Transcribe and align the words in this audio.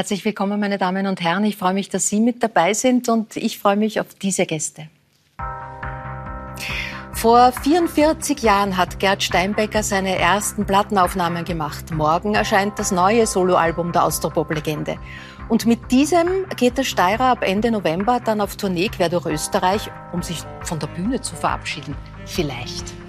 Herzlich 0.00 0.24
willkommen, 0.24 0.58
meine 0.58 0.78
Damen 0.78 1.06
und 1.06 1.20
Herren. 1.20 1.44
Ich 1.44 1.58
freue 1.58 1.74
mich, 1.74 1.90
dass 1.90 2.08
Sie 2.08 2.20
mit 2.20 2.42
dabei 2.42 2.72
sind 2.72 3.10
und 3.10 3.36
ich 3.36 3.58
freue 3.58 3.76
mich 3.76 4.00
auf 4.00 4.14
diese 4.14 4.46
Gäste. 4.46 4.88
Vor 7.12 7.52
44 7.52 8.40
Jahren 8.40 8.78
hat 8.78 8.98
Gerd 8.98 9.22
Steinbecker 9.22 9.82
seine 9.82 10.16
ersten 10.16 10.64
Plattenaufnahmen 10.64 11.44
gemacht. 11.44 11.92
Morgen 11.92 12.34
erscheint 12.34 12.78
das 12.78 12.92
neue 12.92 13.26
Soloalbum 13.26 13.92
der 13.92 14.04
Austropop-Legende. 14.04 14.96
Und 15.50 15.66
mit 15.66 15.90
diesem 15.90 16.48
geht 16.56 16.78
der 16.78 16.84
Steirer 16.84 17.26
ab 17.26 17.42
Ende 17.42 17.70
November 17.70 18.20
dann 18.24 18.40
auf 18.40 18.56
Tournee 18.56 18.88
quer 18.88 19.10
durch 19.10 19.26
Österreich, 19.26 19.90
um 20.12 20.22
sich 20.22 20.38
von 20.62 20.78
der 20.78 20.86
Bühne 20.86 21.20
zu 21.20 21.36
verabschieden. 21.36 21.94
Vielleicht. 22.24 22.99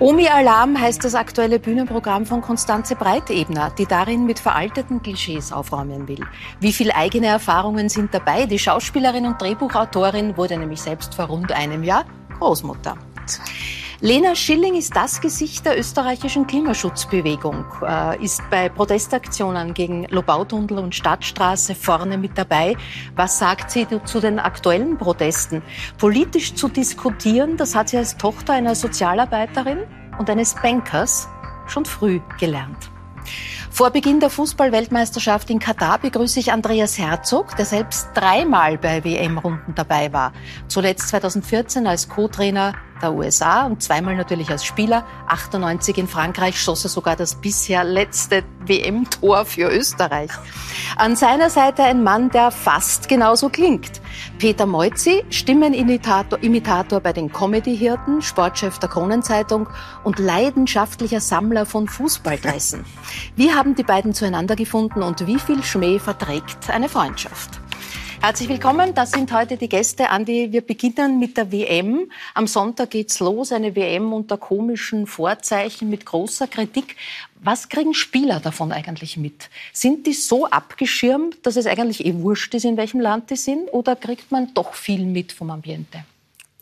Omi 0.00 0.26
Alarm 0.26 0.78
heißt 0.78 1.04
das 1.04 1.14
aktuelle 1.14 1.60
Bühnenprogramm 1.60 2.26
von 2.26 2.42
Konstanze 2.42 2.96
Breitebner, 2.96 3.70
die 3.78 3.86
darin 3.86 4.26
mit 4.26 4.40
veralteten 4.40 5.00
Klischees 5.00 5.52
aufräumen 5.52 6.08
will. 6.08 6.20
Wie 6.58 6.72
viel 6.72 6.90
eigene 6.90 7.28
Erfahrungen 7.28 7.88
sind 7.88 8.12
dabei? 8.12 8.46
Die 8.46 8.58
Schauspielerin 8.58 9.24
und 9.24 9.40
Drehbuchautorin 9.40 10.36
wurde 10.36 10.58
nämlich 10.58 10.82
selbst 10.82 11.14
vor 11.14 11.26
rund 11.26 11.52
einem 11.52 11.84
Jahr 11.84 12.06
Großmutter. 12.40 12.96
Lena 14.04 14.34
Schilling 14.34 14.74
ist 14.74 14.94
das 14.94 15.18
Gesicht 15.22 15.64
der 15.64 15.78
österreichischen 15.78 16.46
Klimaschutzbewegung, 16.46 17.64
äh, 17.80 18.22
ist 18.22 18.42
bei 18.50 18.68
Protestaktionen 18.68 19.72
gegen 19.72 20.04
Lobautunnel 20.10 20.76
und 20.76 20.94
Stadtstraße 20.94 21.74
vorne 21.74 22.18
mit 22.18 22.36
dabei. 22.36 22.76
Was 23.16 23.38
sagt 23.38 23.70
sie 23.70 23.86
zu 24.04 24.20
den 24.20 24.38
aktuellen 24.38 24.98
Protesten? 24.98 25.62
Politisch 25.96 26.54
zu 26.54 26.68
diskutieren, 26.68 27.56
das 27.56 27.74
hat 27.74 27.88
sie 27.88 27.96
als 27.96 28.18
Tochter 28.18 28.52
einer 28.52 28.74
Sozialarbeiterin 28.74 29.78
und 30.18 30.28
eines 30.28 30.54
Bankers 30.54 31.26
schon 31.66 31.86
früh 31.86 32.20
gelernt. 32.38 32.90
Vor 33.74 33.90
Beginn 33.90 34.20
der 34.20 34.30
Fußball-Weltmeisterschaft 34.30 35.50
in 35.50 35.58
Katar 35.58 35.98
begrüße 35.98 36.38
ich 36.38 36.52
Andreas 36.52 36.96
Herzog, 36.96 37.56
der 37.56 37.64
selbst 37.64 38.06
dreimal 38.14 38.78
bei 38.78 39.02
WM-Runden 39.02 39.74
dabei 39.74 40.12
war. 40.12 40.32
Zuletzt 40.68 41.08
2014 41.08 41.84
als 41.88 42.08
Co-Trainer 42.08 42.74
der 43.02 43.12
USA 43.14 43.66
und 43.66 43.82
zweimal 43.82 44.16
natürlich 44.16 44.50
als 44.50 44.64
Spieler. 44.64 45.04
98 45.26 45.98
in 45.98 46.06
Frankreich 46.06 46.60
schoss 46.60 46.84
er 46.84 46.90
sogar 46.90 47.16
das 47.16 47.34
bisher 47.34 47.84
letzte 47.84 48.44
WM-Tor 48.66 49.44
für 49.44 49.68
Österreich. 49.70 50.30
An 50.96 51.16
seiner 51.16 51.50
Seite 51.50 51.82
ein 51.82 52.02
Mann, 52.02 52.30
der 52.30 52.50
fast 52.50 53.08
genauso 53.08 53.48
klingt. 53.48 54.00
Peter 54.38 54.66
Moizzi, 54.66 55.24
Stimmenimitator 55.30 56.42
Imitator 56.42 57.00
bei 57.00 57.12
den 57.12 57.32
Comedy-Hirten, 57.32 58.22
Sportchef 58.22 58.78
der 58.78 58.88
Kronenzeitung 58.88 59.68
und 60.04 60.18
leidenschaftlicher 60.18 61.20
Sammler 61.20 61.66
von 61.66 61.88
Fußballdressen. 61.88 62.84
Wie 63.36 63.52
haben 63.52 63.63
die 63.72 63.82
beiden 63.82 64.12
zueinander 64.12 64.56
gefunden 64.56 65.02
und 65.02 65.26
wie 65.26 65.38
viel 65.38 65.62
Schmäh 65.62 65.98
verträgt 65.98 66.68
eine 66.68 66.90
Freundschaft? 66.90 67.58
Herzlich 68.20 68.50
willkommen. 68.50 68.94
Das 68.94 69.12
sind 69.12 69.32
heute 69.32 69.56
die 69.56 69.68
Gäste. 69.68 70.10
Andi, 70.10 70.52
wir 70.52 70.60
beginnen 70.60 71.18
mit 71.18 71.38
der 71.38 71.50
WM. 71.50 72.10
Am 72.34 72.46
Sonntag 72.46 72.90
geht's 72.90 73.20
los. 73.20 73.52
Eine 73.52 73.74
WM 73.74 74.12
unter 74.12 74.36
komischen 74.36 75.06
Vorzeichen 75.06 75.88
mit 75.88 76.04
großer 76.04 76.46
Kritik. 76.46 76.96
Was 77.42 77.70
kriegen 77.70 77.94
Spieler 77.94 78.40
davon 78.40 78.72
eigentlich 78.72 79.16
mit? 79.16 79.48
Sind 79.72 80.06
die 80.06 80.12
so 80.12 80.46
abgeschirmt, 80.46 81.46
dass 81.46 81.56
es 81.56 81.66
eigentlich 81.66 82.04
eh 82.04 82.14
wurscht 82.14 82.54
ist, 82.54 82.64
in 82.64 82.76
welchem 82.76 83.00
Land 83.00 83.30
die 83.30 83.36
sind? 83.36 83.72
Oder 83.72 83.96
kriegt 83.96 84.30
man 84.30 84.52
doch 84.52 84.74
viel 84.74 85.06
mit 85.06 85.32
vom 85.32 85.50
Ambiente? 85.50 86.04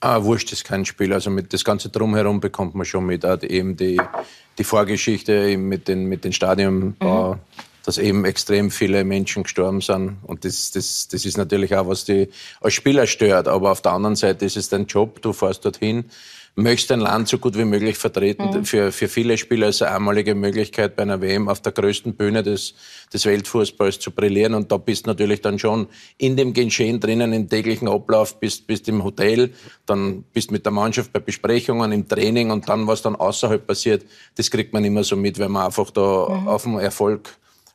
Ah, 0.03 0.25
wurscht 0.25 0.50
ist 0.53 0.64
kein 0.64 0.84
Spiel. 0.84 1.12
Also 1.12 1.31
mit 1.31 1.53
das 1.53 1.64
Ganze 1.64 1.89
drumherum 1.89 2.41
bekommt 2.41 2.75
man 2.75 2.84
schon 2.84 3.06
mit. 3.06 3.25
Auch 3.25 3.41
eben 3.42 3.77
die, 3.77 4.00
die 4.59 4.65
Vorgeschichte 4.65 5.56
mit 5.56 5.87
den, 5.87 6.06
mit 6.06 6.25
den 6.25 6.32
Stadionbau. 6.32 7.34
Mhm 7.34 7.41
dass 7.84 7.98
eben 7.98 8.25
extrem 8.25 8.70
viele 8.70 9.04
Menschen 9.04 9.43
gestorben 9.43 9.81
sind. 9.81 10.19
Und 10.22 10.44
das, 10.44 10.70
das, 10.70 11.09
das 11.09 11.25
ist 11.25 11.37
natürlich 11.37 11.75
auch, 11.75 11.88
was 11.88 12.04
die 12.04 12.28
als 12.60 12.75
Spieler 12.75 13.06
stört. 13.06 13.48
Aber 13.48 13.72
auf 13.72 13.82
der 13.82 13.93
anderen 13.93 14.16
Seite 14.16 14.44
ist 14.44 14.56
es 14.56 14.69
dein 14.69 14.87
Job, 14.87 15.20
du 15.22 15.32
fährst 15.32 15.65
dorthin, 15.65 16.04
möchtest 16.54 16.91
dein 16.91 17.00
Land 17.00 17.28
so 17.28 17.38
gut 17.38 17.56
wie 17.56 17.65
möglich 17.65 17.97
vertreten. 17.97 18.50
Mhm. 18.50 18.65
Für, 18.65 18.93
für 18.93 19.09
viele 19.09 19.38
Spieler 19.38 19.69
ist 19.69 19.76
es 19.76 19.82
eine 19.82 19.97
einmalige 19.97 20.34
Möglichkeit, 20.34 20.97
bei 20.97 21.03
einer 21.03 21.20
WM 21.20 21.48
auf 21.48 21.60
der 21.60 21.72
größten 21.72 22.15
Bühne 22.15 22.43
des, 22.43 22.75
des 23.12 23.25
Weltfußballs 23.25 23.99
zu 23.99 24.10
brillieren. 24.10 24.54
Und 24.54 24.70
da 24.70 24.76
bist 24.76 25.06
du 25.06 25.10
natürlich 25.10 25.41
dann 25.41 25.59
schon 25.59 25.87
in 26.19 26.37
dem 26.37 26.53
Geschehen 26.53 27.00
drinnen, 27.00 27.32
im 27.32 27.49
täglichen 27.49 27.88
Ablauf, 27.88 28.38
bist, 28.38 28.66
bist 28.66 28.87
im 28.88 29.03
Hotel, 29.03 29.53
dann 29.87 30.25
bist 30.34 30.50
mit 30.50 30.66
der 30.66 30.72
Mannschaft 30.72 31.12
bei 31.12 31.20
Besprechungen, 31.20 31.91
im 31.91 32.06
Training 32.06 32.50
und 32.50 32.69
dann, 32.69 32.87
was 32.87 33.00
dann 33.00 33.16
außerhalb 33.16 33.66
passiert, 33.66 34.04
das 34.37 34.50
kriegt 34.50 34.72
man 34.75 34.84
immer 34.84 35.04
so 35.04 35.16
mit, 35.16 35.38
weil 35.38 35.49
man 35.49 35.66
einfach 35.66 35.91
da 35.91 36.28
mhm. 36.28 36.49
auf 36.49 36.64
den 36.64 36.78
Erfolg 36.78 37.31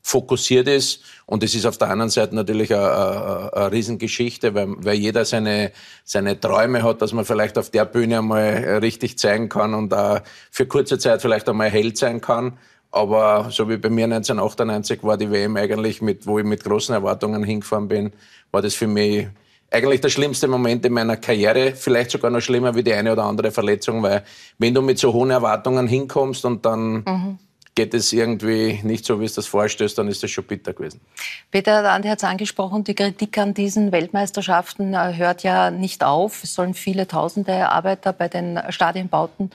fokussiert 0.08 0.70
ist. 0.70 1.02
Und 1.26 1.44
es 1.44 1.54
ist 1.54 1.66
auf 1.66 1.78
der 1.78 1.90
anderen 1.90 2.10
Seite 2.10 2.34
natürlich 2.34 2.74
eine, 2.74 2.90
eine, 2.90 3.54
eine 3.54 3.72
Riesengeschichte, 3.74 4.56
weil, 4.56 4.68
weil 4.78 4.96
jeder 4.96 5.26
seine, 5.26 5.74
seine 6.06 6.40
Träume 6.40 6.82
hat, 6.84 7.02
dass 7.02 7.12
man 7.12 7.26
vielleicht 7.26 7.58
auf 7.58 7.72
der 7.72 7.84
Bühne 7.84 8.20
einmal 8.20 8.80
richtig 8.82 9.18
zeigen 9.20 9.50
kann 9.50 9.74
und 9.74 9.94
auch 9.94 10.22
für 10.50 10.66
kurze 10.66 10.98
Zeit 10.98 11.22
vielleicht 11.22 11.50
einmal 11.50 11.70
Held 11.70 11.98
sein 11.98 12.22
kann. 12.22 12.58
Aber 12.90 13.50
so 13.52 13.68
wie 13.68 13.76
bei 13.76 13.90
mir 13.90 14.06
1998 14.06 15.04
war 15.04 15.18
die 15.18 15.30
WM 15.30 15.58
eigentlich, 15.58 16.02
mit, 16.02 16.26
wo 16.26 16.40
ich 16.40 16.46
mit 16.46 16.64
großen 16.64 16.96
Erwartungen 16.96 17.44
hingefahren 17.44 17.90
bin, 17.90 18.14
war 18.52 18.62
das 18.62 18.76
für 18.76 18.88
mich 18.88 19.28
eigentlich 19.70 20.00
der 20.00 20.10
schlimmste 20.10 20.48
Moment 20.48 20.86
in 20.86 20.94
meiner 20.94 21.18
Karriere, 21.18 21.74
vielleicht 21.76 22.12
sogar 22.12 22.32
noch 22.32 22.40
schlimmer 22.40 22.74
wie 22.76 22.84
die 22.84 22.94
eine 22.94 23.12
oder 23.12 23.26
andere 23.26 23.52
Verletzung, 23.52 24.02
weil 24.02 24.24
wenn 24.58 24.74
du 24.74 24.82
mit 24.82 24.98
so 25.00 25.12
hohen 25.12 25.32
Erwartungen 25.32 25.86
hinkommst 25.86 26.46
und 26.46 26.66
dann 26.66 27.04
mhm 27.06 27.40
geht 27.78 27.94
es 27.94 28.12
irgendwie 28.12 28.80
nicht 28.82 29.06
so, 29.06 29.20
wie 29.20 29.26
es 29.26 29.36
das 29.36 29.46
vorstößt, 29.46 29.96
dann 30.00 30.08
ist 30.08 30.24
das 30.24 30.32
schon 30.32 30.46
bitter 30.46 30.74
gewesen. 30.74 31.00
Peter, 31.52 31.88
Andi 31.92 32.10
hat 32.10 32.18
es 32.18 32.24
angesprochen, 32.24 32.84
die 32.84 32.96
Kritik 32.96 33.38
an 33.38 33.54
diesen 33.54 33.92
Weltmeisterschaften 33.92 34.96
äh, 34.96 35.14
hört 35.16 35.44
ja 35.44 35.70
nicht 35.70 36.04
auf. 36.04 36.44
Es 36.44 36.56
sollen 36.56 36.74
viele 36.74 37.08
tausende 37.08 37.70
Arbeiter 37.70 38.14
bei 38.14 38.30
den 38.30 38.60
Stadienbauten 38.70 39.52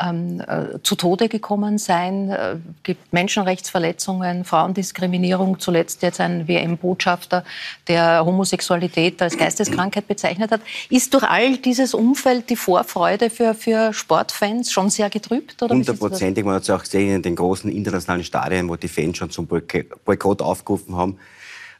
ähm, 0.00 0.40
äh, 0.40 0.80
zu 0.82 0.96
Tode 0.96 1.28
gekommen 1.28 1.78
sein. 1.78 2.30
Äh, 2.30 2.56
gibt 2.82 3.12
Menschenrechtsverletzungen, 3.12 4.44
Frauendiskriminierung, 4.44 5.60
zuletzt 5.60 6.02
jetzt 6.02 6.20
ein 6.20 6.48
WM-Botschafter, 6.48 7.44
der 7.86 8.24
Homosexualität 8.24 9.22
als 9.22 9.38
Geisteskrankheit 9.38 10.08
bezeichnet 10.08 10.50
hat. 10.50 10.60
Ist 10.90 11.14
durch 11.14 11.24
all 11.24 11.58
dieses 11.58 11.94
Umfeld 11.94 12.50
die 12.50 12.56
Vorfreude 12.56 13.30
für, 13.30 13.54
für 13.54 13.92
Sportfans 13.92 14.72
schon 14.72 14.90
sehr 14.90 15.10
getrübt? 15.10 15.60
Hundertprozentig. 15.60 16.44
Man 16.44 16.56
hat 16.56 16.62
es 16.62 16.70
auch 16.70 16.82
gesehen 16.82 17.16
in 17.16 17.22
den 17.22 17.36
großen 17.36 17.70
internationalen 17.70 18.24
Stadien, 18.24 18.68
wo 18.68 18.76
die 18.76 18.88
Fans 18.88 19.18
schon 19.18 19.30
zum 19.30 19.46
Boykott 19.46 20.42
aufgerufen 20.42 20.96
haben. 20.96 21.18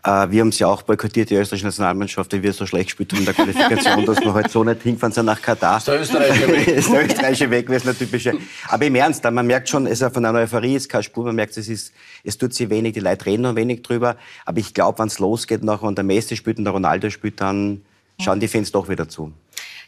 Äh, 0.04 0.30
wir 0.30 0.42
haben 0.42 0.52
sie 0.52 0.64
auch 0.64 0.82
boykottiert, 0.82 1.30
die 1.30 1.34
österreichische 1.34 1.66
Nationalmannschaft, 1.66 2.32
weil 2.32 2.42
wir 2.42 2.52
so 2.52 2.66
schlecht 2.66 2.88
gespielt 2.88 3.12
haben 3.12 3.20
in 3.20 3.24
der 3.24 3.34
Qualifikation, 3.34 4.04
dass 4.06 4.20
wir 4.20 4.34
halt 4.34 4.50
so 4.50 4.62
nicht 4.62 4.82
hingefahren 4.82 5.12
sind 5.12 5.26
nach 5.26 5.40
Katar. 5.40 5.78
Ist 5.78 5.88
der 5.88 6.00
Österreicher 6.00 6.48
weg. 6.52 6.68
ist 6.68 6.92
der 6.92 7.06
Österreicher 7.06 7.50
weg, 7.50 7.68
wäre 7.68 7.78
es 7.78 7.86
eine 7.86 7.96
typische. 7.96 8.34
Aber 8.68 8.84
im 8.84 8.94
Ernst, 8.94 9.24
man 9.24 9.46
merkt 9.46 9.68
schon, 9.68 9.86
es 9.86 10.02
ist 10.02 10.12
von 10.12 10.24
einer 10.24 10.40
Euphorie, 10.40 10.76
ist 10.76 10.90
keine 10.90 11.02
Spur, 11.02 11.24
man 11.24 11.36
merkt, 11.36 11.56
es 11.56 11.68
ist, 11.68 11.94
es 12.22 12.36
tut 12.36 12.52
sich 12.52 12.68
wenig, 12.68 12.92
die 12.92 13.00
Leute 13.00 13.24
reden 13.24 13.42
noch 13.42 13.56
wenig 13.56 13.82
drüber. 13.82 14.16
Aber 14.44 14.58
ich 14.58 14.74
glaube, 14.74 14.98
wenn 14.98 15.06
es 15.06 15.18
losgeht 15.18 15.64
nachher 15.64 15.84
und 15.84 15.96
der 15.96 16.04
Messi 16.04 16.36
spielt 16.36 16.58
und 16.58 16.64
der 16.64 16.74
Ronaldo 16.74 17.08
spielt, 17.08 17.40
dann 17.40 17.82
schauen 18.20 18.40
die 18.40 18.48
Fans 18.48 18.70
doch 18.72 18.88
wieder 18.88 19.08
zu. 19.08 19.32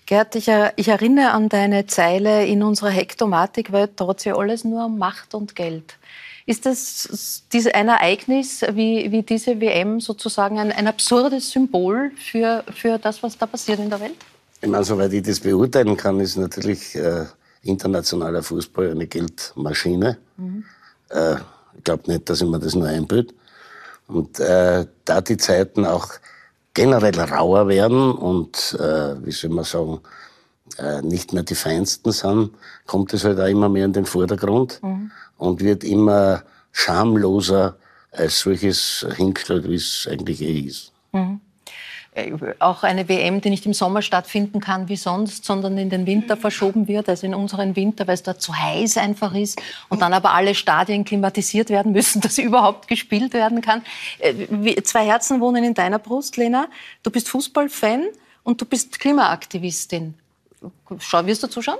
Gerd, 0.06 0.36
ich, 0.36 0.48
ich 0.76 0.88
erinnere 0.88 1.32
an 1.32 1.48
deine 1.48 1.86
Zeile 1.86 2.46
in 2.46 2.62
unserer 2.62 2.90
Hektomatik-Welt, 2.90 3.92
da 3.96 4.06
hat 4.06 4.20
sich 4.20 4.32
alles 4.32 4.64
nur 4.64 4.86
um 4.86 4.98
Macht 4.98 5.34
und 5.34 5.56
Geld. 5.56 5.98
Ist 6.48 6.64
das 6.64 7.42
diese, 7.52 7.74
ein 7.74 7.88
Ereignis 7.88 8.62
wie, 8.72 9.10
wie 9.10 9.22
diese 9.24 9.60
WM 9.60 9.98
sozusagen 9.98 10.60
ein, 10.60 10.70
ein 10.70 10.86
absurdes 10.86 11.50
Symbol 11.50 12.12
für, 12.16 12.62
für 12.72 12.98
das, 12.98 13.20
was 13.24 13.36
da 13.36 13.46
passiert 13.46 13.80
in 13.80 13.90
der 13.90 14.00
Welt? 14.00 14.14
Ich 14.60 14.68
meine, 14.68 14.84
soweit 14.84 15.12
ich 15.12 15.24
das 15.24 15.40
beurteilen 15.40 15.96
kann, 15.96 16.20
ist 16.20 16.36
natürlich 16.36 16.94
äh, 16.94 17.24
internationaler 17.62 18.44
Fußball 18.44 18.92
eine 18.92 19.08
Geldmaschine. 19.08 20.18
Mhm. 20.36 20.64
Äh, 21.08 21.34
ich 21.76 21.84
glaube 21.84 22.04
nicht, 22.12 22.30
dass 22.30 22.40
ich 22.40 22.48
mir 22.48 22.60
das 22.60 22.76
nur 22.76 22.86
einbilde. 22.86 23.34
Und 24.06 24.38
äh, 24.38 24.86
da 25.04 25.20
die 25.20 25.36
Zeiten 25.38 25.84
auch 25.84 26.10
generell 26.74 27.18
rauer 27.18 27.66
werden 27.66 28.12
und, 28.12 28.76
äh, 28.78 29.26
wie 29.26 29.32
soll 29.32 29.50
man 29.50 29.64
sagen, 29.64 29.98
äh, 30.78 31.02
nicht 31.02 31.32
mehr 31.32 31.42
die 31.42 31.56
feinsten 31.56 32.12
sind, 32.12 32.50
kommt 32.86 33.12
es 33.14 33.24
halt 33.24 33.40
auch 33.40 33.46
immer 33.46 33.68
mehr 33.68 33.84
in 33.84 33.92
den 33.92 34.06
Vordergrund. 34.06 34.78
Mhm 34.82 35.10
und 35.38 35.60
wird 35.60 35.84
immer 35.84 36.42
schamloser 36.72 37.76
als 38.12 38.40
solches 38.40 39.06
hingestellt, 39.16 39.68
wie 39.68 39.74
es 39.74 40.08
eigentlich 40.10 40.40
eh 40.40 40.60
ist. 40.60 40.92
Mhm. 41.12 41.40
Äh, 42.16 42.32
auch 42.60 42.82
eine 42.82 43.08
WM, 43.08 43.42
die 43.42 43.50
nicht 43.50 43.66
im 43.66 43.74
Sommer 43.74 44.00
stattfinden 44.00 44.60
kann 44.60 44.88
wie 44.88 44.96
sonst, 44.96 45.44
sondern 45.44 45.76
in 45.76 45.90
den 45.90 46.06
Winter 46.06 46.36
verschoben 46.36 46.88
wird, 46.88 47.10
also 47.10 47.26
in 47.26 47.34
unseren 47.34 47.76
Winter, 47.76 48.06
weil 48.06 48.14
es 48.14 48.22
dort 48.22 48.40
zu 48.40 48.56
heiß 48.56 48.96
einfach 48.96 49.34
ist 49.34 49.60
und 49.90 50.00
dann 50.00 50.14
aber 50.14 50.32
alle 50.32 50.54
Stadien 50.54 51.04
klimatisiert 51.04 51.68
werden 51.68 51.92
müssen, 51.92 52.20
dass 52.22 52.38
überhaupt 52.38 52.88
gespielt 52.88 53.34
werden 53.34 53.60
kann. 53.60 53.82
Äh, 54.18 54.82
zwei 54.82 55.04
Herzen 55.04 55.40
wohnen 55.40 55.62
in 55.62 55.74
deiner 55.74 55.98
Brust, 55.98 56.38
Lena. 56.38 56.68
Du 57.02 57.10
bist 57.10 57.28
Fußballfan 57.28 58.04
und 58.44 58.60
du 58.60 58.64
bist 58.64 58.98
Klimaaktivistin. 58.98 60.14
Schau, 60.98 61.26
wirst 61.26 61.42
du 61.42 61.48
zuschauen? 61.48 61.78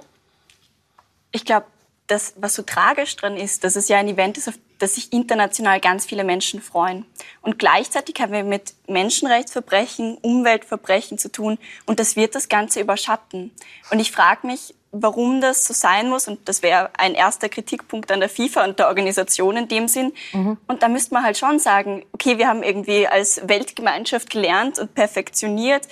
Ich 1.33 1.47
glaube, 1.47 1.67
das, 2.07 2.35
was 2.37 2.55
so 2.55 2.63
tragisch 2.63 3.17
dran 3.17 3.37
ist, 3.37 3.65
dass 3.65 3.77
es 3.77 3.89
ja 3.89 3.99
ein 3.99 4.09
Event 4.09 4.39
ist, 4.39 4.49
auf 4.49 4.55
das 4.79 4.95
sich 4.95 5.13
international 5.13 5.81
ganz 5.81 6.05
viele 6.05 6.23
Menschen 6.23 6.61
freuen. 6.61 7.07
Und 7.41 7.59
gleichzeitig 7.59 8.21
haben 8.21 8.33
wir 8.33 8.45
mit 8.45 8.75
Menschenrechtsverbrechen, 8.87 10.19
Umweltverbrechen 10.19 11.19
zu 11.19 11.33
tun 11.33 11.59
und 11.87 11.99
das 11.99 12.15
wird 12.15 12.35
das 12.35 12.49
Ganze 12.49 12.81
überschatten. 12.81 13.51
Und 13.91 14.01
ich 14.01 14.13
frage 14.13 14.47
mich, 14.47 14.75
warum 15.03 15.41
das 15.41 15.65
so 15.65 15.75
sein 15.75 16.09
muss. 16.09 16.29
Und 16.29 16.49
das 16.49 16.63
wäre 16.63 16.91
ein 16.99 17.15
erster 17.15 17.49
Kritikpunkt 17.49 18.11
an 18.11 18.21
der 18.21 18.29
FIFA 18.29 18.65
und 18.65 18.79
der 18.79 18.89
Organisation 18.89 19.57
in 19.57 19.69
dem 19.69 19.89
Sinn. 19.89 20.13
Mhm. 20.33 20.59
Und 20.67 20.83
da 20.83 20.89
müsste 20.89 21.15
man 21.15 21.25
halt 21.25 21.39
schon 21.39 21.59
sagen, 21.59 22.05
okay, 22.13 22.39
wir 22.39 22.49
haben 22.49 22.63
irgendwie 22.63 23.07
als 23.07 23.47
Weltgemeinschaft 23.49 24.31
gelernt 24.31 24.79
und 24.79 24.95
perfektioniert, 24.95 25.87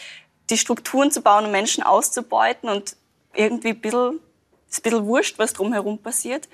die 0.51 0.59
Strukturen 0.59 1.11
zu 1.11 1.23
bauen, 1.23 1.47
um 1.47 1.51
Menschen 1.51 1.83
auszubeuten 1.83 2.69
und 2.69 2.97
irgendwie 3.35 3.71
ein 3.71 3.81
bisschen, 3.81 4.21
ist 4.79 4.87
ein 4.87 4.91
bisschen 4.91 5.07
wurscht, 5.07 5.39
was 5.39 5.53
drumherum 5.53 5.99
passiert. 5.99 6.49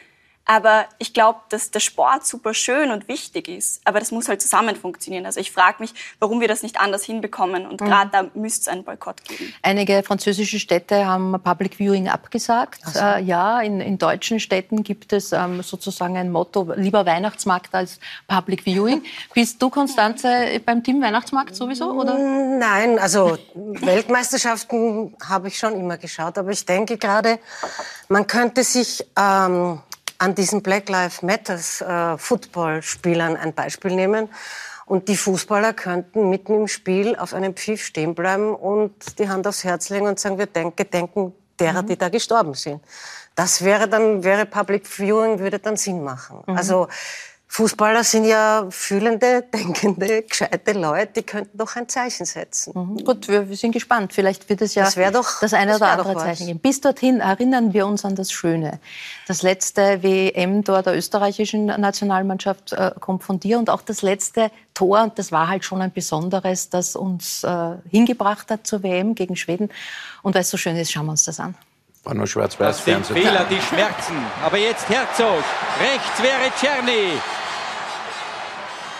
Aber 0.47 0.87
ich 0.99 1.15
glaube, 1.15 1.39
dass 1.51 1.71
der 1.71 1.79
Sport 1.79 2.27
super 2.27 2.55
schön 2.55 2.91
und 2.91 3.07
wichtig 3.07 3.47
ist. 3.47 3.81
Aber 3.85 4.01
das 4.01 4.11
muss 4.11 4.29
halt 4.29 4.43
zusammen 4.43 4.75
funktionieren. 4.75 5.25
Also 5.25 5.39
ich 5.39 5.53
frage 5.53 5.77
mich, 5.79 5.95
warum 6.19 6.41
wir 6.41 6.49
das 6.49 6.65
nicht 6.65 6.81
anders 6.81 7.05
hinbekommen. 7.05 7.67
Und 7.69 7.77
gerade 7.77 8.07
mhm. 8.07 8.31
da 8.33 8.41
müsste 8.41 8.63
es 8.63 8.69
einen 8.69 8.83
Boykott 8.83 9.23
geben. 9.25 9.55
Einige 9.63 10.03
französische 10.03 10.59
Städte 10.59 11.07
haben 11.07 11.41
Public 11.41 11.77
Viewing 11.77 12.09
abgesagt. 12.09 12.81
So. 12.85 12.99
Äh, 12.99 13.23
ja, 13.23 13.61
in, 13.61 13.81
in, 13.81 13.99
deutschen 13.99 14.41
Städten 14.41 14.83
gibt 14.83 15.13
es 15.13 15.31
ähm, 15.31 15.63
sozusagen 15.63 16.17
ein 16.17 16.33
Motto, 16.33 16.73
lieber 16.75 17.07
Weihnachtsmarkt 17.07 17.73
als 17.73 18.01
Public 18.27 18.65
Viewing. 18.65 19.05
Bist 19.33 19.63
du, 19.63 19.71
Konstanze, 19.71 20.61
beim 20.67 20.83
Team 20.83 21.01
Weihnachtsmarkt 21.01 21.55
sowieso? 21.55 21.93
Oder? 21.93 22.19
Nein, 22.19 22.99
also 22.99 23.39
Weltmeisterschaften 23.55 25.15
habe 25.29 25.47
ich 25.47 25.59
schon 25.59 25.75
immer 25.75 25.97
geschaut. 25.97 26.39
Aber 26.39 26.51
ich 26.51 26.67
denke 26.67 26.99
gerade, 26.99 27.39
man 28.09 28.27
könnte 28.27 28.65
sich... 28.65 29.07
Ähm, 29.17 29.81
an 30.21 30.35
diesen 30.35 30.63
Black 30.63 30.89
Lives 30.89 31.23
Matters 31.23 31.81
äh, 31.81 32.19
Footballspielern 32.19 33.37
ein 33.37 33.55
Beispiel 33.55 33.95
nehmen. 33.95 34.29
Und 34.85 35.09
die 35.09 35.17
Fußballer 35.17 35.73
könnten 35.73 36.29
mitten 36.29 36.55
im 36.55 36.69
Spiel 36.69 37.17
auf 37.17 37.33
einem 37.33 37.55
Pfiff 37.55 37.85
stehen 37.85 38.15
bleiben 38.15 38.55
und 38.55 39.19
die 39.19 39.29
Hand 39.29 39.47
aufs 39.47 39.65
Herz 39.65 39.89
legen 39.89 40.07
und 40.07 40.19
sagen, 40.19 40.37
wir 40.37 40.47
gedenken 40.47 41.33
derer, 41.59 41.83
mhm. 41.83 41.87
die 41.87 41.97
da 41.97 42.09
gestorben 42.09 42.55
sind. 42.55 42.83
Das 43.35 43.65
wäre 43.65 43.89
dann, 43.89 44.23
wäre 44.23 44.45
Public 44.45 44.87
Viewing, 44.87 45.39
würde 45.39 45.59
dann 45.59 45.77
Sinn 45.77 46.03
machen. 46.03 46.43
Mhm. 46.47 46.57
Also, 46.57 46.89
Fußballer 47.53 48.05
sind 48.05 48.27
ja 48.27 48.69
fühlende, 48.71 49.43
denkende, 49.53 50.23
gescheite 50.23 50.73
Leute, 50.73 51.15
die 51.17 51.23
könnten 51.25 51.59
doch 51.59 51.75
ein 51.75 51.89
Zeichen 51.89 52.25
setzen. 52.25 52.73
Mhm. 52.77 53.05
Gut, 53.05 53.27
wir, 53.27 53.49
wir, 53.49 53.57
sind 53.57 53.73
gespannt. 53.73 54.13
Vielleicht 54.13 54.49
wird 54.49 54.63
es 54.63 54.77
ja 54.77 54.85
das, 54.85 54.95
doch, 55.13 55.41
das 55.41 55.53
eine 55.53 55.73
das 55.73 55.81
oder 55.81 55.91
andere 55.91 56.17
Zeichen 56.17 56.47
geben. 56.47 56.61
Bis 56.61 56.81
dorthin 56.81 57.19
erinnern 57.19 57.73
wir 57.73 57.89
uns 57.89 58.05
an 58.05 58.15
das 58.15 58.31
Schöne. 58.31 58.79
Das 59.27 59.43
letzte 59.43 60.01
WM-Tor 60.01 60.83
der 60.83 60.97
österreichischen 60.97 61.67
Nationalmannschaft 61.67 62.73
äh, 62.73 62.93
kommt 63.01 63.25
von 63.25 63.41
dir 63.41 63.59
und 63.59 63.69
auch 63.69 63.83
das 63.83 64.03
letzte 64.03 64.53
Tor, 64.73 65.03
und 65.03 65.19
das 65.19 65.33
war 65.33 65.49
halt 65.49 65.65
schon 65.65 65.83
ein 65.83 65.93
besonderes, 65.93 66.71
das 66.71 66.95
uns 66.95 67.43
äh, 67.43 67.75
hingebracht 67.91 68.49
hat 68.53 68.65
zur 68.65 68.85
WM 68.85 69.17
gegen 69.17 69.35
Schweden. 69.35 69.71
Und 70.23 70.37
weil 70.37 70.43
es 70.43 70.51
so 70.51 70.57
schön 70.57 70.77
ist, 70.77 70.93
schauen 70.93 71.07
wir 71.07 71.13
uns 71.13 71.25
das 71.25 71.41
an. 71.41 71.57
War 72.05 72.15
nur 72.15 72.27
schwarz-weiß 72.27 72.77
Das 72.77 72.85
sind 72.85 73.07
Fehler, 73.07 73.45
die 73.45 73.61
schmerzen. 73.61 74.17
Aber 74.43 74.57
jetzt 74.57 74.89
Herzog. 74.89 75.45
Rechts 75.81 76.23
wäre 76.23 76.51
Czerny. 76.59 77.21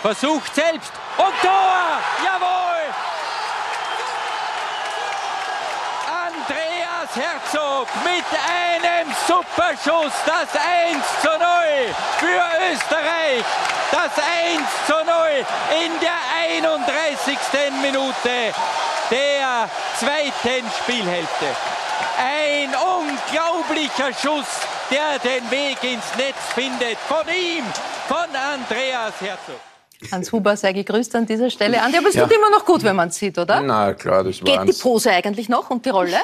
Versucht 0.03 0.53
selbst. 0.53 0.91
Und 1.17 1.33
Tor! 1.41 1.99
Jawohl! 2.23 2.81
Andreas 6.27 7.15
Herzog 7.15 7.87
mit 8.03 8.25
einem 8.45 9.11
Superschuss. 9.27 10.13
Das 10.25 10.49
1 10.55 11.03
zu 11.21 11.27
0 11.27 11.39
für 12.19 12.43
Österreich. 12.71 13.43
Das 13.91 14.11
1 14.23 14.61
zu 14.85 14.93
0 14.93 15.45
in 15.85 15.91
der 16.01 16.19
31. 16.61 17.37
Minute 17.81 18.53
der 19.11 19.69
zweiten 19.99 20.65
Spielhälfte. 20.81 21.45
Ein 22.17 22.69
unglaublicher 22.69 24.13
Schuss, 24.13 24.47
der 24.89 25.19
den 25.19 25.49
Weg 25.51 25.83
ins 25.83 26.15
Netz 26.17 26.37
findet. 26.55 26.97
Von 27.07 27.27
ihm, 27.27 27.63
von 28.07 28.17
Andreas 28.35 29.13
Herzog. 29.19 29.59
Hans 30.11 30.31
Huber 30.31 30.57
sei 30.57 30.73
gegrüßt 30.73 31.15
an 31.15 31.25
dieser 31.27 31.49
Stelle. 31.49 31.81
Andi, 31.81 31.97
aber 31.97 32.09
es 32.09 32.15
ja. 32.15 32.23
tut 32.23 32.35
immer 32.35 32.49
noch 32.49 32.65
gut, 32.65 32.83
wenn 32.83 32.95
man 32.95 33.09
es 33.09 33.15
sieht, 33.17 33.37
oder? 33.37 33.61
Na 33.61 33.93
klar, 33.93 34.23
das 34.23 34.41
war 34.43 34.65
Geht 34.65 34.75
die 34.75 34.81
Pose 34.81 35.11
eigentlich 35.11 35.47
noch 35.47 35.69
und 35.69 35.85
die 35.85 35.89
Rolle? 35.89 36.17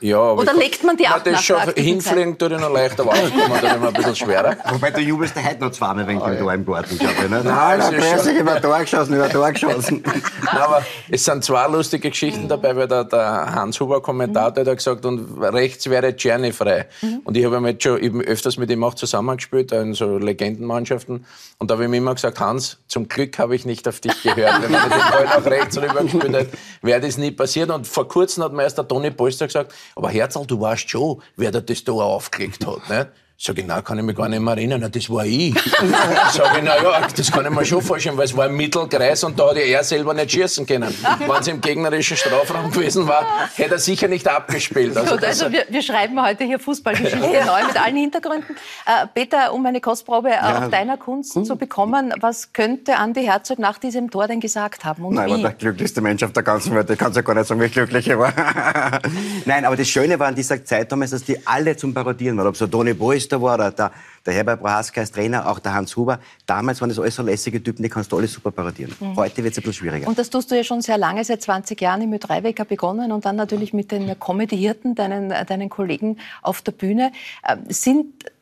Ja, 0.00 0.20
aber 0.20 0.42
Oder 0.42 0.54
legt 0.54 0.84
man 0.84 0.96
die 0.96 1.08
ab 1.08 1.22
Das 1.24 1.42
schon 1.42 1.58
hinfliegen 1.74 2.38
tut 2.38 2.52
ich 2.52 2.60
noch 2.60 2.72
leichter, 2.72 3.02
aber 3.02 3.12
aufkommen 3.12 3.60
tut 3.60 3.72
immer 3.72 3.88
ein 3.88 3.94
bisschen 3.94 4.14
schwerer. 4.14 4.56
Wobei 4.70 4.92
du 4.92 5.00
jubelst 5.00 5.34
ja 5.34 5.42
heute 5.42 5.60
noch 5.60 5.72
zweimal 5.72 6.06
wegen 6.06 6.20
dem 6.20 6.38
Tor 6.38 6.54
im 6.54 6.64
Garten, 6.64 6.98
glaube 6.98 7.14
ich. 7.24 7.28
Ne? 7.28 7.42
Nein, 7.42 7.80
es 7.80 8.26
ist 8.26 8.38
über 8.38 8.60
Tor 8.60 8.78
geschossen, 8.78 9.16
über 9.16 9.28
Tor 9.28 9.50
geschossen. 9.50 10.02
Nein, 10.44 10.56
aber 10.56 10.84
es 11.10 11.24
sind 11.24 11.42
zwei 11.42 11.66
lustige 11.66 12.10
Geschichten 12.10 12.46
dabei, 12.46 12.76
weil 12.76 12.86
der, 12.86 13.04
der 13.04 13.52
Hans 13.52 13.80
Huber 13.80 14.00
Kommentator 14.00 14.64
hat 14.64 14.76
gesagt, 14.76 15.04
und 15.04 15.42
rechts 15.42 15.90
wäre 15.90 16.14
Czerny 16.14 16.52
frei. 16.52 16.86
Mhm. 17.02 17.22
Und 17.24 17.36
ich 17.36 17.44
habe 17.44 17.68
jetzt 17.68 17.82
schon 17.82 18.00
eben 18.00 18.20
öfters 18.20 18.56
mit 18.56 18.70
ihm 18.70 18.84
auch 18.84 18.94
zusammengespielt, 18.94 19.72
in 19.72 19.94
so 19.94 20.16
Legendenmannschaften. 20.16 21.26
Und 21.58 21.70
da 21.70 21.74
habe 21.74 21.84
ich 21.84 21.88
ihm 21.88 21.94
immer 21.94 22.14
gesagt, 22.14 22.38
Hans, 22.38 22.78
zum 22.86 23.08
Glück 23.08 23.36
habe 23.40 23.56
ich 23.56 23.66
nicht 23.66 23.88
auf 23.88 23.98
dich 23.98 24.22
gehört. 24.22 24.62
Wenn 24.62 24.70
man 24.70 24.82
den 24.90 24.90
Ball 24.90 25.24
nach 25.24 25.44
rechts 25.44 25.76
rübergespielt 25.76 26.34
hätte, 26.34 26.58
wäre 26.82 27.00
das 27.00 27.18
nie 27.18 27.32
passiert. 27.32 27.70
Und 27.70 27.84
vor 27.88 28.06
kurzem 28.06 28.44
hat 28.44 28.52
mir 28.52 28.62
erst 28.62 28.78
der 28.78 28.86
Toni 28.86 29.10
Polster 29.10 29.46
gesagt, 29.46 29.57
aber 29.94 30.10
Herzl, 30.10 30.46
du 30.46 30.60
weißt 30.60 30.88
schon, 30.88 31.22
wer 31.36 31.50
da 31.50 31.60
das 31.60 31.84
Tor 31.84 32.04
aufgelegt 32.04 32.66
hat. 32.66 32.88
Nicht? 32.88 33.08
Sag 33.40 33.56
ich, 33.56 33.64
nein, 33.64 33.84
kann 33.84 33.96
ich 33.98 34.04
mich 34.04 34.16
gar 34.16 34.28
nicht 34.28 34.40
mehr 34.40 34.56
erinnern. 34.56 34.90
Das 34.90 35.08
war 35.10 35.24
ich. 35.24 35.54
Sag 36.32 36.58
ich, 36.58 36.64
na 36.64 36.82
ja, 36.82 37.06
das 37.06 37.30
kann 37.30 37.44
ich 37.44 37.52
mir 37.52 37.64
schon 37.64 37.80
vorstellen, 37.80 38.16
weil 38.16 38.24
es 38.24 38.36
war 38.36 38.46
im 38.46 38.56
Mittelkreis 38.56 39.22
und 39.22 39.38
da 39.38 39.50
hat 39.50 39.56
er 39.58 39.84
selber 39.84 40.12
nicht 40.12 40.32
schießen 40.32 40.66
können. 40.66 40.92
Wenn 41.20 41.30
es 41.30 41.46
im 41.46 41.60
gegnerischen 41.60 42.16
Strafraum 42.16 42.72
gewesen 42.72 43.06
war, 43.06 43.24
hätte 43.54 43.74
er 43.74 43.78
sicher 43.78 44.08
nicht 44.08 44.26
abgespielt. 44.26 44.96
Also, 44.96 45.14
Gut, 45.14 45.24
also 45.24 45.52
wir, 45.52 45.66
wir, 45.68 45.82
schreiben 45.82 46.20
heute 46.20 46.42
hier 46.42 46.58
Fußballgeschichte 46.58 47.32
ja. 47.32 47.44
neu 47.44 47.64
mit 47.64 47.80
allen 47.80 47.96
Hintergründen. 47.96 48.56
Äh, 48.84 49.06
Peter, 49.14 49.54
um 49.54 49.64
eine 49.64 49.80
Kostprobe 49.80 50.30
ja. 50.30 50.64
auf 50.64 50.70
deiner 50.70 50.96
Kunst 50.96 51.36
hm. 51.36 51.44
zu 51.44 51.54
bekommen, 51.54 52.12
was 52.20 52.52
könnte 52.52 52.96
Andi 52.96 53.22
Herzog 53.22 53.60
nach 53.60 53.78
diesem 53.78 54.10
Tor 54.10 54.26
denn 54.26 54.40
gesagt 54.40 54.84
haben? 54.84 55.04
Und 55.04 55.14
Nein, 55.14 55.26
wie? 55.28 55.30
war 55.30 55.38
der 55.38 55.52
glücklichste 55.52 56.00
Mensch 56.00 56.24
auf 56.24 56.32
der 56.32 56.42
ganzen 56.42 56.74
Welt. 56.74 56.90
Ich 56.90 56.98
kann 56.98 57.12
ja 57.12 57.22
gar 57.22 57.34
nicht 57.36 57.46
sagen, 57.46 57.60
wie 57.60 57.68
glücklich 57.68 58.08
er 58.08 58.18
war. 58.18 58.32
Nein, 59.44 59.64
aber 59.64 59.76
das 59.76 59.86
Schöne 59.86 60.18
war 60.18 60.26
an 60.26 60.34
dieser 60.34 60.64
Zeit 60.64 60.90
damals, 60.90 61.12
dass 61.12 61.22
die 61.22 61.46
alle 61.46 61.76
zum 61.76 61.94
Parodieren 61.94 62.36
waren. 62.36 62.48
Ob 62.48 62.56
so 62.56 62.66
Toni 62.66 62.94
Boys 62.94 63.27
Meister 63.28 63.42
war, 63.42 63.54
oder 63.54 63.70
der, 63.70 63.92
der 64.24 64.34
Herbert 64.34 64.60
Prohaska 64.60 65.00
als 65.00 65.12
Trainer, 65.12 65.48
auch 65.48 65.58
der 65.58 65.74
Hans 65.74 65.96
Huber. 65.96 66.18
Damals 66.46 66.80
waren 66.80 66.88
das 66.88 66.98
alles 66.98 67.14
so 67.14 67.22
lässige 67.22 67.62
Typen, 67.62 67.82
die 67.82 67.88
kannst 67.88 68.10
du 68.12 68.16
alle 68.16 68.26
super 68.26 68.50
parodieren. 68.50 68.94
Mhm. 69.00 69.16
Heute 69.16 69.44
wird 69.44 69.52
es 69.52 69.58
ein 69.58 69.62
bisschen 69.62 69.74
schwieriger. 69.74 70.08
Und 70.08 70.18
das 70.18 70.30
tust 70.30 70.50
du 70.50 70.56
ja 70.56 70.64
schon 70.64 70.80
sehr 70.80 70.98
lange, 70.98 71.24
seit 71.24 71.42
20 71.42 71.80
Jahren 71.80 72.02
im 72.02 72.12
Ö3-Wecker 72.12 72.64
begonnen 72.64 73.12
und 73.12 73.24
dann 73.24 73.36
natürlich 73.36 73.72
mit 73.72 73.92
den 73.92 74.18
Comedy-Hirten, 74.18 74.94
deinen, 74.94 75.28
deinen 75.28 75.68
Kollegen 75.68 76.18
auf 76.42 76.62
der 76.62 76.72
Bühne. 76.72 77.12
Äh, 77.42 77.56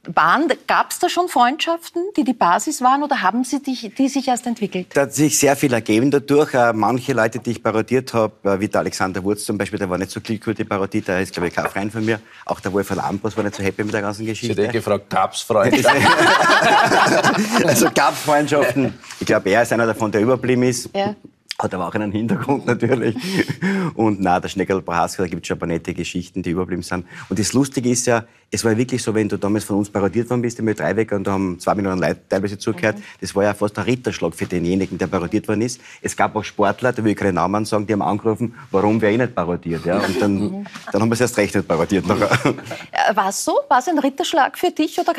sind 0.07 0.67
Gab 0.67 0.91
es 0.91 0.99
da 0.99 1.09
schon 1.09 1.29
Freundschaften, 1.29 2.03
die 2.17 2.25
die 2.25 2.33
Basis 2.33 2.81
waren 2.81 3.03
oder 3.03 3.23
haben 3.23 3.45
sie 3.45 3.63
die, 3.63 3.91
die 3.91 4.09
sich 4.09 4.29
erst 4.29 4.47
entwickelt? 4.47 4.89
Da 4.95 5.03
hat 5.03 5.15
sich 5.15 5.39
sehr 5.39 5.57
viel 5.57 5.73
ergeben 5.73 6.11
dadurch. 6.11 6.55
Äh, 6.55 6.73
manche 6.73 7.13
Leute, 7.13 7.39
die 7.39 7.53
ich 7.53 7.63
parodiert 7.63 8.15
habe, 8.15 8.33
äh, 8.45 8.61
wie 8.61 8.69
der 8.69 8.81
Alexander 8.81 9.23
Wurz 9.23 9.45
zum 9.45 9.59
Beispiel, 9.59 9.79
der 9.79 9.91
war 9.91 9.99
nicht 9.99 10.11
so 10.11 10.21
glücklich 10.21 10.47
mit 10.47 10.59
der 10.59 10.65
Parodie, 10.65 11.01
der 11.01 11.21
ist, 11.21 11.33
glaube 11.33 11.49
ich, 11.49 11.55
kein 11.55 11.69
Freund 11.69 11.93
von 11.93 12.05
mir. 12.05 12.21
Auch 12.45 12.61
der 12.61 12.73
Wolf 12.73 12.91
Lambros 12.91 13.37
war 13.37 13.45
nicht 13.45 13.57
so 13.57 13.63
happy 13.63 13.85
mit 13.85 13.95
der 13.95 14.03
ganzen 14.03 14.27
Geschichte. 14.27 14.53
Ich 14.53 14.69
hätte 14.69 14.79
gefragt, 14.79 15.11
gab's 15.11 15.43
Freunde? 15.43 15.79
also 17.65 17.89
gab 17.95 18.17
Freundschaften. 18.17 18.95
Ich 19.21 19.27
glaube, 19.27 19.51
er 19.51 19.63
ist 19.63 19.73
einer 19.73 19.87
davon, 19.87 20.11
der 20.11 20.21
überblieben 20.21 20.63
ist. 20.63 20.91
Ja. 20.95 21.15
Hat 21.59 21.73
aber 21.73 21.89
auch 21.89 21.95
einen 21.95 22.13
Hintergrund 22.13 22.67
natürlich. 22.67 23.17
Und 23.95 24.21
na, 24.21 24.41
der 24.41 24.49
Schneckerl 24.49 24.83
Brahaska, 24.83 25.23
da 25.23 25.29
gibt 25.29 25.43
es 25.43 25.49
schon 25.49 25.57
ein 25.57 25.61
paar 25.61 25.69
nette 25.69 25.95
Geschichten, 25.95 26.43
die 26.43 26.51
überblieben 26.51 26.83
sind. 26.83 27.07
Und 27.29 27.39
das 27.39 27.53
Lustige 27.55 27.89
ist 27.89 28.07
ja, 28.07 28.25
es 28.51 28.65
war 28.65 28.77
wirklich 28.77 29.03
so, 29.03 29.15
wenn 29.15 29.29
du 29.29 29.39
damals 29.39 29.65
von 29.65 29.79
uns 29.79 29.91
parodiert 29.91 30.31
worden 30.31 30.43
bist, 30.43 30.59
im 30.59 30.73
Dreiwecker, 30.73 31.17
und 31.17 31.27
da 31.27 31.33
haben 31.33 31.59
zwei 31.59 31.75
Millionen 31.75 32.01
Leute 32.01 32.21
teilweise 32.29 32.59
zugehört, 32.59 32.99
mhm. 32.99 33.03
das 33.21 33.35
war 33.35 33.45
ja 33.45 33.55
fast 33.55 33.79
ein 33.79 33.85
Ritterschlag 33.85 34.35
für 34.35 34.47
denjenigen, 34.47 34.99
der 34.99 35.09
parodiert 35.09 35.49
worden 35.49 35.63
ist. 35.63 35.81
Es 36.01 36.17
gab 36.17 36.37
auch 36.37 36.45
Sportler, 36.45 36.93
da 36.93 37.03
will 37.03 37.13
ich 37.13 37.17
keine 37.17 37.33
Namen 37.33 37.65
sagen, 37.65 37.87
die 37.87 37.93
haben 37.93 38.03
angerufen, 38.03 38.55
warum 38.71 39.01
wäre 39.01 39.13
ich 39.13 39.19
nicht 39.19 39.35
parodiert. 39.35 39.85
Ja? 39.85 39.99
Und 39.99 40.21
dann, 40.21 40.35
mhm. 40.35 40.67
dann 40.93 41.03
haben 41.03 41.09
wir 41.09 41.15
es 41.15 41.21
erst 41.21 41.37
recht 41.39 41.55
nicht 41.55 41.67
parodiert. 41.67 42.07
War 42.09 43.29
es 43.29 43.45
so? 43.45 43.59
War 43.69 43.79
es 43.79 43.89
ein 43.89 43.99
Ritterschlag 43.99 44.57
für 44.57 44.71
dich 44.71 44.99
oder 45.01 45.13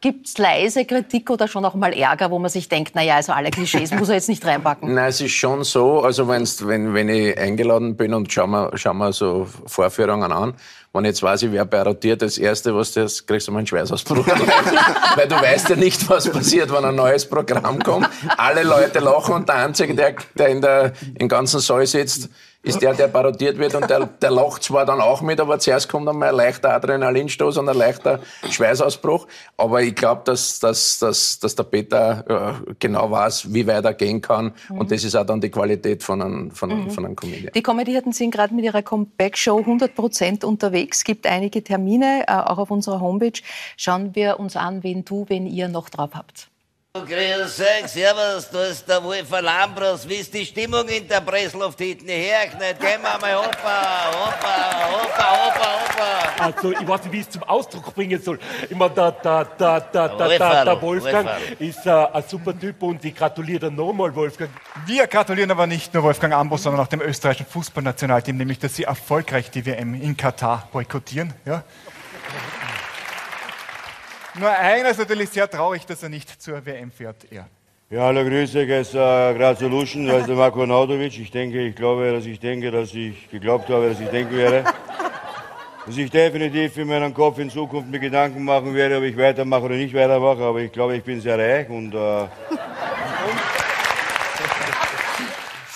gibt 0.00 0.26
es 0.26 0.38
leise 0.38 0.84
Kritik 0.84 1.30
oder 1.30 1.46
schon 1.46 1.64
auch 1.64 1.74
mal 1.74 1.92
Ärger, 1.92 2.30
wo 2.30 2.38
man 2.38 2.50
sich 2.50 2.68
denkt, 2.68 2.94
naja, 2.94 3.16
also 3.16 3.32
alle 3.32 3.50
Klischees 3.50 3.92
muss 3.92 4.08
er 4.08 4.16
jetzt 4.16 4.28
nicht 4.28 4.44
reinpacken? 4.44 4.94
Nein, 4.94 5.08
es 5.08 5.20
ist 5.20 5.32
schon 5.32 5.62
so, 5.62 5.73
also 5.76 6.28
wenn's, 6.28 6.66
wenn, 6.66 6.94
wenn 6.94 7.08
ich 7.08 7.36
eingeladen 7.38 7.96
bin 7.96 8.14
und 8.14 8.32
schauen 8.32 8.50
wir, 8.50 8.70
schauen 8.76 8.98
wir 8.98 9.12
so 9.12 9.46
Vorführungen 9.66 10.30
an, 10.30 10.54
wenn 10.92 11.04
jetzt 11.04 11.22
weiß, 11.22 11.42
ich 11.42 11.52
werde 11.52 11.68
parodiert, 11.68 12.22
das 12.22 12.38
Erste, 12.38 12.74
was 12.74 12.92
du 12.92 13.02
hast, 13.02 13.26
kriegst 13.26 13.48
du 13.48 13.52
mal 13.52 13.58
einen 13.58 13.66
Schweißausbruch. 13.66 14.26
Weil 15.16 15.26
du 15.26 15.34
weißt 15.34 15.70
ja 15.70 15.76
nicht, 15.76 16.08
was 16.08 16.30
passiert, 16.30 16.72
wenn 16.72 16.84
ein 16.84 16.94
neues 16.94 17.28
Programm 17.28 17.80
kommt. 17.80 18.08
Alle 18.36 18.62
Leute 18.62 19.00
lachen 19.00 19.34
und 19.34 19.48
der 19.48 19.56
Einzige, 19.56 19.94
der, 19.94 20.14
der 20.38 20.48
in 20.48 20.60
der, 20.60 20.92
im 21.18 21.28
ganzen 21.28 21.58
Saal 21.58 21.84
sitzt, 21.86 22.28
ist 22.64 22.80
der, 22.80 22.94
der 22.94 23.08
parodiert 23.08 23.58
wird 23.58 23.74
und 23.74 23.88
der, 23.88 24.06
der 24.06 24.30
lacht 24.30 24.62
zwar 24.62 24.86
dann 24.86 25.00
auch 25.00 25.20
mit, 25.20 25.38
aber 25.38 25.58
zuerst 25.58 25.88
kommt 25.88 26.08
einmal 26.08 26.30
ein 26.30 26.36
leichter 26.36 26.72
Adrenalinstoß 26.74 27.58
und 27.58 27.68
ein 27.68 27.76
leichter 27.76 28.20
Schweißausbruch. 28.50 29.26
Aber 29.56 29.82
ich 29.82 29.94
glaube, 29.94 30.22
dass, 30.24 30.58
dass, 30.60 30.98
dass, 30.98 31.38
dass 31.38 31.54
der 31.54 31.64
Peter 31.64 32.58
äh, 32.66 32.74
genau 32.78 33.10
weiß, 33.10 33.52
wie 33.52 33.66
weit 33.66 33.84
er 33.84 33.94
gehen 33.94 34.20
kann. 34.20 34.52
Mhm. 34.68 34.78
Und 34.78 34.90
das 34.90 35.04
ist 35.04 35.14
auch 35.14 35.26
dann 35.26 35.40
die 35.40 35.50
Qualität 35.50 36.02
von 36.02 36.22
einem, 36.22 36.50
von 36.50 36.70
mhm. 36.70 36.90
von 36.90 37.04
einem 37.04 37.16
Comedian. 37.16 37.52
Die 37.54 37.62
Comedianten 37.62 38.12
sind 38.12 38.30
gerade 38.30 38.54
mit 38.54 38.64
ihrer 38.64 38.82
Comeback-Show 38.82 39.58
100 39.58 39.94
Prozent 39.94 40.44
unterwegs. 40.44 40.98
Es 40.98 41.04
gibt 41.04 41.26
einige 41.26 41.62
Termine, 41.62 42.24
äh, 42.26 42.32
auch 42.32 42.58
auf 42.58 42.70
unserer 42.70 43.00
Homepage. 43.00 43.40
Schauen 43.76 44.14
wir 44.14 44.40
uns 44.40 44.56
an, 44.56 44.82
wen 44.82 45.04
du, 45.04 45.26
wen 45.28 45.46
ihr 45.46 45.68
noch 45.68 45.90
drauf 45.90 46.10
habt. 46.14 46.48
Grüß 46.96 47.60
euch, 47.60 47.90
servus, 47.90 48.48
da 48.52 48.66
ist 48.66 48.88
der 48.88 49.02
Wolf 49.02 49.28
Lambros. 49.28 50.08
Wie 50.08 50.14
ist 50.14 50.32
die 50.32 50.46
Stimmung 50.46 50.86
in 50.86 51.08
der 51.08 51.20
Pressluft 51.22 51.80
hinten? 51.80 52.06
Herknecht, 52.06 52.78
gehen 52.78 53.02
wir 53.02 53.18
mal 53.20 53.34
hoppa, 53.34 54.12
hoppa, 54.12 54.92
hoppa, 54.92 55.44
hoppa, 55.44 55.66
hoppa. 55.80 56.44
Also, 56.44 56.70
ich 56.70 56.86
weiß 56.86 57.02
nicht, 57.02 57.12
wie 57.12 57.18
ich 57.18 57.26
es 57.26 57.30
zum 57.30 57.42
Ausdruck 57.42 57.92
bringen 57.96 58.22
soll. 58.22 58.38
Ich 58.70 58.76
meine, 58.76 58.94
der, 58.94 59.10
der, 59.10 59.44
der, 59.44 59.80
der, 59.80 60.08
der, 60.08 60.38
der, 60.38 60.64
der 60.64 60.82
Wolfgang 60.82 61.28
ist 61.58 61.84
äh, 61.84 61.90
ein 61.90 62.22
super 62.28 62.56
Typ 62.56 62.80
und 62.80 63.04
ich 63.04 63.16
gratuliere 63.16 63.72
nochmal, 63.72 64.14
Wolfgang. 64.14 64.52
Wir 64.86 65.08
gratulieren 65.08 65.50
aber 65.50 65.66
nicht 65.66 65.92
nur 65.94 66.04
Wolfgang 66.04 66.32
Ambros, 66.32 66.62
sondern 66.62 66.80
auch 66.80 66.88
dem 66.88 67.00
österreichischen 67.00 67.46
Fußballnationalteam, 67.46 68.36
nämlich, 68.36 68.60
dass 68.60 68.76
sie 68.76 68.84
erfolgreich 68.84 69.50
die 69.50 69.66
WM 69.66 70.00
in 70.00 70.16
Katar 70.16 70.68
boykottieren. 70.70 71.34
Ja? 71.44 71.64
Nur 74.36 74.50
einer 74.50 74.90
ist 74.90 74.98
natürlich 74.98 75.30
sehr 75.30 75.48
traurig, 75.48 75.86
dass 75.86 76.02
er 76.02 76.08
nicht 76.08 76.42
zur 76.42 76.64
WM 76.66 76.90
fährt. 76.90 77.24
Er. 77.30 77.46
Ja, 77.88 78.00
hallo, 78.00 78.24
grüße, 78.24 78.62
es 78.62 78.88
ist 78.88 78.94
uh, 78.96 78.98
Gratulation, 78.98 80.06
da 80.08 80.18
ist 80.18 80.28
der 80.28 80.34
Marko 80.34 80.66
Naudovic. 80.66 81.20
Ich 81.20 81.30
denke, 81.30 81.60
ich 81.60 81.76
glaube, 81.76 82.10
dass 82.10 82.26
ich 82.26 82.40
denke, 82.40 82.72
dass 82.72 82.92
ich 82.94 83.30
geglaubt 83.30 83.68
habe, 83.68 83.90
dass 83.90 84.00
ich 84.00 84.08
denken 84.08 84.36
werde. 84.36 84.64
dass 85.86 85.96
ich 85.96 86.10
definitiv 86.10 86.76
in 86.78 86.88
meinem 86.88 87.14
Kopf 87.14 87.38
in 87.38 87.48
Zukunft 87.48 87.88
mir 87.88 88.00
Gedanken 88.00 88.42
machen 88.42 88.74
werde, 88.74 88.98
ob 88.98 89.04
ich 89.04 89.16
weitermache 89.16 89.62
oder 89.62 89.76
nicht 89.76 89.94
weitermache. 89.94 90.42
Aber 90.42 90.58
ich 90.58 90.72
glaube, 90.72 90.96
ich 90.96 91.04
bin 91.04 91.20
sehr 91.20 91.38
reich 91.38 91.68
und. 91.68 91.94
Uh, 91.94 92.26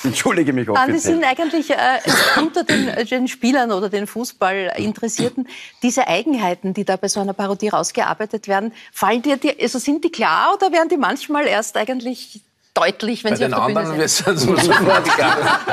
Entschuldige 0.08 0.52
mich 0.52 0.68
offiziell. 0.68 0.88
Andi, 0.88 0.98
sind 0.98 1.24
eigentlich 1.24 1.70
äh, 1.70 2.40
unter 2.40 2.64
den, 2.64 2.88
äh, 2.88 3.04
den, 3.04 3.28
Spielern 3.28 3.72
oder 3.72 3.88
den 3.88 4.06
Fußballinteressierten 4.06 5.48
diese 5.82 6.08
Eigenheiten, 6.08 6.74
die 6.74 6.84
da 6.84 6.96
bei 6.96 7.08
so 7.08 7.20
einer 7.20 7.32
Parodie 7.32 7.68
rausgearbeitet 7.68 8.48
werden, 8.48 8.72
fallen 8.92 9.22
dir, 9.22 9.36
die, 9.36 9.60
also 9.60 9.78
sind 9.78 10.04
die 10.04 10.10
klar 10.10 10.54
oder 10.54 10.72
werden 10.72 10.88
die 10.88 10.96
manchmal 10.96 11.46
erst 11.46 11.76
eigentlich 11.76 12.42
deutlich, 12.78 13.24
wenn 13.24 13.30
Bei 13.30 13.36
Sie 13.36 13.44
den 13.44 13.54
auf 13.54 13.66
der 13.66 13.76
anderen, 13.76 13.96
Bühne 13.96 14.08
sind. 14.08 14.26
Wir 14.26 14.36
sind 14.38 14.62
sofort 14.64 15.04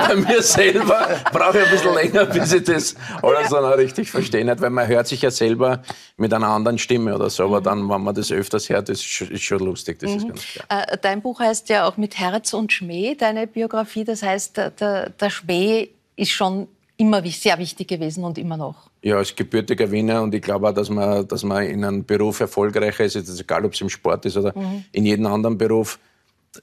Bei 0.08 0.16
mir 0.16 0.42
selber 0.42 1.08
brauche 1.32 1.60
ich 1.60 1.66
ein 1.66 1.72
bisschen 1.72 1.94
länger, 1.94 2.26
bis 2.26 2.54
ich 2.54 2.64
das 2.64 2.96
alles 3.22 3.50
dann 3.50 3.66
auch 3.66 3.78
richtig 3.78 4.10
verstehen 4.10 4.50
hat, 4.50 4.62
weil 4.62 4.70
man 4.70 4.88
hört 4.88 5.08
sich 5.08 5.22
ja 5.22 5.32
selber 5.32 5.82
mit 6.18 6.34
einer 6.34 6.48
anderen 6.48 6.78
Stimme 6.78 7.16
oder 7.16 7.30
so, 7.30 7.44
aber 7.44 7.62
dann, 7.62 7.90
wenn 7.90 8.02
man 8.02 8.16
das 8.16 8.32
öfters 8.32 8.70
hört, 8.70 8.90
ist 8.90 9.22
ist 9.22 9.44
schon 9.44 9.60
lustig, 9.60 10.00
das 10.00 10.12
mhm. 10.12 10.18
ist 10.18 10.28
ganz 10.28 10.46
klar. 10.46 10.94
Äh, 10.94 10.98
dein 11.02 11.22
Buch 11.22 11.40
heißt 11.40 11.70
ja 11.70 11.88
auch 11.88 11.98
mit 11.98 12.18
Herz 12.18 12.54
und 12.54 12.72
Schmäh, 12.72 13.16
deine 13.16 13.48
Biografie, 13.48 14.04
das 14.04 14.24
heißt, 14.24 14.58
der, 14.58 15.10
der 15.10 15.30
Schmäh 15.30 15.90
ist 16.16 16.32
schon 16.32 16.68
immer 16.98 17.22
sehr 17.26 17.58
wichtig 17.58 17.88
gewesen 17.88 18.24
und 18.24 18.38
immer 18.38 18.58
noch. 18.58 18.90
Ja, 19.02 19.18
als 19.18 19.36
gebürtiger 19.36 19.92
Wiener 19.92 20.22
und 20.22 20.34
ich 20.34 20.42
glaube 20.42 20.70
auch, 20.70 20.74
dass 20.74 20.90
man, 20.90 21.28
dass 21.28 21.44
man 21.44 21.64
in 21.64 21.84
einem 21.84 22.06
Beruf 22.06 22.40
erfolgreicher 22.40 23.04
ist, 23.04 23.16
ist 23.16 23.40
egal 23.40 23.66
ob 23.66 23.74
es 23.74 23.82
im 23.82 23.90
Sport 23.90 24.26
ist 24.26 24.38
oder 24.38 24.58
mhm. 24.58 24.86
in 24.92 25.06
jedem 25.06 25.28
anderen 25.28 25.58
Beruf, 25.58 26.00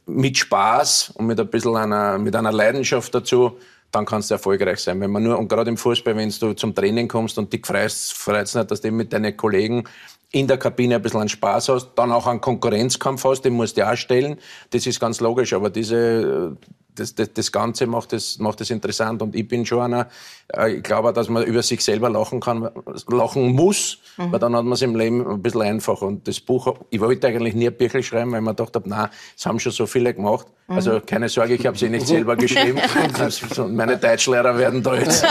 mit 0.07 0.39
Spaß 0.39 1.13
und 1.15 1.27
mit 1.27 1.39
ein 1.41 1.49
bisschen 1.49 1.77
einer, 1.77 2.19
mit 2.19 2.35
einer 2.35 2.53
Leidenschaft 2.53 3.15
dazu, 3.15 3.57
dann 3.91 4.07
kannst 4.07 4.31
du 4.31 4.35
erfolgreich 4.35 4.81
sein. 4.81 5.01
Wenn 5.01 5.11
man 5.11 5.23
nur, 5.23 5.39
und 5.39 5.49
gerade 5.49 5.71
im 5.71 5.77
Fußball, 5.77 6.17
wenn 6.17 6.31
du 6.31 6.55
zum 6.55 6.75
Training 6.75 7.09
kommst 7.09 7.39
und 7.39 7.53
dich 7.53 7.67
freust, 7.67 8.15
freut 8.15 8.47
es 8.47 8.55
nicht, 8.55 8.71
dass 8.71 8.81
du 8.81 8.91
mit 8.91 9.13
deinen 9.13 9.37
Kollegen 9.37 9.85
in 10.31 10.47
der 10.47 10.57
Kabine 10.57 10.97
ein 10.97 11.03
bisschen 11.03 11.21
an 11.21 11.29
Spaß 11.29 11.69
hast, 11.69 11.91
dann 11.95 12.11
auch 12.11 12.27
einen 12.27 12.41
Konkurrenzkampf 12.41 13.25
hast, 13.25 13.43
den 13.43 13.53
musst 13.53 13.77
du 13.77 13.87
auch 13.87 13.97
stellen. 13.97 14.39
Das 14.71 14.87
ist 14.87 14.99
ganz 14.99 15.21
logisch. 15.21 15.53
Aber 15.53 15.69
diese, 15.69 16.57
das, 16.95 17.15
das, 17.15 17.33
das 17.33 17.53
Ganze 17.53 17.87
macht 17.87 18.13
es 18.13 18.39
macht 18.39 18.61
das 18.61 18.71
interessant. 18.71 19.23
Und 19.23 19.35
ich 19.35 19.47
bin 19.49 19.65
schon 19.67 19.81
einer, 19.81 20.09
äh, 20.55 20.77
ich 20.77 20.83
glaube, 20.83 21.13
dass 21.13 21.29
man 21.29 21.45
über 21.45 21.63
sich 21.63 21.83
selber 21.83 22.11
lachen 22.11 22.41
kann, 22.41 22.71
lachen 23.09 23.53
muss, 23.53 23.99
mhm. 24.17 24.33
weil 24.33 24.39
dann 24.39 24.55
hat 24.57 24.65
man 24.65 24.73
es 24.73 24.83
im 24.83 24.95
Leben 24.95 25.27
ein 25.27 25.43
bisschen 25.43 25.63
einfacher. 25.63 26.07
Und 26.07 26.29
das 26.29 26.41
Buch, 26.41 26.75
ich 26.91 27.01
wollte 27.01 27.27
eigentlich 27.27 27.55
nie 27.55 27.69
ein 27.69 27.77
Büchel 27.77 28.03
schreiben, 28.03 28.33
weil 28.33 28.41
ich 28.41 28.45
mir 28.45 28.55
gedacht 28.55 28.75
habe, 28.75 28.89
nein, 28.89 29.09
es 29.37 29.47
haben 29.47 29.59
schon 29.59 29.73
so 29.73 29.87
viele 29.87 30.15
gemacht. 30.15 30.47
Mhm. 30.73 30.77
Also 30.77 31.01
keine 31.05 31.29
Sorge, 31.29 31.55
ich 31.55 31.67
habe 31.67 31.77
sie 31.77 31.89
nicht 31.89 32.07
selber 32.07 32.37
geschrieben. 32.37 32.81
Also, 33.23 33.69
meine 33.69 33.99
Deutschlehrer 33.99 34.57
werden 34.59 34.83
da 34.83 34.95
jetzt. 34.95 35.25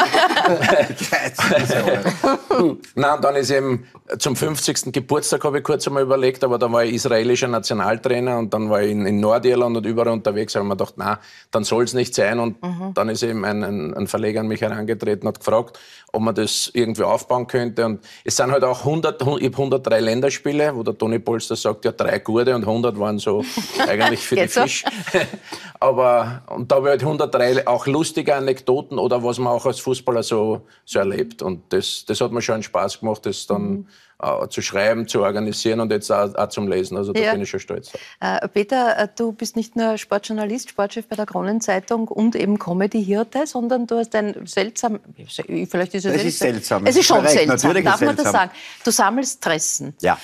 nein, 2.96 3.16
und 3.16 3.24
dann 3.24 3.36
ist 3.36 3.52
eben 3.52 3.86
zum 4.18 4.36
50. 4.36 4.94
Geburtstag 4.94 5.44
habe 5.44 5.60
ich 5.60 5.64
kurz 5.64 5.88
einmal 5.88 6.04
überlegt, 6.04 6.44
aber 6.44 6.58
da 6.58 6.72
war 6.72 6.84
ich 6.84 6.94
israelischer 6.94 7.48
Nationaltrainer 7.48 8.38
und 8.38 8.54
dann 8.54 8.70
war 8.70 8.82
ich 8.82 8.92
in, 8.92 9.06
in 9.06 9.20
Nordirland 9.20 9.78
und 9.78 9.86
überall 9.86 10.10
unterwegs, 10.10 10.56
habe 10.56 10.66
ich 10.66 10.70
mir 10.70 10.76
gedacht, 10.76 10.98
nein, 10.98 11.18
dann 11.52 11.64
soll 11.64 11.84
es 11.84 11.94
nicht 11.94 12.14
sein. 12.16 12.40
Und 12.40 12.62
mhm. 12.62 12.94
dann 12.94 13.10
ist 13.10 13.24
eben 13.24 13.44
ein, 13.46 13.64
ein, 13.64 13.94
ein, 13.94 14.08
Verleger 14.08 14.42
an 14.42 14.48
mich 14.48 14.62
herangetreten, 14.62 15.28
hat 15.28 15.40
gefragt, 15.40 15.80
ob 16.12 16.22
man 16.22 16.36
das 16.36 16.70
irgendwie 16.74 17.04
aufbauen 17.04 17.48
könnte. 17.48 17.86
Und 17.86 18.04
es 18.24 18.36
sind 18.36 18.52
halt 18.52 18.64
auch 18.64 18.80
100, 18.80 19.22
ich 19.22 19.28
habe 19.28 19.46
103 19.46 20.00
Länderspiele, 20.00 20.76
wo 20.76 20.84
der 20.84 20.98
Toni 20.98 21.20
Polster 21.20 21.56
sagt, 21.56 21.86
ja, 21.86 21.92
drei 21.92 22.20
gute 22.20 22.56
und 22.56 22.64
100 22.64 23.00
waren 23.00 23.20
so 23.20 23.44
eigentlich 23.88 24.22
für 24.22 24.36
die 24.36 24.48
Fisch. 24.48 24.84
Aber, 25.80 26.44
und 26.48 26.72
da 26.72 26.76
habe 26.76 26.88
ich 26.88 26.92
halt 26.92 27.02
103 27.04 27.68
auch 27.68 27.88
lustige 27.88 28.36
Anekdoten 28.36 29.00
oder 29.00 29.24
was 29.24 29.40
man 29.40 29.54
auch 29.54 29.66
als 29.66 29.80
Fußballer 29.80 30.24
so, 30.24 30.68
so 30.86 31.00
erlebt. 31.00 31.42
Und 31.42 31.74
das, 31.74 32.06
das 32.06 32.22
hat 32.22 32.32
mir 32.32 32.42
schon 32.42 32.62
Spaß 32.62 33.00
gemacht, 33.00 33.26
das 33.26 33.48
dann 33.48 33.62
mhm 33.62 33.88
äh, 34.22 34.48
zu 34.50 34.62
schreiben, 34.62 35.08
zu 35.08 35.22
organisieren 35.22 35.80
und 35.80 35.92
jetzt 35.92 36.12
auch, 36.12 36.34
auch 36.36 36.50
zum 36.50 36.68
Lesen. 36.68 36.98
Also 36.98 37.14
da 37.14 37.20
ja. 37.20 37.32
bin 37.34 37.42
ich 37.42 37.50
schon 37.50 37.60
stolz. 37.60 37.92
Äh, 38.20 38.48
Peter, 38.48 38.98
äh, 38.98 39.08
du 39.16 39.32
bist 39.32 39.56
nicht 39.56 39.76
nur 39.76 39.98
Sportjournalist, 39.98 40.70
Sportchef 40.70 41.08
bei 41.08 41.16
der 41.16 41.26
Kronenzeitung 41.26 42.08
und 42.08 42.36
eben 42.36 42.60
Comedy-Hirte, 42.60 43.48
sondern 43.48 43.88
du 43.88 43.98
hast 43.98 44.16
ein 44.16 44.46
seltsam, 44.46 45.00
vielleicht 45.26 45.96
ist 45.96 46.06
es, 46.06 46.16
es 46.16 46.24
ist 46.24 46.40
seltsam. 46.40 46.86
Es 46.86 46.96
ist 46.96 47.06
schon 47.06 47.18
Korrekt, 47.18 47.34
seltsam, 47.34 47.84
darf 47.84 48.02
man 48.02 48.16
das 48.16 48.32
sagen? 48.32 48.52
Du 48.84 48.92
sammelst 48.92 49.46
Dressen. 49.46 49.96
Ja. 50.02 50.18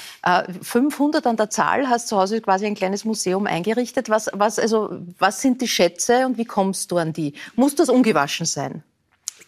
500 0.61 1.25
äh, 1.25 1.29
an 1.29 1.37
der 1.37 1.49
Zahl, 1.49 1.89
hast 1.89 2.07
zu 2.07 2.17
Hause 2.17 2.41
quasi 2.41 2.65
ein 2.65 2.75
kleines 2.75 3.05
Museum 3.05 3.47
eingerichtet. 3.47 4.09
Was, 4.09 4.29
was, 4.33 4.59
also, 4.59 4.97
was 5.19 5.41
sind 5.41 5.61
die 5.61 5.67
Schätze 5.67 6.25
und 6.25 6.37
wie 6.37 6.45
kommst 6.45 6.91
du 6.91 6.97
an 6.97 7.13
die? 7.13 7.33
Muss 7.55 7.75
das 7.75 7.89
ungewaschen 7.89 8.45
sein? 8.45 8.83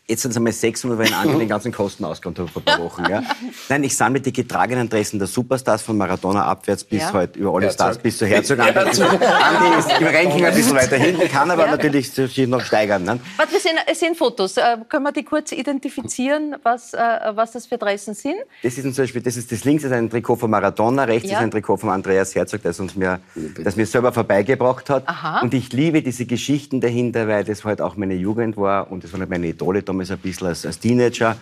Jetzt 0.09 0.23
sind 0.23 0.31
es 0.31 0.37
einmal 0.37 0.53
600, 0.53 0.97
weil 0.97 1.05
ich 1.05 1.15
einen 1.15 1.37
den 1.39 1.47
ganzen 1.47 1.71
Kosten 1.71 2.03
ausgekommen 2.03 2.39
habe 2.39 2.49
vor 2.49 2.63
ein 2.63 2.65
paar 2.65 2.83
Wochen. 2.83 3.05
Ja. 3.07 3.21
Nein, 3.69 3.83
ich 3.83 3.95
sammle 3.95 4.19
die 4.19 4.33
getragenen 4.33 4.89
Dressen 4.89 5.19
der 5.19 5.27
Superstars 5.27 5.83
von 5.83 5.95
Maradona 5.97 6.45
abwärts 6.45 6.83
bis 6.83 7.03
ja. 7.03 7.13
halt 7.13 7.35
über 7.35 7.53
alle 7.53 7.67
Herzog. 7.67 7.75
Stars 7.75 7.97
bis 7.99 8.17
zu 8.17 8.25
Herzog. 8.25 8.57
Andi, 8.59 8.79
Andi 8.79 9.77
ist 9.77 10.01
im 10.01 10.07
Ranking 10.07 10.45
ein 10.45 10.55
bisschen 10.55 10.75
weiter 10.75 10.97
hinten, 10.97 11.29
kann 11.29 11.51
aber 11.51 11.65
ja. 11.65 11.71
natürlich 11.71 12.11
sich 12.11 12.47
noch 12.47 12.61
steigern. 12.61 13.03
Ne? 13.03 13.19
Warte, 13.37 13.53
wir 13.53 13.59
sehen, 13.59 13.77
es 13.85 13.99
sind 13.99 14.17
Fotos. 14.17 14.57
Äh, 14.57 14.77
können 14.89 15.03
wir 15.03 15.11
die 15.11 15.23
kurz 15.23 15.51
identifizieren, 15.51 16.55
was, 16.63 16.95
äh, 16.95 16.97
was 17.35 17.51
das 17.51 17.67
für 17.67 17.77
Dressen 17.77 18.15
sind? 18.15 18.37
Das 18.63 18.79
ist 18.79 18.81
zum 18.81 19.03
Beispiel, 19.03 19.21
das 19.21 19.37
ist 19.37 19.51
das 19.51 19.63
links 19.63 19.83
ist 19.83 19.91
ein 19.91 20.09
Trikot 20.09 20.37
von 20.37 20.49
Maradona, 20.49 21.03
rechts 21.03 21.29
ja. 21.29 21.37
ist 21.37 21.43
ein 21.43 21.51
Trikot 21.51 21.77
von 21.77 21.91
Andreas 21.91 22.33
Herzog, 22.33 22.63
das 22.63 22.79
uns 22.79 22.95
mir, 22.95 23.19
das 23.63 23.75
mir 23.75 23.85
selber 23.85 24.11
vorbeigebracht 24.11 24.89
hat. 24.89 25.07
Aha. 25.07 25.41
Und 25.41 25.53
ich 25.53 25.71
liebe 25.71 26.01
diese 26.01 26.25
Geschichten 26.25 26.81
dahinter, 26.81 27.27
weil 27.27 27.43
das 27.43 27.63
halt 27.63 27.79
auch 27.79 27.95
meine 27.95 28.15
Jugend 28.15 28.57
war 28.57 28.91
und 28.91 29.03
das 29.03 29.13
waren 29.13 29.21
halt 29.21 29.29
meine 29.29 29.45
Idole 29.45 29.83
damals 29.83 29.99
damals 30.00 30.12
ein 30.12 30.18
bisschen 30.20 30.48
als, 30.48 30.65
als 30.65 30.79
Teenager. 30.79 31.36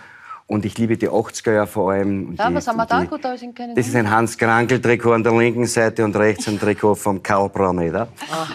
Und 0.48 0.64
ich 0.66 0.78
liebe 0.78 0.96
die 0.96 1.10
80er 1.10 1.54
Jahre 1.54 1.68
vor 1.68 1.92
allem. 1.92 2.34
Ja, 2.36 2.50
die, 2.50 2.56
was 2.56 2.68
haben 2.68 2.78
wir 2.78 2.86
da? 2.86 3.04
Gut, 3.04 3.24
da 3.24 3.34
ist 3.34 3.46
das 3.76 3.88
ist 3.88 3.96
ein 3.96 4.10
Hans-Krankel-Trikot 4.10 5.12
an 5.12 5.24
der 5.24 5.34
linken 5.38 5.66
Seite 5.66 6.06
und 6.06 6.16
rechts 6.16 6.48
ein 6.48 6.58
Trikot 6.58 6.96
vom 6.96 7.22
Karl 7.22 7.50
Bruneder. 7.50 8.08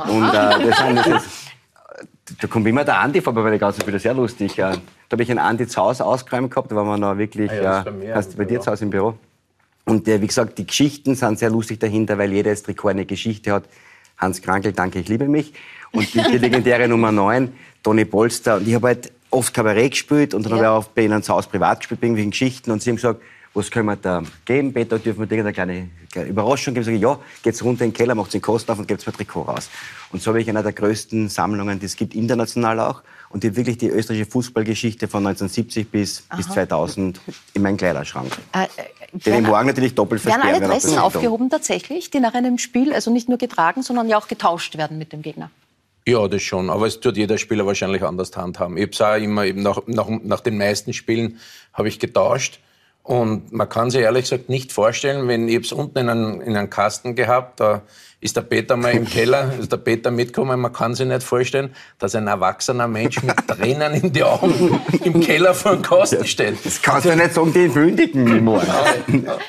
Und 0.09 0.29
äh, 0.29 0.33
das 0.33 0.79
sind, 0.79 1.07
das 1.07 1.25
da 2.41 2.47
kommt 2.47 2.67
immer 2.67 2.83
der 2.83 2.99
Andi 2.99 3.21
vorbei 3.21 3.43
bei 3.43 3.51
der 3.51 3.59
ganzen 3.59 3.87
wieder 3.87 3.99
sehr 3.99 4.15
lustig. 4.15 4.55
Da 4.57 4.73
habe 5.11 5.23
ich 5.23 5.31
ein 5.31 5.39
Andi 5.39 5.67
zu 5.67 5.83
Hause 5.83 6.07
ausgeräumt 6.07 6.51
gehabt, 6.51 6.71
da 6.71 6.77
waren 6.77 6.87
wir 6.87 6.97
noch 6.97 7.19
wirklich, 7.19 7.51
ah 7.51 7.63
ja, 7.63 7.83
bei, 7.83 8.15
hast, 8.15 8.39
bei 8.39 8.47
dir 8.47 8.61
zu 8.63 8.71
Hause 8.71 8.85
im 8.85 8.91
Büro. 8.91 9.15
Und 9.85 10.09
äh, 10.09 10.23
wie 10.23 10.29
gesagt, 10.29 10.57
die 10.57 10.67
Geschichten 10.67 11.15
sind 11.15 11.39
sehr 11.39 11.51
lustig 11.51 11.79
dahinter, 11.79 12.17
weil 12.17 12.33
jedes 12.33 12.63
Trikot 12.63 12.89
eine 12.89 13.05
Geschichte 13.05 13.53
hat. 13.53 13.65
Hans 14.17 14.41
Krankel, 14.41 14.73
danke, 14.73 15.01
ich 15.01 15.09
liebe 15.09 15.29
mich. 15.29 15.53
Und 15.91 16.15
die, 16.15 16.23
die 16.23 16.39
legendäre 16.39 16.89
Nummer 16.89 17.13
9, 17.13 17.53
Toni 17.83 18.07
Polster. 18.07 18.57
Und 18.57 18.67
ich 18.67 18.75
habe 18.75 18.87
halt 18.87 19.13
oft 19.33 19.53
Kabarett 19.53 19.93
gespielt 19.93 20.35
und 20.35 20.45
dann 20.45 20.53
ja. 20.53 20.57
habe 20.59 20.65
ich 20.65 20.87
auch 20.87 20.93
bei 20.93 21.05
ihnen 21.05 21.23
zu 21.23 21.35
Hause 21.35 21.49
privat 21.49 21.81
gespielt, 21.81 22.01
bei 22.01 22.07
irgendwelchen 22.07 22.31
Geschichten. 22.31 22.71
Und 22.71 22.83
sie 22.83 22.91
haben 22.91 22.97
gesagt, 22.97 23.21
was 23.55 23.71
können 23.71 23.87
wir 23.87 23.97
da 23.97 24.23
geben? 24.45 24.73
Peter, 24.73 24.99
dürfen 24.99 25.21
wir 25.21 25.27
dir 25.27 25.41
eine 25.41 25.53
kleine, 25.53 25.91
kleine 26.11 26.29
Überraschung 26.29 26.75
geben? 26.75 26.85
Sag 26.85 26.95
ich, 26.95 27.01
ja, 27.01 27.19
geht's 27.43 27.63
runter 27.63 27.85
in 27.85 27.91
den 27.91 27.97
Keller, 27.97 28.15
macht 28.15 28.33
den 28.33 28.41
Kosten 28.41 28.73
auf 28.73 28.79
und 28.79 28.89
gebt 28.89 29.07
mir 29.07 29.13
Trikot 29.13 29.43
raus. 29.43 29.69
Und 30.11 30.23
so 30.23 30.31
habe 30.31 30.41
ich 30.41 30.49
eine 30.49 30.63
der 30.63 30.73
größten 30.73 31.29
Sammlungen, 31.29 31.79
die 31.79 31.87
es 31.87 31.97
gibt, 31.97 32.15
international 32.15 32.81
auch. 32.81 33.03
und 33.31 33.43
die 33.43 33.57
wirklich 33.57 33.79
die 33.79 33.89
österreichische 33.89 34.31
Fußballgeschichte 34.31 35.09
von 35.09 35.27
1970 35.27 35.91
bis, 35.91 36.23
bis 36.37 36.49
2000 36.49 37.21
in 37.55 37.63
meinen 37.63 37.77
Kleiderschrank. 37.77 38.31
Äh, 38.53 38.67
Den 39.13 39.43
ich 39.43 39.47
morgen 39.49 39.67
natürlich 39.67 39.95
doppelt 39.95 40.25
Werden 40.25 40.41
versperren 40.41 40.55
alle 40.55 40.61
werde 40.61 40.75
auf 40.75 40.83
Dressen 40.83 40.99
aufgehoben 40.99 41.51
tatsächlich, 41.51 42.11
die 42.11 42.21
nach 42.21 42.35
einem 42.35 42.59
Spiel 42.59 42.93
also 42.93 43.11
nicht 43.11 43.29
nur 43.29 43.39
getragen, 43.39 43.83
sondern 43.83 44.09
ja 44.09 44.19
auch 44.19 44.29
getauscht 44.29 44.77
werden 44.77 44.99
mit 44.99 45.13
dem 45.13 45.23
Gegner? 45.23 45.51
Ja, 46.07 46.27
das 46.27 46.43
schon. 46.43 46.69
Aber 46.69 46.87
es 46.87 46.99
tut 46.99 47.17
jeder 47.17 47.39
Spieler 47.39 47.65
wahrscheinlich 47.67 48.03
anders 48.03 48.37
handhaben. 48.37 48.77
Ich 48.77 48.85
hab's 48.85 49.01
auch 49.01 49.17
immer 49.17 49.45
eben 49.45 49.63
nach, 49.63 49.83
nach, 49.87 50.09
nach 50.09 50.41
den 50.41 50.59
meisten 50.59 50.93
Spielen 50.93 51.39
habe 51.73 51.89
ich 51.89 52.01
getauscht. 52.01 52.59
Und 53.05 53.53
man 53.53 53.69
kann 53.69 53.91
sich 53.91 54.03
ehrlich 54.03 54.25
gesagt 54.25 54.49
nicht 54.49 54.73
vorstellen, 54.73 55.27
wenn 55.29 55.49
ich 55.49 55.65
es 55.67 55.73
unten 55.73 55.99
in 55.99 56.09
einen, 56.09 56.41
in 56.41 56.57
einen 56.57 56.71
Kasten 56.71 57.15
gehabt, 57.15 57.61
da 57.61 57.83
ist 58.23 58.37
der 58.37 58.43
Peter 58.43 58.77
mal 58.77 58.93
im 58.93 59.05
Keller, 59.05 59.53
ist 59.59 59.73
der 59.73 59.79
Peter 59.79 60.13
mitgekommen, 60.13 60.61
man 60.61 60.73
kann 60.73 60.95
sich 60.95 61.07
nicht 61.07 61.25
vorstellen, 61.25 61.75
dass 61.99 62.15
ein 62.15 62.29
erwachsener 62.29 62.87
Mensch 62.87 63.21
mit 63.23 63.37
Tränen 63.49 63.95
in 63.95 64.13
die 64.13 64.23
Augen 64.23 64.81
im 65.05 65.21
Keller 65.21 65.55
vor 65.55 65.73
dem 65.73 65.83
Kasten 65.83 66.25
steht. 66.25 66.65
Das 66.65 66.81
kannst 66.81 67.05
du 67.05 67.09
ja 67.11 67.17
nicht 67.17 67.35
sagen, 67.35 67.53
den 67.53 67.75
Bündigen 67.75 68.29
im 68.29 68.47
Ohr. 68.47 68.63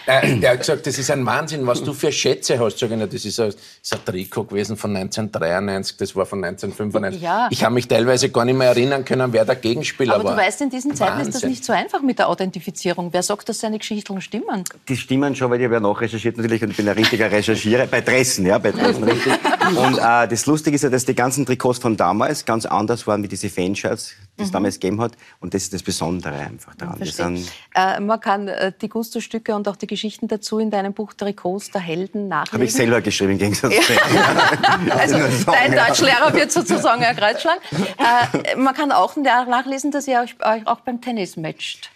Er, 0.07 0.23
er 0.23 0.51
hat 0.51 0.59
gesagt, 0.59 0.87
das 0.87 0.97
ist 0.97 1.11
ein 1.11 1.23
Wahnsinn, 1.23 1.67
was 1.67 1.83
du 1.83 1.93
für 1.93 2.11
Schätze 2.11 2.57
hast. 2.57 2.79
Sag 2.79 2.89
ich, 2.89 2.97
na, 2.97 3.05
das 3.05 3.23
ist 3.23 3.39
ein, 3.39 3.49
das 3.49 3.57
ist 3.81 3.93
ein 3.93 3.99
Trikot 4.05 4.45
gewesen 4.45 4.75
von 4.75 4.95
1993, 4.95 5.97
das 5.97 6.15
war 6.15 6.25
von 6.25 6.43
1995. 6.43 7.21
Ja. 7.21 7.47
Ich 7.51 7.63
habe 7.63 7.75
mich 7.75 7.87
teilweise 7.87 8.29
gar 8.29 8.43
nicht 8.43 8.57
mehr 8.57 8.69
erinnern 8.69 9.05
können, 9.05 9.31
wer 9.33 9.45
der 9.45 9.55
Gegenspieler 9.55 10.15
Aber 10.15 10.23
war. 10.23 10.35
du 10.35 10.41
weißt, 10.41 10.61
in 10.61 10.71
diesen 10.71 10.95
Zeiten 10.95 11.19
ist 11.19 11.27
das 11.27 11.35
Wahnsinn. 11.35 11.49
nicht 11.51 11.63
so 11.63 11.73
einfach 11.73 12.01
mit 12.01 12.17
der 12.17 12.27
Authentifizierung. 12.27 13.09
Wer 13.13 13.21
sagt, 13.21 13.47
dass 13.49 13.59
seine 13.59 13.77
Geschichten 13.77 14.19
stimmen? 14.19 14.63
Die 14.87 14.97
stimmen 14.97 15.35
schon, 15.35 15.51
weil 15.51 15.59
ich 15.59 15.65
habe 15.65 15.75
ja 15.75 15.79
nachrecherchiert 15.79 16.37
natürlich 16.37 16.63
und 16.63 16.71
ich 16.71 16.77
bin 16.77 16.89
ein 16.89 16.95
richtiger 16.95 17.31
Recherchierer. 17.31 17.85
Bei 17.85 18.01
Dressen, 18.01 18.47
ja, 18.47 18.62
bei 18.63 18.71
Dressen 18.71 19.03
richtig. 19.03 19.33
Und 19.75 19.97
äh, 19.97 20.27
das 20.27 20.45
Lustige 20.45 20.75
ist 20.75 20.81
ja, 20.81 20.89
dass 20.89 21.05
die 21.05 21.13
ganzen 21.15 21.45
Trikots 21.45 21.79
von 21.79 21.95
damals 21.97 22.45
ganz 22.45 22.65
anders 22.65 23.05
waren 23.05 23.21
wie 23.23 23.27
diese 23.27 23.49
Fanshirts, 23.49 24.13
die 24.37 24.43
es 24.43 24.49
Mhm. 24.49 24.53
damals 24.53 24.75
gegeben 24.79 25.01
hat. 25.01 25.13
Und 25.39 25.53
das 25.53 25.63
ist 25.63 25.73
das 25.73 25.83
Besondere 25.83 26.33
einfach 26.35 26.73
daran. 26.75 27.03
Sind, 27.05 27.47
Äh, 27.75 27.99
man 27.99 28.19
kann 28.19 28.47
äh, 28.47 28.71
die 28.81 28.89
Gusto-Stücke 28.89 29.53
und 29.55 29.67
auch 29.67 29.75
die 29.75 29.87
Geschichten 29.87 30.27
dazu 30.27 30.59
in 30.59 30.71
deinem 30.71 30.93
Buch 30.93 31.13
Trikots 31.13 31.69
der 31.71 31.81
Helden 31.81 32.27
nachlesen. 32.27 32.53
habe 32.53 32.63
ich 32.65 32.73
selber 32.73 33.01
geschrieben, 33.01 33.33
im 33.33 33.37
Gegensatz 33.39 33.73
zu 33.85 33.93
Also 34.97 35.17
dein. 35.51 35.71
Deutschlehrer 35.71 36.33
wird 36.33 36.51
sozusagen 36.51 37.03
ein 37.03 37.15
Kreuzschlag. 37.15 37.59
Äh, 37.71 38.55
man 38.57 38.73
kann 38.73 38.91
auch 38.91 39.15
nachlesen, 39.15 39.91
dass 39.91 40.07
ihr 40.07 40.19
euch, 40.21 40.35
euch 40.43 40.65
auch 40.67 40.79
beim 40.81 41.01
Tennis 41.01 41.37
matcht. 41.37 41.89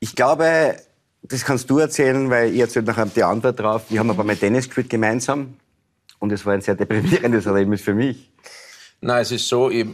Ich 0.00 0.14
glaube, 0.14 0.76
das 1.22 1.44
kannst 1.44 1.68
du 1.70 1.78
erzählen, 1.78 2.28
weil 2.30 2.52
ich 2.54 2.60
erzähle 2.60 2.84
nachher 2.86 3.06
die 3.06 3.22
Antwort 3.22 3.58
drauf. 3.58 3.82
Wir 3.88 3.98
haben 4.00 4.10
aber 4.10 4.24
mal 4.24 4.36
Tennis 4.36 4.66
gespielt 4.66 4.90
gemeinsam. 4.90 5.54
Und 6.18 6.32
es 6.32 6.44
war 6.46 6.54
ein 6.54 6.60
sehr 6.60 6.74
deprimierendes 6.74 7.46
Erlebnis 7.46 7.80
für 7.80 7.94
mich. 7.94 8.30
Nein, 9.00 9.22
es 9.22 9.30
ist 9.30 9.46
so, 9.46 9.70
ich 9.70 9.86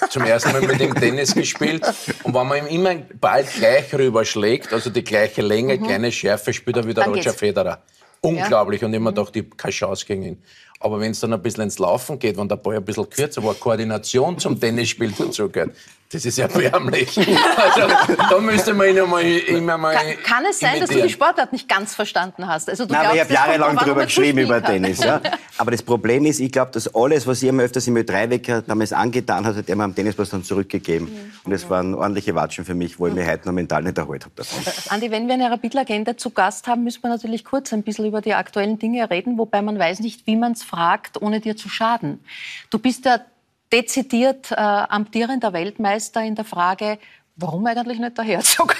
hab 0.00 0.10
zum 0.10 0.24
ersten 0.24 0.52
Mal 0.52 0.62
mit 0.62 0.80
ihm 0.80 0.94
Tennis 0.94 1.34
gespielt 1.34 1.86
und 2.24 2.34
wenn 2.34 2.46
man 2.46 2.58
ihm 2.58 2.66
immer 2.66 2.90
einen 2.90 3.06
Ball 3.20 3.44
gleich 3.44 3.94
rüberschlägt, 3.94 4.72
also 4.72 4.90
die 4.90 5.04
gleiche 5.04 5.42
Länge, 5.42 5.78
kleine 5.78 6.10
Schärfe, 6.10 6.52
spielt 6.52 6.76
er 6.76 6.84
wieder 6.84 7.02
Dann 7.02 7.10
Roger 7.10 7.22
geht's. 7.22 7.36
Federer. 7.36 7.82
Unglaublich 8.20 8.82
und 8.84 8.92
immer 8.92 9.12
dachte 9.12 9.38
ich, 9.38 9.56
keine 9.56 9.72
Chance 9.72 10.04
gegen 10.04 10.22
ihn. 10.24 10.42
Aber 10.80 10.98
wenn 11.00 11.12
es 11.12 11.20
dann 11.20 11.32
ein 11.32 11.42
bisschen 11.42 11.64
ins 11.64 11.78
Laufen 11.78 12.18
geht, 12.18 12.36
wenn 12.36 12.48
der 12.48 12.56
Ball 12.56 12.76
ein 12.76 12.84
bisschen 12.84 13.08
kürzer 13.08 13.42
war, 13.44 13.54
Koordination 13.54 14.38
zum 14.38 14.58
Tennisspiel 14.58 15.12
dazugehört, 15.18 15.70
das 16.10 16.24
ist 16.24 16.38
erbärmlich. 16.38 17.18
Also, 17.58 17.88
da 18.30 18.40
müsste 18.40 18.72
man 18.72 18.88
ihn 18.88 19.00
einmal, 19.00 19.24
immer 19.24 19.76
mal 19.76 19.94
Kann, 19.94 20.06
kann 20.22 20.44
es 20.48 20.60
sein, 20.60 20.80
dass 20.80 20.90
du 20.90 21.02
die. 21.02 21.08
Sportart 21.08 21.52
nicht 21.52 21.68
ganz 21.68 21.94
verstanden 21.94 22.46
hast? 22.46 22.70
Also 22.70 22.86
du 22.86 22.92
Nein, 22.92 23.06
aber 23.06 23.14
ich 23.16 23.26
glaubst, 23.26 23.42
habe 23.42 23.50
jahrelang 23.50 23.76
darüber 23.76 24.04
geschrieben, 24.04 24.38
über 24.38 24.60
kann. 24.60 24.74
Tennis. 24.74 25.02
Ja. 25.02 25.20
Aber 25.56 25.70
das 25.70 25.82
Problem 25.82 26.24
ist, 26.24 26.40
ich 26.40 26.52
glaube, 26.52 26.70
dass 26.70 26.94
alles, 26.94 27.26
was 27.26 27.42
ich 27.42 27.50
mir 27.50 27.64
öfters 27.64 27.86
im 27.88 27.96
Ö3-Wecker 27.96 28.62
damals 28.62 28.92
angetan 28.92 29.44
hat, 29.44 29.56
hat 29.56 29.68
er 29.68 29.76
mir 29.76 29.84
am 29.84 29.94
Tennisplatz 29.94 30.30
dann 30.30 30.44
zurückgegeben. 30.44 31.32
Und 31.44 31.50
das 31.50 31.68
waren 31.68 31.94
ordentliche 31.94 32.34
Watschen 32.34 32.64
für 32.64 32.74
mich, 32.74 32.98
wo 32.98 33.08
ich 33.08 33.14
mich 33.14 33.26
heute 33.26 33.46
noch 33.46 33.52
mental 33.52 33.82
nicht 33.82 33.98
erholt 33.98 34.24
habe 34.24 34.34
davon. 34.36 34.62
Andi, 34.90 35.10
wenn 35.10 35.26
wir 35.26 35.34
eine 35.34 35.50
Rapid-Legende 35.50 36.16
zu 36.16 36.30
Gast 36.30 36.68
haben, 36.68 36.84
müssen 36.84 37.02
wir 37.02 37.10
natürlich 37.10 37.44
kurz 37.44 37.72
ein 37.72 37.82
bisschen 37.82 38.06
über 38.06 38.20
die 38.20 38.34
aktuellen 38.34 38.78
Dinge 38.78 39.10
reden, 39.10 39.36
wobei 39.36 39.62
man 39.62 39.78
weiß 39.78 40.00
nicht, 40.00 40.26
wie 40.26 40.36
man 40.36 40.52
es 40.52 40.62
fragt, 40.62 41.20
ohne 41.20 41.40
dir 41.40 41.56
zu 41.56 41.68
schaden. 41.68 42.20
Du 42.70 42.78
bist 42.78 43.04
ja 43.04 43.20
dezidiert 43.72 44.50
äh, 44.50 44.54
amtierender 44.54 45.52
Weltmeister 45.52 46.22
in 46.22 46.34
der 46.34 46.44
Frage, 46.44 46.98
warum 47.38 47.66
eigentlich 47.66 47.98
nicht 47.98 48.18
der 48.18 48.24
Herzog? 48.24 48.76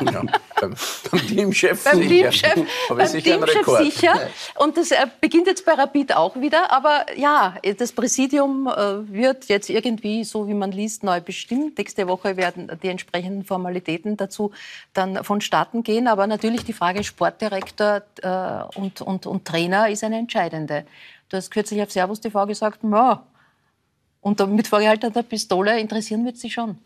Ja, 0.00 0.22
beim, 0.60 0.74
beim 1.10 1.26
Teamchef 1.28 1.84
beim 1.84 1.98
sicher. 1.98 2.30
Teamchef, 2.30 2.54
beim 2.88 3.00
ich 3.00 3.08
sicher 3.08 3.46
Teamchef 3.46 3.66
sicher. 3.78 4.14
Und 4.56 4.76
das 4.76 4.90
äh, 4.90 5.06
beginnt 5.20 5.46
jetzt 5.46 5.64
bei 5.64 5.72
Rapid 5.72 6.16
auch 6.16 6.36
wieder. 6.36 6.72
Aber 6.72 7.06
ja, 7.16 7.54
das 7.78 7.92
Präsidium 7.92 8.66
äh, 8.66 9.12
wird 9.12 9.46
jetzt 9.46 9.70
irgendwie, 9.70 10.24
so 10.24 10.48
wie 10.48 10.54
man 10.54 10.72
liest, 10.72 11.04
neu 11.04 11.20
bestimmt. 11.20 11.78
Nächste 11.78 12.08
Woche 12.08 12.36
werden 12.36 12.70
die 12.82 12.88
entsprechenden 12.88 13.44
Formalitäten 13.44 14.16
dazu 14.16 14.52
dann 14.92 15.22
vonstatten 15.24 15.82
gehen. 15.82 16.08
Aber 16.08 16.26
natürlich 16.26 16.64
die 16.64 16.72
Frage 16.72 17.04
Sportdirektor 17.04 18.02
äh, 18.22 18.78
und, 18.78 19.00
und, 19.00 19.26
und 19.26 19.44
Trainer 19.44 19.88
ist 19.88 20.04
eine 20.04 20.18
entscheidende. 20.18 20.84
Du 21.28 21.36
hast 21.36 21.50
kürzlich 21.50 21.82
auf 21.82 21.90
Servus 21.90 22.20
TV 22.20 22.46
gesagt, 22.46 22.84
und 24.22 24.54
mit 24.54 24.66
vorgehaltener 24.66 25.22
Pistole 25.22 25.78
interessieren 25.78 26.24
wird 26.24 26.38
sie 26.38 26.50
schon. 26.50 26.78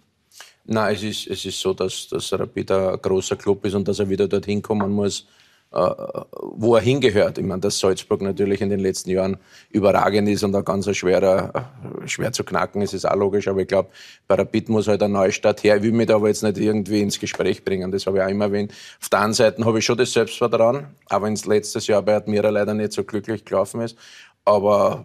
Nein, 0.64 0.96
es 0.96 1.03
ist, 1.05 1.27
es 1.29 1.44
ist 1.44 1.61
so, 1.61 1.72
dass, 1.72 2.09
dass 2.09 2.33
Rapid 2.33 2.72
ein 2.72 2.99
großer 3.01 3.37
Club 3.37 3.64
ist 3.66 3.75
und 3.75 3.87
dass 3.87 4.01
er 4.01 4.09
wieder 4.09 4.27
dorthin 4.27 4.61
kommen 4.61 4.90
muss, 4.90 5.29
äh, 5.72 5.79
wo 5.79 6.75
er 6.75 6.81
hingehört. 6.81 7.38
Ich 7.38 7.44
meine, 7.44 7.61
dass 7.61 7.79
Salzburg 7.79 8.20
natürlich 8.22 8.61
in 8.61 8.70
den 8.70 8.81
letzten 8.81 9.11
Jahren 9.11 9.37
überragend 9.70 10.29
ist 10.29 10.42
und 10.42 10.57
ein 10.57 10.64
ganz 10.64 10.92
schwerer, 10.96 11.70
äh, 12.03 12.09
schwer 12.09 12.33
zu 12.33 12.42
knacken 12.42 12.83
ist, 12.83 12.94
ist 12.94 13.05
auch 13.05 13.14
logisch. 13.14 13.46
Aber 13.46 13.61
ich 13.61 13.68
glaube, 13.68 13.90
bei 14.27 14.35
Rapid 14.35 14.68
muss 14.68 14.88
halt 14.88 15.03
ein 15.03 15.12
Neustart 15.12 15.62
her. 15.62 15.77
Ich 15.77 15.83
will 15.83 15.92
mich 15.92 16.07
da 16.07 16.16
aber 16.16 16.29
jetzt 16.29 16.42
nicht 16.42 16.59
irgendwie 16.59 17.01
ins 17.01 17.20
Gespräch 17.20 17.62
bringen. 17.64 17.92
Das 17.92 18.07
habe 18.07 18.18
ich 18.18 18.25
auch 18.25 18.29
immer 18.29 18.46
erwähnt. 18.46 18.72
Auf 19.01 19.09
der 19.09 19.20
anderen 19.20 19.35
Seite 19.35 19.64
habe 19.64 19.79
ich 19.79 19.85
schon 19.85 19.99
das 19.99 20.12
Selbstvertrauen, 20.12 20.87
auch 21.11 21.22
wenn 21.22 21.35
es 21.35 21.46
letztes 21.46 21.87
Jahr 21.87 22.03
bei 22.03 22.16
Admira 22.16 22.49
leider 22.49 22.75
nicht 22.75 22.92
so 22.92 23.05
glücklich 23.05 23.44
gelaufen 23.44 23.83
ist. 23.83 23.96
Aber 24.44 25.05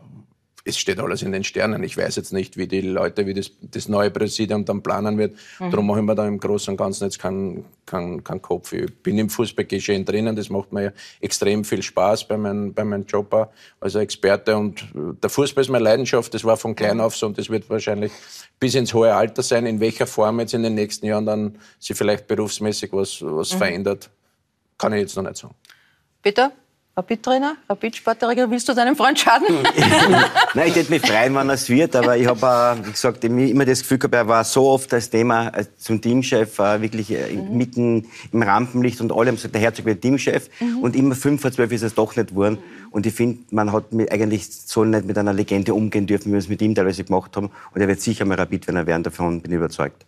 es 0.63 0.77
steht 0.77 0.99
alles 0.99 1.21
in 1.21 1.31
den 1.31 1.43
Sternen. 1.43 1.83
Ich 1.83 1.97
weiß 1.97 2.15
jetzt 2.15 2.33
nicht, 2.33 2.57
wie 2.57 2.67
die 2.67 2.81
Leute, 2.81 3.25
wie 3.25 3.33
das, 3.33 3.51
das 3.61 3.87
neue 3.87 4.11
Präsidium 4.11 4.65
dann 4.65 4.83
planen 4.83 5.17
wird. 5.17 5.33
Mhm. 5.59 5.71
Darum 5.71 5.87
mache 5.87 5.99
ich 5.99 6.05
mir 6.05 6.15
da 6.15 6.27
im 6.27 6.39
Großen 6.39 6.71
und 6.73 6.77
Ganzen 6.77 7.05
jetzt 7.05 7.19
keinen 7.19 7.65
keinen 7.85 8.23
keinen 8.23 8.41
Kopf. 8.41 8.71
Ich 8.73 8.93
bin 9.03 9.17
im 9.17 9.29
Fußballgeschehen 9.29 10.05
drinnen. 10.05 10.35
Das 10.35 10.49
macht 10.49 10.71
mir 10.71 10.83
ja 10.83 10.91
extrem 11.19 11.63
viel 11.63 11.81
Spaß 11.81 12.27
bei, 12.27 12.37
mein, 12.37 12.73
bei 12.73 12.83
meinem 12.83 13.05
Job 13.05 13.51
als 13.79 13.95
Experte. 13.95 14.55
Und 14.55 14.85
der 14.93 15.29
Fußball 15.29 15.63
ist 15.63 15.69
meine 15.69 15.83
Leidenschaft. 15.83 16.33
Das 16.33 16.43
war 16.43 16.57
von 16.57 16.75
klein 16.75 16.99
auf 16.99 17.15
so 17.15 17.25
und 17.25 17.37
das 17.37 17.49
wird 17.49 17.69
wahrscheinlich 17.69 18.11
bis 18.59 18.75
ins 18.75 18.93
hohe 18.93 19.13
Alter 19.13 19.41
sein. 19.43 19.65
In 19.65 19.79
welcher 19.79 20.07
Form 20.07 20.39
jetzt 20.39 20.53
in 20.53 20.63
den 20.63 20.75
nächsten 20.75 21.05
Jahren 21.05 21.25
dann 21.25 21.57
sich 21.79 21.97
vielleicht 21.97 22.27
berufsmäßig 22.27 22.93
was, 22.93 23.21
was 23.21 23.53
Mhm. 23.53 23.57
verändert, 23.57 24.09
kann 24.77 24.93
ich 24.93 24.99
jetzt 25.01 25.15
noch 25.15 25.23
nicht 25.23 25.37
sagen. 25.37 25.55
Bitte? 26.21 26.51
Rapid-Trainer, 26.97 27.55
Rapid-Sportdirektor, 27.69 28.51
willst 28.51 28.67
du 28.67 28.73
deinem 28.73 28.97
Freund 28.97 29.17
schaden? 29.17 29.47
Nein, 30.53 30.67
ich 30.67 30.75
hätte 30.75 30.91
mich 30.91 31.01
freuen, 31.01 31.33
wenn 31.35 31.49
es 31.49 31.69
wird, 31.69 31.95
aber 31.95 32.17
ich 32.17 32.27
habe, 32.27 32.81
äh, 32.81 32.85
wie 32.85 32.91
gesagt, 32.91 33.23
immer 33.23 33.63
das 33.63 33.79
Gefühl 33.79 33.97
gehabt, 33.97 34.13
er 34.13 34.27
war 34.27 34.43
so 34.43 34.67
oft 34.67 34.91
das 34.91 35.09
Thema 35.09 35.47
äh, 35.55 35.63
zum 35.77 36.01
Teamchef, 36.01 36.59
äh, 36.59 36.81
wirklich 36.81 37.11
äh, 37.11 37.33
mitten 37.33 38.07
im 38.33 38.43
Rampenlicht 38.43 38.99
und 38.99 39.13
alle 39.13 39.29
haben 39.29 39.37
gesagt, 39.37 39.55
der 39.55 39.61
Herzog 39.61 39.85
wird 39.85 40.01
Teamchef 40.01 40.49
und 40.81 40.97
immer 40.97 41.15
fünf 41.15 41.41
vor 41.41 41.51
zwölf 41.53 41.71
ist 41.71 41.83
es 41.83 41.95
doch 41.95 42.13
nicht 42.17 42.29
geworden. 42.29 42.57
Und 42.91 43.05
ich 43.05 43.13
finde, 43.13 43.39
man 43.51 43.71
hat 43.71 43.93
mit, 43.93 44.11
eigentlich 44.11 44.51
so 44.51 44.83
nicht 44.83 45.05
mit 45.05 45.17
einer 45.17 45.31
Legende 45.31 45.73
umgehen 45.73 46.07
dürfen, 46.07 46.27
wie 46.27 46.33
wir 46.33 46.39
es 46.39 46.49
mit 46.49 46.61
ihm 46.61 46.75
teilweise 46.75 47.05
gemacht 47.05 47.37
haben. 47.37 47.51
Und 47.73 47.79
er 47.79 47.87
wird 47.87 48.01
sicher 48.01 48.25
mal 48.25 48.35
Rapid, 48.35 48.67
wenn 48.67 48.75
er 48.75 48.85
werden 48.85 49.03
davon, 49.03 49.41
bin 49.41 49.53
ich 49.53 49.57
überzeugt. 49.57 50.05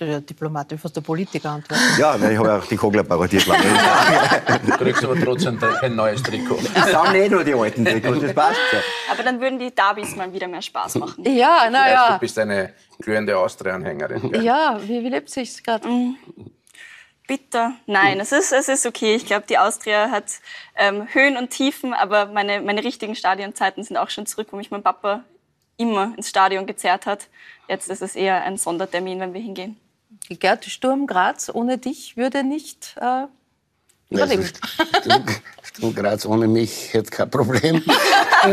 Der 0.00 0.20
Diplomat, 0.20 0.72
fast 0.80 0.94
der 0.94 1.00
Politiker 1.00 1.50
antworten. 1.50 1.82
Ja, 1.98 2.20
weil 2.20 2.32
ich 2.32 2.38
habe 2.38 2.52
auch 2.54 2.64
die 2.66 2.76
Kogler 2.76 3.02
parodiert. 3.02 3.46
lange. 3.46 3.64
Du 4.66 4.72
kriegst 4.76 5.02
aber 5.04 5.20
trotzdem 5.20 5.58
kein 5.58 5.96
neues 5.96 6.22
Trikot. 6.22 6.58
Ich 6.60 6.84
sammle 6.84 7.24
eh 7.24 7.28
nur 7.28 7.42
die 7.42 7.54
alten 7.54 7.84
Trikots, 7.84 8.20
das 8.20 8.32
passt 8.34 8.60
schon. 8.70 8.80
Aber 9.10 9.22
dann 9.24 9.40
würden 9.40 9.58
die 9.58 9.74
Derbys 9.74 10.14
mal 10.14 10.32
wieder 10.32 10.46
mehr 10.46 10.62
Spaß 10.62 10.96
machen. 10.96 11.24
Ja, 11.24 11.66
Du 11.66 11.72
naja. 11.72 12.18
bist 12.20 12.38
eine 12.38 12.74
glühende 13.00 13.36
Austria-Anhängerin. 13.36 14.40
Ja, 14.42 14.78
wie, 14.82 15.02
wie 15.02 15.08
lebt 15.08 15.30
sich's 15.30 15.62
gerade? 15.62 15.88
Bitter. 17.26 17.72
Nein, 17.86 18.20
es 18.20 18.32
ist, 18.32 18.52
es 18.52 18.68
ist 18.68 18.86
okay. 18.86 19.14
Ich 19.16 19.26
glaube, 19.26 19.44
die 19.48 19.58
Austria 19.58 20.10
hat 20.10 20.24
ähm, 20.76 21.06
Höhen 21.12 21.36
und 21.36 21.50
Tiefen, 21.50 21.92
aber 21.92 22.26
meine, 22.26 22.62
meine 22.62 22.82
richtigen 22.84 23.14
Stadionzeiten 23.14 23.82
sind 23.84 23.96
auch 23.96 24.10
schon 24.10 24.26
zurück, 24.26 24.48
wo 24.50 24.56
mich 24.56 24.70
mein 24.70 24.82
Papa 24.82 25.24
immer 25.76 26.12
ins 26.16 26.28
Stadion 26.30 26.66
gezerrt 26.66 27.04
hat. 27.06 27.28
Jetzt 27.68 27.90
ist 27.90 28.00
es 28.00 28.16
eher 28.16 28.42
ein 28.44 28.56
Sondertermin, 28.56 29.20
wenn 29.20 29.34
wir 29.34 29.40
hingehen. 29.40 29.78
Gerd 30.28 30.64
Sturm 30.64 31.06
Graz 31.06 31.50
ohne 31.52 31.78
dich 31.78 32.16
würde 32.16 32.44
nicht 32.44 32.94
äh, 33.00 33.24
überleben. 34.10 34.44
Sturm, 34.44 35.24
Sturm 35.62 35.94
Graz 35.94 36.26
ohne 36.26 36.48
mich 36.48 36.92
hätte 36.92 37.10
kein 37.10 37.30
Problem. 37.30 37.82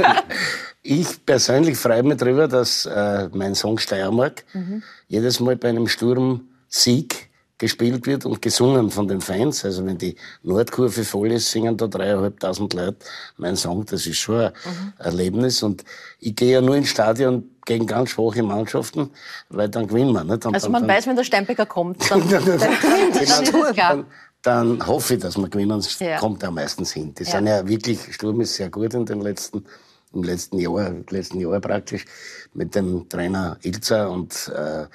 ich 0.83 1.25
persönlich 1.25 1.77
freue 1.77 2.03
mich 2.03 2.17
darüber, 2.17 2.47
dass 2.47 2.85
äh, 2.85 3.29
mein 3.33 3.55
Song 3.55 3.77
Steiermark 3.77 4.43
Mhm. 4.53 4.83
jedes 5.07 5.39
Mal 5.39 5.55
bei 5.55 5.69
einem 5.69 5.87
Sturmsieg 5.87 7.29
gespielt 7.57 8.05
wird 8.05 8.25
und 8.25 8.41
gesungen 8.41 8.91
von 8.91 9.07
den 9.07 9.21
Fans. 9.21 9.63
Also 9.63 9.85
wenn 9.85 9.97
die 9.97 10.15
Nordkurve 10.43 11.03
voll 11.05 11.31
ist, 11.31 11.49
singen 11.51 11.77
da 11.77 11.87
dreieinhalbtausend 11.87 12.73
Leute 12.73 12.97
mein 13.37 13.55
Song. 13.55 13.85
Das 13.85 14.05
ist 14.05 14.17
schon 14.17 14.35
ein 14.41 14.51
Mhm. 14.65 14.93
Erlebnis. 14.97 15.63
Und 15.63 15.83
ich 16.19 16.35
gehe 16.35 16.53
ja 16.53 16.61
nur 16.61 16.75
ins 16.75 16.89
Stadion 16.89 17.49
gegen 17.65 17.87
ganz 17.87 18.09
schwache 18.11 18.43
Mannschaften, 18.43 19.09
weil 19.49 19.69
dann 19.69 19.87
gewinnen 19.87 20.11
wir. 20.13 20.21
Und 20.21 20.31
Also 20.45 20.49
dann, 20.51 20.71
man 20.71 20.81
dann, 20.87 20.89
weiß, 20.97 21.07
wenn 21.07 21.15
der 21.15 21.23
Steinbecker 21.23 21.65
kommt, 21.65 21.97
dann, 22.11 22.27
dann 22.29 22.45
das 22.45 23.39
ist 23.39 23.73
klar. 23.73 23.73
dann, 23.73 24.05
dann 24.41 24.85
hoffe 24.85 25.15
ich, 25.15 25.21
dass 25.21 25.37
wir 25.37 25.47
gewinnen. 25.49 25.79
Es 25.79 25.97
Ja. 25.99 26.17
kommt 26.19 26.43
ja 26.43 26.51
meistens 26.51 26.91
hin. 26.91 27.13
Die 27.15 27.23
Ja. 27.23 27.31
sind 27.31 27.47
ja 27.47 27.65
wirklich, 27.67 27.99
Sturm 28.13 28.41
ist 28.41 28.55
sehr 28.55 28.69
gut 28.69 28.93
in 28.93 29.05
den 29.05 29.21
letzten, 29.21 29.65
im 30.13 30.23
letzten 30.23 30.59
Jahr, 30.59 30.93
letzten 31.09 31.39
Jahr 31.39 31.59
praktisch, 31.61 32.05
mit 32.53 32.75
dem 32.75 33.07
Trainer 33.09 33.57
Ilzer. 33.63 34.09
Und 34.11 34.51
äh, 34.55 34.85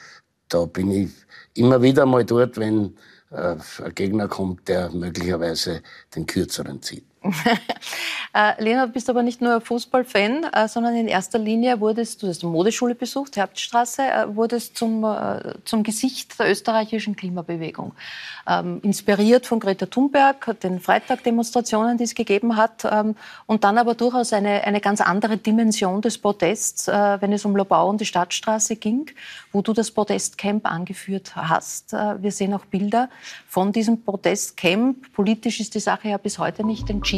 da 0.49 0.65
bin 0.67 0.91
ich 0.91 1.11
immer 1.55 1.83
wieder 1.83 2.07
mal 2.07 2.25
dort, 2.25 2.59
wenn 2.59 2.97
äh, 3.31 3.57
ein 3.85 3.95
Gegner 3.95 4.29
kommt, 4.29 4.69
der 4.69 4.91
möglicherweise 4.91 5.83
den 6.15 6.27
kürzeren 6.27 6.83
zieht. 6.83 7.10
Äh, 8.33 8.63
Lena, 8.63 8.87
du 8.87 8.93
bist 8.93 9.11
aber 9.11 9.25
nicht 9.25 9.41
nur 9.41 9.61
Fußballfan, 9.61 10.45
äh, 10.45 10.69
sondern 10.69 10.95
in 10.95 11.09
erster 11.09 11.37
Linie 11.37 11.81
wurdest 11.81 12.23
du, 12.23 12.29
hast 12.29 12.45
eine 12.45 12.53
Modeschule 12.53 12.95
besucht, 12.95 13.37
Hauptstraße, 13.37 14.03
äh, 14.03 14.37
wurdest 14.37 14.77
zum, 14.77 15.05
zum 15.65 15.83
Gesicht 15.83 16.39
der 16.39 16.49
österreichischen 16.49 17.17
Klimabewegung. 17.17 17.93
Ähm, 18.47 18.79
inspiriert 18.83 19.47
von 19.47 19.59
Greta 19.59 19.87
Thunberg, 19.87 20.61
den 20.61 20.79
Freitag-Demonstrationen, 20.79 21.99
die 21.99 22.05
es 22.05 22.15
gegeben 22.15 22.55
hat, 22.55 22.85
ähm, 22.85 23.17
und 23.47 23.65
dann 23.65 23.79
aber 23.79 23.95
durchaus 23.95 24.33
eine, 24.33 24.63
eine 24.63 24.81
ganz 24.81 25.01
andere 25.01 25.37
Dimension 25.37 26.01
des 26.01 26.19
Protests, 26.19 26.87
wenn 26.87 27.33
es 27.33 27.45
um 27.45 27.57
Lobau 27.57 27.89
und 27.89 28.01
die 28.01 28.07
Stadtstraße 28.07 28.77
ging, 28.77 29.11
wo 29.51 29.61
du 29.61 29.73
das 29.73 29.91
Protestcamp 29.91 30.71
angeführt 30.71 31.35
hast. 31.35 31.93
Wir 31.93 32.31
sehen 32.31 32.55
auch 32.55 32.65
Bilder 32.65 33.09
von 33.49 33.73
diesem 33.73 34.03
Protestcamp. 34.03 35.13
Politisch 35.13 35.61
ist 35.61 35.75
die 35.75 35.81
Sache 35.81 36.09
ja 36.09 36.17
bis 36.17 36.39
heute 36.39 36.65
nicht 36.65 36.89
entschieden. 36.91 37.10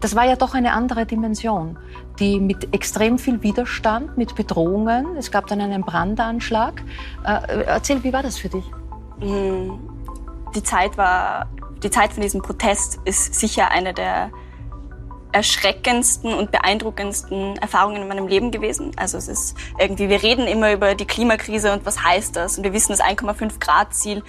Das 0.00 0.14
war 0.14 0.24
ja 0.24 0.36
doch 0.36 0.54
eine 0.54 0.72
andere 0.72 1.06
Dimension, 1.06 1.78
die 2.18 2.40
mit 2.40 2.74
extrem 2.74 3.18
viel 3.18 3.42
Widerstand, 3.42 4.16
mit 4.16 4.34
Bedrohungen, 4.34 5.16
es 5.16 5.30
gab 5.30 5.46
dann 5.46 5.60
einen 5.60 5.82
Brandanschlag. 5.82 6.82
Äh, 7.24 7.64
erzähl, 7.64 8.02
wie 8.04 8.12
war 8.12 8.22
das 8.22 8.38
für 8.38 8.48
dich? 8.48 8.64
die 10.54 10.62
Zeit 10.62 10.96
war, 10.98 11.48
die 11.82 11.90
Zeit 11.90 12.12
von 12.12 12.22
diesem 12.22 12.42
Protest 12.42 13.00
ist 13.04 13.34
sicher 13.34 13.70
eine 13.70 13.94
der 13.94 14.30
erschreckendsten 15.32 16.34
und 16.34 16.52
beeindruckendsten 16.52 17.56
Erfahrungen 17.56 18.02
in 18.02 18.08
meinem 18.08 18.28
Leben 18.28 18.50
gewesen. 18.50 18.92
Also 18.96 19.16
es 19.16 19.28
ist 19.28 19.56
irgendwie, 19.78 20.10
wir 20.10 20.22
reden 20.22 20.46
immer 20.46 20.72
über 20.72 20.94
die 20.94 21.06
Klimakrise 21.06 21.72
und 21.72 21.86
was 21.86 22.04
heißt 22.04 22.36
das? 22.36 22.58
Und 22.58 22.64
wir 22.64 22.74
wissen 22.74 22.92
das 22.92 23.00
1,5 23.00 23.58
Grad 23.58 23.94
Ziel. 23.94 24.22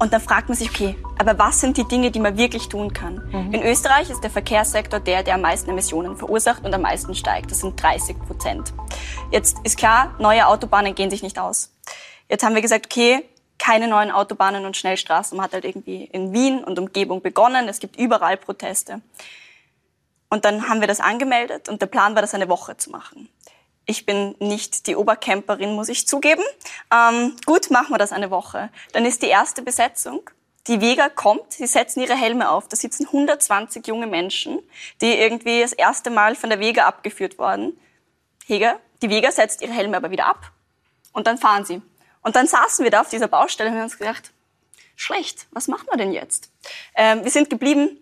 Und 0.00 0.14
dann 0.14 0.20
fragt 0.22 0.48
man 0.48 0.56
sich, 0.56 0.70
okay, 0.70 0.96
aber 1.18 1.38
was 1.38 1.60
sind 1.60 1.76
die 1.76 1.84
Dinge, 1.84 2.10
die 2.10 2.20
man 2.20 2.38
wirklich 2.38 2.70
tun 2.70 2.94
kann? 2.94 3.18
In 3.52 3.62
Österreich 3.62 4.08
ist 4.08 4.22
der 4.24 4.30
Verkehrssektor 4.30 4.98
der, 4.98 5.22
der 5.22 5.34
am 5.34 5.42
meisten 5.42 5.68
Emissionen 5.68 6.16
verursacht 6.16 6.64
und 6.64 6.72
am 6.72 6.80
meisten 6.80 7.14
steigt. 7.14 7.50
Das 7.50 7.60
sind 7.60 7.80
30 7.80 8.18
Prozent. 8.18 8.72
Jetzt 9.30 9.58
ist 9.62 9.76
klar, 9.76 10.14
neue 10.18 10.46
Autobahnen 10.46 10.94
gehen 10.94 11.10
sich 11.10 11.22
nicht 11.22 11.38
aus. 11.38 11.76
Jetzt 12.30 12.42
haben 12.42 12.54
wir 12.54 12.62
gesagt, 12.62 12.86
okay, 12.86 13.28
keine 13.58 13.88
neuen 13.88 14.10
Autobahnen 14.10 14.64
und 14.64 14.74
Schnellstraßen. 14.74 15.36
Man 15.36 15.44
hat 15.44 15.52
halt 15.52 15.66
irgendwie 15.66 16.04
in 16.04 16.32
Wien 16.32 16.64
und 16.64 16.78
Umgebung 16.78 17.20
begonnen. 17.20 17.68
Es 17.68 17.78
gibt 17.78 17.96
überall 17.96 18.38
Proteste. 18.38 19.02
Und 20.30 20.46
dann 20.46 20.66
haben 20.66 20.80
wir 20.80 20.88
das 20.88 21.00
angemeldet 21.00 21.68
und 21.68 21.82
der 21.82 21.88
Plan 21.88 22.14
war, 22.14 22.22
das 22.22 22.32
eine 22.32 22.48
Woche 22.48 22.74
zu 22.78 22.88
machen. 22.90 23.28
Ich 23.86 24.06
bin 24.06 24.36
nicht 24.38 24.86
die 24.86 24.96
Obercamperin, 24.96 25.74
muss 25.74 25.88
ich 25.88 26.06
zugeben. 26.06 26.44
Ähm, 26.92 27.36
gut, 27.46 27.70
machen 27.70 27.90
wir 27.92 27.98
das 27.98 28.12
eine 28.12 28.30
Woche. 28.30 28.70
Dann 28.92 29.04
ist 29.04 29.22
die 29.22 29.28
erste 29.28 29.62
Besetzung. 29.62 30.30
Die 30.66 30.80
Vega 30.80 31.08
kommt, 31.08 31.54
sie 31.54 31.66
setzen 31.66 32.00
ihre 32.00 32.14
Helme 32.14 32.50
auf. 32.50 32.68
Da 32.68 32.76
sitzen 32.76 33.06
120 33.06 33.86
junge 33.86 34.06
Menschen, 34.06 34.58
die 35.00 35.14
irgendwie 35.14 35.62
das 35.62 35.72
erste 35.72 36.10
Mal 36.10 36.34
von 36.34 36.50
der 36.50 36.60
Vega 36.60 36.86
abgeführt 36.86 37.38
worden. 37.38 37.78
Heger, 38.46 38.78
die 39.02 39.10
Vega 39.10 39.32
setzt 39.32 39.62
ihre 39.62 39.72
Helme 39.72 39.96
aber 39.96 40.10
wieder 40.10 40.26
ab. 40.26 40.52
Und 41.12 41.26
dann 41.26 41.38
fahren 41.38 41.64
sie. 41.64 41.82
Und 42.22 42.36
dann 42.36 42.46
saßen 42.46 42.84
wir 42.84 42.90
da 42.90 43.00
auf 43.00 43.08
dieser 43.08 43.28
Baustelle 43.28 43.70
und 43.70 43.76
haben 43.76 43.84
uns 43.84 43.98
gedacht, 43.98 44.32
schlecht, 44.94 45.46
was 45.50 45.68
machen 45.68 45.88
wir 45.90 45.96
denn 45.96 46.12
jetzt? 46.12 46.52
Ähm, 46.94 47.24
wir 47.24 47.30
sind 47.30 47.48
geblieben. 47.48 47.98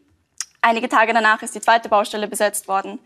Einige 0.61 0.89
Tage 0.89 1.15
danach 1.15 1.43
ist 1.43 1.55
die 1.55 1.61
zweite 1.61 1.89
Baustelle 1.89 2.27
besetzt 2.27 2.67
worden. 2.67 2.99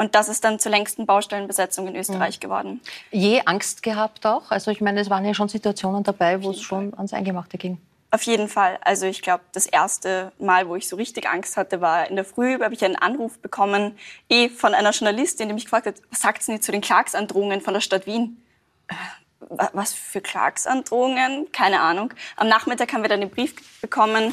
Und 0.00 0.14
das 0.14 0.30
ist 0.30 0.44
dann 0.44 0.58
zur 0.58 0.70
längsten 0.70 1.04
Baustellenbesetzung 1.04 1.86
in 1.86 1.94
Österreich 1.94 2.40
geworden. 2.40 2.80
Je 3.10 3.42
Angst 3.44 3.82
gehabt 3.82 4.24
auch? 4.24 4.50
Also 4.50 4.70
ich 4.70 4.80
meine, 4.80 4.98
es 5.00 5.10
waren 5.10 5.26
ja 5.26 5.34
schon 5.34 5.50
Situationen 5.50 6.02
dabei, 6.04 6.42
wo 6.42 6.52
es 6.52 6.62
schon 6.62 6.94
ans 6.94 7.12
Eingemachte 7.12 7.58
ging. 7.58 7.76
Auf 8.10 8.22
jeden 8.22 8.48
Fall. 8.48 8.78
Also 8.80 9.04
ich 9.04 9.20
glaube, 9.20 9.44
das 9.52 9.66
erste 9.66 10.32
Mal, 10.38 10.66
wo 10.68 10.74
ich 10.74 10.88
so 10.88 10.96
richtig 10.96 11.28
Angst 11.28 11.58
hatte, 11.58 11.82
war 11.82 12.08
in 12.08 12.16
der 12.16 12.24
Früh, 12.24 12.58
habe 12.60 12.72
ich 12.72 12.82
einen 12.82 12.96
Anruf 12.96 13.38
bekommen, 13.40 13.96
eh 14.30 14.48
von 14.48 14.72
einer 14.74 14.90
Journalistin, 14.92 15.48
die 15.48 15.54
mich 15.54 15.64
gefragt 15.66 15.86
hat, 15.86 15.96
was 16.10 16.20
sagt 16.20 16.42
sie 16.42 16.52
denn 16.52 16.62
zu 16.62 16.72
den 16.72 16.80
Klagsandrohungen 16.80 17.60
von 17.60 17.74
der 17.74 17.82
Stadt 17.82 18.06
Wien? 18.06 18.42
Äh, 18.88 18.94
wa- 19.50 19.68
Was 19.74 19.92
für 19.92 20.22
Klagsandrohungen? 20.22 21.52
Keine 21.52 21.80
Ahnung. 21.80 22.14
Am 22.36 22.48
Nachmittag 22.48 22.92
haben 22.94 23.02
wir 23.02 23.10
dann 23.10 23.20
den 23.20 23.30
Brief 23.30 23.54
bekommen, 23.82 24.32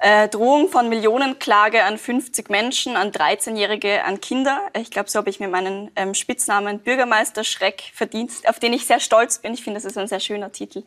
äh, 0.00 0.28
Drohung 0.28 0.68
von 0.68 0.88
Millionenklage 0.88 1.84
an 1.84 1.98
50 1.98 2.48
Menschen, 2.48 2.96
an 2.96 3.10
13-Jährige, 3.12 4.04
an 4.04 4.20
Kinder. 4.20 4.60
Ich 4.78 4.90
glaube, 4.90 5.10
so 5.10 5.18
habe 5.18 5.30
ich 5.30 5.40
mir 5.40 5.48
meinen 5.48 5.90
ähm, 5.94 6.14
Spitznamen 6.14 6.78
Bürgermeister 6.78 7.44
Schreck 7.44 7.82
verdient, 7.94 8.32
auf 8.46 8.58
den 8.58 8.72
ich 8.72 8.86
sehr 8.86 9.00
stolz 9.00 9.38
bin. 9.38 9.54
Ich 9.54 9.62
finde, 9.62 9.78
das 9.78 9.84
ist 9.84 9.98
ein 9.98 10.08
sehr 10.08 10.20
schöner 10.20 10.52
Titel. 10.52 10.82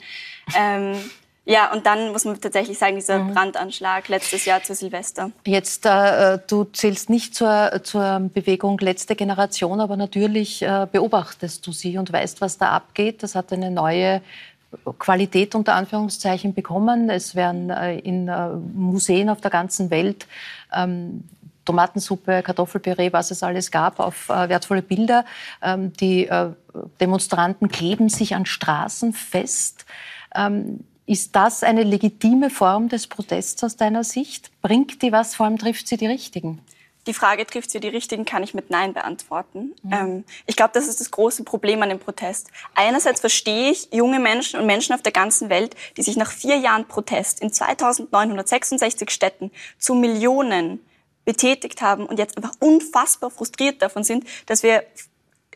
Ähm, 0.57 0.97
ja, 1.45 1.73
und 1.73 1.85
dann 1.85 2.13
muss 2.13 2.23
man 2.23 2.39
tatsächlich 2.39 2.77
sagen, 2.77 2.95
dieser 2.95 3.19
Brandanschlag 3.19 4.07
letztes 4.07 4.45
Jahr 4.45 4.63
zu 4.63 4.73
Silvester. 4.73 5.29
Jetzt, 5.45 5.85
äh, 5.85 6.39
du 6.47 6.63
zählst 6.63 7.09
nicht 7.09 7.35
zur, 7.35 7.81
zur 7.83 8.21
Bewegung 8.33 8.77
letzte 8.79 9.15
Generation, 9.17 9.81
aber 9.81 9.97
natürlich 9.97 10.61
äh, 10.61 10.87
beobachtest 10.89 11.67
du 11.67 11.73
sie 11.73 11.97
und 11.97 12.13
weißt, 12.13 12.39
was 12.39 12.57
da 12.57 12.69
abgeht. 12.69 13.23
Das 13.23 13.35
hat 13.35 13.51
eine 13.51 13.71
neue 13.71 14.21
Qualität 14.99 15.55
unter 15.55 15.75
Anführungszeichen 15.75 16.53
bekommen. 16.53 17.09
Es 17.09 17.35
werden 17.35 17.69
äh, 17.69 17.99
in 17.99 18.27
äh, 18.27 18.49
Museen 18.73 19.29
auf 19.29 19.41
der 19.41 19.51
ganzen 19.51 19.89
Welt 19.89 20.27
ähm, 20.73 21.23
Tomatensuppe, 21.65 22.43
Kartoffelpüree, 22.43 23.13
was 23.13 23.31
es 23.31 23.41
alles 23.41 23.71
gab, 23.71 23.99
auf 23.99 24.29
äh, 24.29 24.49
wertvolle 24.49 24.81
Bilder. 24.81 25.25
Ähm, 25.61 25.93
die 25.93 26.29
Demonstranten 26.99 27.69
kleben 27.69 28.09
sich 28.09 28.35
an 28.35 28.45
Straßen 28.45 29.13
fest. 29.13 29.85
Ähm, 30.35 30.81
ist 31.05 31.35
das 31.35 31.63
eine 31.63 31.83
legitime 31.83 32.49
Form 32.49 32.89
des 32.89 33.07
Protests 33.07 33.63
aus 33.63 33.75
deiner 33.75 34.03
Sicht? 34.03 34.51
Bringt 34.61 35.01
die 35.01 35.11
was? 35.11 35.35
Vor 35.35 35.45
allem 35.45 35.57
trifft 35.57 35.87
sie 35.87 35.97
die 35.97 36.07
Richtigen? 36.07 36.61
Die 37.05 37.13
Frage, 37.13 37.45
trifft 37.45 37.69
sie 37.71 37.79
die 37.79 37.89
Richtigen, 37.89 38.23
kann 38.23 38.43
ich 38.43 38.53
mit 38.53 38.69
Nein 38.69 38.93
beantworten. 38.93 39.73
Ähm, 39.91 40.23
ich 40.45 40.55
glaube, 40.55 40.71
das 40.73 40.87
ist 40.87 41.01
das 41.01 41.11
große 41.11 41.43
Problem 41.43 41.81
an 41.81 41.89
dem 41.89 41.99
Protest. 41.99 42.49
Einerseits 42.75 43.19
verstehe 43.19 43.71
ich 43.71 43.89
junge 43.91 44.19
Menschen 44.19 44.59
und 44.59 44.65
Menschen 44.65 44.93
auf 44.95 45.01
der 45.01 45.11
ganzen 45.11 45.49
Welt, 45.49 45.75
die 45.97 46.03
sich 46.03 46.15
nach 46.15 46.31
vier 46.31 46.57
Jahren 46.57 46.87
Protest 46.87 47.41
in 47.41 47.51
2966 47.51 49.09
Städten 49.09 49.51
zu 49.77 49.95
Millionen 49.95 50.79
betätigt 51.25 51.81
haben 51.81 52.05
und 52.05 52.19
jetzt 52.19 52.37
einfach 52.37 52.53
unfassbar 52.59 53.31
frustriert 53.31 53.81
davon 53.81 54.03
sind, 54.03 54.25
dass 54.45 54.63
wir 54.63 54.83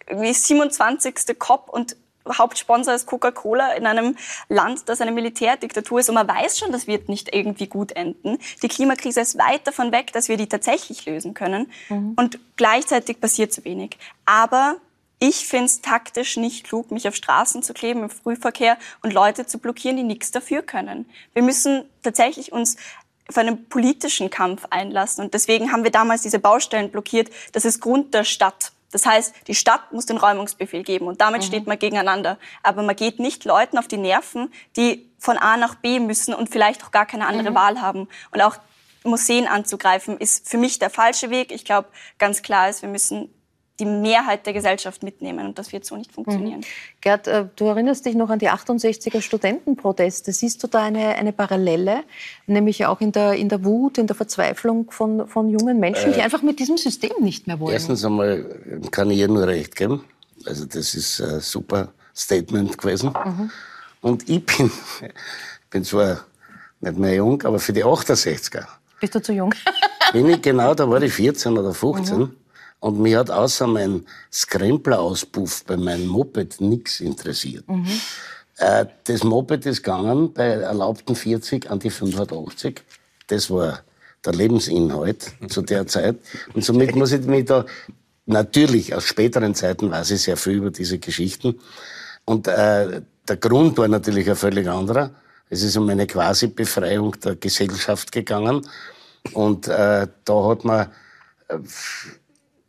irgendwie 0.07 0.33
27. 0.33 1.37
COP 1.37 1.69
und 1.69 1.95
Hauptsponsor 2.35 2.93
ist 2.93 3.05
Coca-Cola 3.05 3.73
in 3.73 3.85
einem 3.85 4.15
Land, 4.49 4.89
das 4.89 5.01
eine 5.01 5.11
Militärdiktatur 5.11 5.99
ist. 5.99 6.09
Und 6.09 6.15
man 6.15 6.27
weiß 6.27 6.59
schon, 6.59 6.71
das 6.71 6.87
wird 6.87 7.09
nicht 7.09 7.33
irgendwie 7.33 7.67
gut 7.67 7.91
enden. 7.93 8.37
Die 8.61 8.67
Klimakrise 8.67 9.21
ist 9.21 9.37
weit 9.37 9.65
davon 9.65 9.91
weg, 9.91 10.11
dass 10.13 10.29
wir 10.29 10.37
die 10.37 10.47
tatsächlich 10.47 11.05
lösen 11.05 11.33
können. 11.33 11.71
Und 12.15 12.39
gleichzeitig 12.55 13.19
passiert 13.19 13.53
zu 13.53 13.63
wenig. 13.65 13.97
Aber 14.25 14.77
ich 15.19 15.47
finde 15.47 15.65
es 15.65 15.81
taktisch 15.81 16.37
nicht 16.37 16.65
klug, 16.65 16.91
mich 16.91 17.07
auf 17.07 17.15
Straßen 17.15 17.63
zu 17.63 17.73
kleben 17.73 18.03
im 18.03 18.09
Frühverkehr 18.09 18.77
und 19.01 19.13
Leute 19.13 19.47
zu 19.47 19.57
blockieren, 19.57 19.97
die 19.97 20.03
nichts 20.03 20.29
dafür 20.31 20.61
können. 20.61 21.09
Wir 21.33 21.41
müssen 21.41 21.85
tatsächlich 22.03 22.51
uns 22.51 22.77
auf 23.27 23.37
einen 23.37 23.67
politischen 23.67 24.29
Kampf 24.29 24.65
einlassen. 24.69 25.25
Und 25.25 25.33
deswegen 25.33 25.71
haben 25.71 25.83
wir 25.83 25.91
damals 25.91 26.21
diese 26.21 26.39
Baustellen 26.39 26.91
blockiert. 26.91 27.29
Das 27.51 27.65
ist 27.65 27.81
Grund 27.81 28.13
der 28.13 28.23
Stadt. 28.23 28.71
Das 28.91 29.05
heißt, 29.05 29.35
die 29.47 29.55
Stadt 29.55 29.91
muss 29.91 30.05
den 30.05 30.17
Räumungsbefehl 30.17 30.83
geben 30.83 31.07
und 31.07 31.19
damit 31.19 31.43
steht 31.43 31.67
man 31.67 31.77
gegeneinander. 31.77 32.37
Aber 32.63 32.83
man 32.83 32.95
geht 32.95 33.19
nicht 33.19 33.43
Leuten 33.43 33.77
auf 33.77 33.87
die 33.87 33.97
Nerven, 33.97 34.51
die 34.75 35.09
von 35.19 35.37
A 35.37 35.57
nach 35.57 35.75
B 35.75 35.99
müssen 35.99 36.33
und 36.33 36.49
vielleicht 36.49 36.83
auch 36.83 36.91
gar 36.91 37.05
keine 37.05 37.27
andere 37.27 37.53
Wahl 37.53 37.81
haben. 37.81 38.07
Und 38.31 38.41
auch 38.41 38.57
Museen 39.03 39.47
anzugreifen, 39.47 40.17
ist 40.17 40.47
für 40.47 40.57
mich 40.57 40.79
der 40.79 40.89
falsche 40.89 41.29
Weg. 41.29 41.51
Ich 41.51 41.65
glaube, 41.65 41.89
ganz 42.17 42.41
klar 42.41 42.69
ist, 42.69 42.81
wir 42.81 42.89
müssen 42.89 43.33
die 43.79 43.85
Mehrheit 43.85 44.45
der 44.45 44.53
Gesellschaft 44.53 45.03
mitnehmen 45.03 45.45
und 45.45 45.59
das 45.59 45.71
wird 45.71 45.85
so 45.85 45.95
nicht 45.95 46.11
funktionieren. 46.11 46.61
Gerd, 47.01 47.27
äh, 47.27 47.45
du 47.55 47.65
erinnerst 47.65 48.05
dich 48.05 48.15
noch 48.15 48.29
an 48.29 48.39
die 48.39 48.49
68er 48.49 49.21
Studentenproteste. 49.21 50.31
Siehst 50.31 50.63
du 50.63 50.67
da 50.67 50.83
eine, 50.83 51.15
eine 51.15 51.31
Parallele, 51.31 52.03
nämlich 52.47 52.85
auch 52.85 53.01
in 53.01 53.11
der, 53.11 53.33
in 53.33 53.49
der 53.49 53.63
Wut, 53.63 53.97
in 53.97 54.07
der 54.07 54.15
Verzweiflung 54.15 54.89
von, 54.91 55.27
von 55.27 55.49
jungen 55.49 55.79
Menschen, 55.79 56.13
die 56.13 56.19
Äh, 56.19 56.23
einfach 56.23 56.41
mit 56.41 56.59
diesem 56.59 56.77
System 56.77 57.11
nicht 57.19 57.45
mehr 57.45 57.59
wollen? 57.59 57.73
Erstens 57.73 58.03
einmal 58.03 58.45
kann 58.91 59.11
ich 59.11 59.19
ihr 59.19 59.27
nur 59.27 59.45
recht 59.45 59.75
geben. 59.75 60.03
Also 60.45 60.65
das 60.65 60.95
ist 60.95 61.21
ein 61.21 61.39
super 61.41 61.89
Statement 62.15 62.77
gewesen. 62.77 63.13
Mhm. 63.25 63.51
Und 64.01 64.27
ich 64.29 64.43
bin, 64.43 64.71
bin 65.69 65.83
zwar 65.83 66.25
nicht 66.79 66.97
mehr 66.97 67.15
jung, 67.15 67.41
aber 67.43 67.59
für 67.59 67.73
die 67.73 67.83
68er 67.83 68.65
Bist 68.99 69.13
du 69.13 69.21
zu 69.21 69.33
jung? 69.33 69.53
bin 70.13 70.27
ich 70.29 70.41
genau, 70.41 70.73
da 70.73 70.89
war 70.89 71.01
ich 71.01 71.13
14 71.13 71.57
oder 71.57 71.73
15. 71.73 72.35
Und 72.79 72.99
mich 72.99 73.15
hat 73.15 73.31
außer 73.31 73.67
mein 73.67 74.05
Skrempler-Auspuff 74.31 75.63
bei 75.65 75.77
meinem 75.77 76.07
Moped 76.07 76.61
nichts 76.61 76.99
interessiert. 76.99 77.67
Mhm. 77.67 77.87
Äh, 78.57 78.85
das 79.05 79.23
Moped 79.23 79.65
ist 79.65 79.83
gegangen 79.83 80.33
bei 80.33 80.45
erlaubten 80.47 81.15
40 81.15 81.69
an 81.71 81.79
die 81.79 81.89
85. 81.89 82.81
Das 83.27 83.49
war 83.49 83.79
der 84.25 84.33
Lebensinhalt 84.33 85.31
zu 85.49 85.61
der 85.61 85.87
Zeit. 85.87 86.17
Und 86.53 86.63
somit 86.63 86.95
muss 86.95 87.11
ich 87.11 87.25
mich 87.25 87.45
da 87.45 87.65
natürlich 88.25 88.93
aus 88.93 89.05
späteren 89.05 89.55
Zeiten 89.55 89.89
weiß 89.89 90.11
ich 90.11 90.21
sehr 90.21 90.37
viel 90.37 90.53
über 90.53 90.71
diese 90.71 90.99
Geschichten. 90.99 91.59
Und 92.25 92.47
äh, 92.47 93.01
der 93.27 93.37
Grund 93.37 93.77
war 93.77 93.87
natürlich 93.87 94.29
ein 94.29 94.35
völlig 94.35 94.67
anderer. 94.67 95.11
Es 95.49 95.63
ist 95.63 95.77
um 95.77 95.87
eine 95.89 96.07
Quasi-Befreiung 96.07 97.19
der 97.21 97.35
Gesellschaft 97.37 98.11
gegangen. 98.11 98.67
Und 99.33 99.67
äh, 99.67 100.07
da 100.25 100.47
hat 100.47 100.65
man 100.65 100.87
äh, 101.47 101.57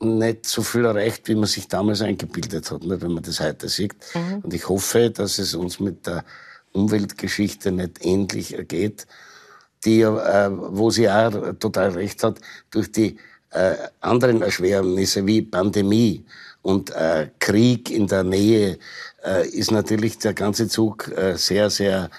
nicht 0.00 0.46
so 0.46 0.62
viel 0.62 0.84
erreicht, 0.84 1.28
wie 1.28 1.34
man 1.34 1.46
sich 1.46 1.68
damals 1.68 2.02
eingebildet 2.02 2.70
hat, 2.70 2.82
nicht, 2.82 3.02
wenn 3.02 3.12
man 3.12 3.22
das 3.22 3.40
heute 3.40 3.68
sieht. 3.68 3.94
Mhm. 4.14 4.40
Und 4.42 4.54
ich 4.54 4.68
hoffe, 4.68 5.10
dass 5.10 5.38
es 5.38 5.54
uns 5.54 5.80
mit 5.80 6.06
der 6.06 6.24
Umweltgeschichte 6.72 7.72
nicht 7.72 8.04
ähnlich 8.04 8.54
ergeht, 8.54 9.06
die, 9.84 10.02
äh, 10.02 10.50
wo 10.50 10.90
sie 10.90 11.08
auch 11.08 11.54
total 11.58 11.90
recht 11.90 12.22
hat, 12.22 12.40
durch 12.70 12.92
die 12.92 13.16
äh, 13.50 13.74
anderen 14.00 14.42
Erschwernisse 14.42 15.26
wie 15.26 15.42
Pandemie 15.42 16.24
und 16.62 16.90
äh, 16.90 17.30
Krieg 17.38 17.90
in 17.90 18.06
der 18.06 18.24
Nähe 18.24 18.78
äh, 19.24 19.48
ist 19.48 19.70
natürlich 19.70 20.18
der 20.18 20.34
ganze 20.34 20.68
Zug 20.68 21.08
äh, 21.16 21.36
sehr, 21.36 21.70
sehr 21.70 22.10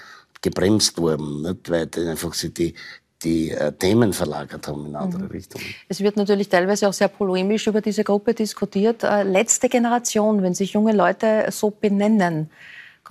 gebremst 0.42 0.98
worden, 0.98 1.42
nicht? 1.42 1.70
weil 1.70 1.88
einfach 2.08 2.34
sie 2.34 2.52
die, 2.52 2.74
die 3.22 3.50
äh, 3.50 3.72
Themen 3.72 4.12
verlagert 4.12 4.66
haben 4.68 4.86
in 4.86 4.96
andere 4.96 5.24
mhm. 5.24 5.30
Richtungen. 5.30 5.64
Es 5.88 6.00
wird 6.00 6.16
natürlich 6.16 6.48
teilweise 6.48 6.88
auch 6.88 6.92
sehr 6.92 7.08
polemisch 7.08 7.66
über 7.66 7.80
diese 7.80 8.04
Gruppe 8.04 8.34
diskutiert. 8.34 9.04
Äh, 9.04 9.24
letzte 9.24 9.68
Generation, 9.68 10.42
wenn 10.42 10.54
sich 10.54 10.72
junge 10.72 10.92
Leute 10.92 11.46
so 11.50 11.70
benennen, 11.70 12.50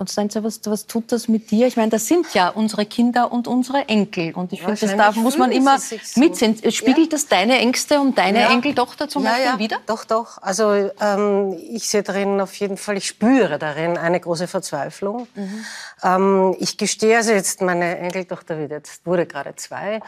Konstanze, 0.00 0.42
was, 0.42 0.62
was 0.64 0.86
tut 0.86 1.12
das 1.12 1.28
mit 1.28 1.50
dir? 1.50 1.66
Ich 1.66 1.76
meine, 1.76 1.90
das 1.90 2.06
sind 2.06 2.32
ja 2.32 2.48
unsere 2.48 2.86
Kinder 2.86 3.30
und 3.32 3.46
unsere 3.46 3.86
Enkel. 3.86 4.32
Und 4.32 4.50
ich 4.50 4.60
finde, 4.60 4.80
das 4.80 4.96
darf, 4.96 5.14
muss 5.16 5.36
man 5.36 5.52
immer 5.52 5.78
so. 5.78 5.94
mitsehen. 6.18 6.56
Spiegelt 6.72 6.98
ja. 6.98 7.18
das 7.18 7.26
deine 7.26 7.58
Ängste 7.58 8.00
und 8.00 8.16
deine 8.16 8.40
ja. 8.40 8.50
Enkeltochter 8.50 9.10
zum 9.10 9.24
ja, 9.24 9.32
Beispiel 9.32 9.46
ja. 9.52 9.58
wieder? 9.58 9.76
Doch, 9.84 10.06
doch. 10.06 10.38
Also 10.40 10.90
ähm, 11.02 11.54
ich 11.70 11.86
sehe 11.90 12.02
darin 12.02 12.40
auf 12.40 12.54
jeden 12.54 12.78
Fall, 12.78 12.96
ich 12.96 13.08
spüre 13.08 13.58
darin 13.58 13.98
eine 13.98 14.18
große 14.18 14.48
Verzweiflung. 14.48 15.26
Mhm. 15.34 15.64
Ähm, 16.02 16.56
ich 16.58 16.78
gestehe 16.78 17.18
also 17.18 17.32
jetzt, 17.32 17.60
meine 17.60 17.98
Enkeltochter 17.98 18.56
wird 18.56 18.70
jetzt, 18.70 19.04
wurde 19.04 19.26
gerade 19.26 19.54
zwei. 19.56 20.00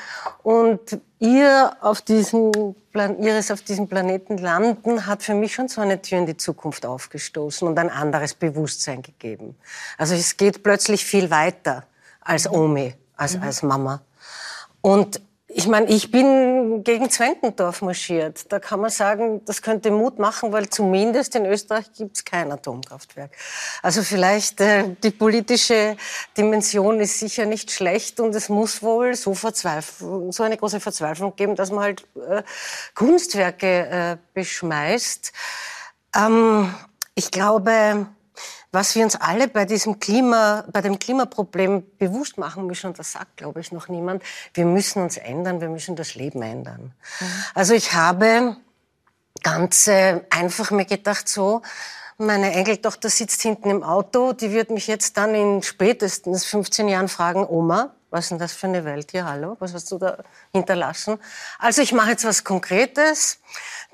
Und 0.42 1.02
ihr 1.22 1.76
auf 1.80 2.02
diesem 2.02 2.74
Plan 2.92 3.22
ihres 3.22 3.50
auf 3.50 3.62
diesem 3.62 3.88
Planeten 3.88 4.36
landen, 4.38 5.06
hat 5.06 5.22
für 5.22 5.34
mich 5.34 5.54
schon 5.54 5.68
so 5.68 5.80
eine 5.80 6.02
Tür 6.02 6.18
in 6.18 6.26
die 6.26 6.36
Zukunft 6.36 6.84
aufgestoßen 6.84 7.66
und 7.66 7.78
ein 7.78 7.88
anderes 7.88 8.34
Bewusstsein 8.34 9.02
gegeben. 9.02 9.56
Also 9.96 10.14
es 10.14 10.36
geht 10.36 10.62
plötzlich 10.62 11.04
viel 11.04 11.30
weiter 11.30 11.84
als. 12.20 12.50
Omi, 12.50 12.94
als, 13.16 13.36
mhm. 13.36 13.42
als 13.42 13.62
Mama. 13.62 14.02
Und 14.80 15.22
ich 15.54 15.68
meine, 15.68 15.86
ich 15.88 16.10
bin 16.10 16.82
gegen 16.84 17.10
Zwentendorf 17.10 17.82
marschiert. 17.82 18.50
Da 18.50 18.58
kann 18.58 18.80
man 18.80 18.90
sagen, 18.90 19.42
das 19.44 19.62
könnte 19.62 19.90
Mut 19.90 20.18
machen, 20.18 20.52
weil 20.52 20.68
zumindest 20.68 21.34
in 21.34 21.46
Österreich 21.46 21.92
gibt 21.92 22.16
es 22.16 22.24
kein 22.24 22.50
Atomkraftwerk. 22.50 23.30
Also 23.82 24.02
vielleicht 24.02 24.60
äh, 24.60 24.94
die 25.02 25.10
politische 25.10 25.96
Dimension 26.36 27.00
ist 27.00 27.18
sicher 27.18 27.44
nicht 27.44 27.70
schlecht 27.70 28.20
und 28.20 28.34
es 28.34 28.48
muss 28.48 28.82
wohl 28.82 29.14
so, 29.14 29.34
so 29.34 30.42
eine 30.42 30.56
große 30.56 30.80
Verzweiflung 30.80 31.36
geben, 31.36 31.54
dass 31.54 31.70
man 31.70 31.84
halt 31.84 32.06
äh, 32.16 32.42
Kunstwerke 32.94 33.66
äh, 33.88 34.16
beschmeißt. 34.34 35.32
Ähm, 36.16 36.74
ich 37.14 37.30
glaube, 37.30 38.06
was 38.72 38.94
wir 38.94 39.04
uns 39.04 39.16
alle 39.16 39.48
bei 39.48 39.66
diesem 39.66 40.00
Klima, 40.00 40.64
bei 40.72 40.80
dem 40.80 40.98
Klimaproblem 40.98 41.84
bewusst 41.98 42.38
machen 42.38 42.66
müssen, 42.66 42.86
und 42.88 42.98
das 42.98 43.12
sagt, 43.12 43.36
glaube 43.36 43.60
ich, 43.60 43.70
noch 43.70 43.88
niemand, 43.88 44.22
wir 44.54 44.64
müssen 44.64 45.02
uns 45.02 45.18
ändern, 45.18 45.60
wir 45.60 45.68
müssen 45.68 45.94
das 45.94 46.14
Leben 46.14 46.42
ändern. 46.42 46.94
Mhm. 47.20 47.26
Also 47.54 47.74
ich 47.74 47.92
habe 47.92 48.56
ganz 49.42 49.86
äh, 49.88 50.22
einfach 50.30 50.70
mir 50.70 50.86
gedacht, 50.86 51.28
so, 51.28 51.60
meine 52.16 52.52
Enkeltochter 52.52 53.10
sitzt 53.10 53.42
hinten 53.42 53.68
im 53.70 53.82
Auto, 53.82 54.32
die 54.32 54.52
wird 54.52 54.70
mich 54.70 54.86
jetzt 54.86 55.16
dann 55.16 55.34
in 55.34 55.62
spätestens 55.62 56.44
15 56.44 56.88
Jahren 56.88 57.08
fragen, 57.08 57.46
Oma, 57.46 57.94
was 58.12 58.26
ist 58.26 58.30
denn 58.30 58.38
das 58.38 58.52
für 58.52 58.66
eine 58.66 58.84
Welt 58.84 59.10
hier, 59.10 59.24
hallo, 59.24 59.56
was 59.58 59.72
hast 59.72 59.90
du 59.90 59.98
da 59.98 60.18
hinterlassen? 60.52 61.18
Also 61.58 61.80
ich 61.80 61.92
mache 61.92 62.10
jetzt 62.10 62.24
was 62.24 62.44
Konkretes. 62.44 63.38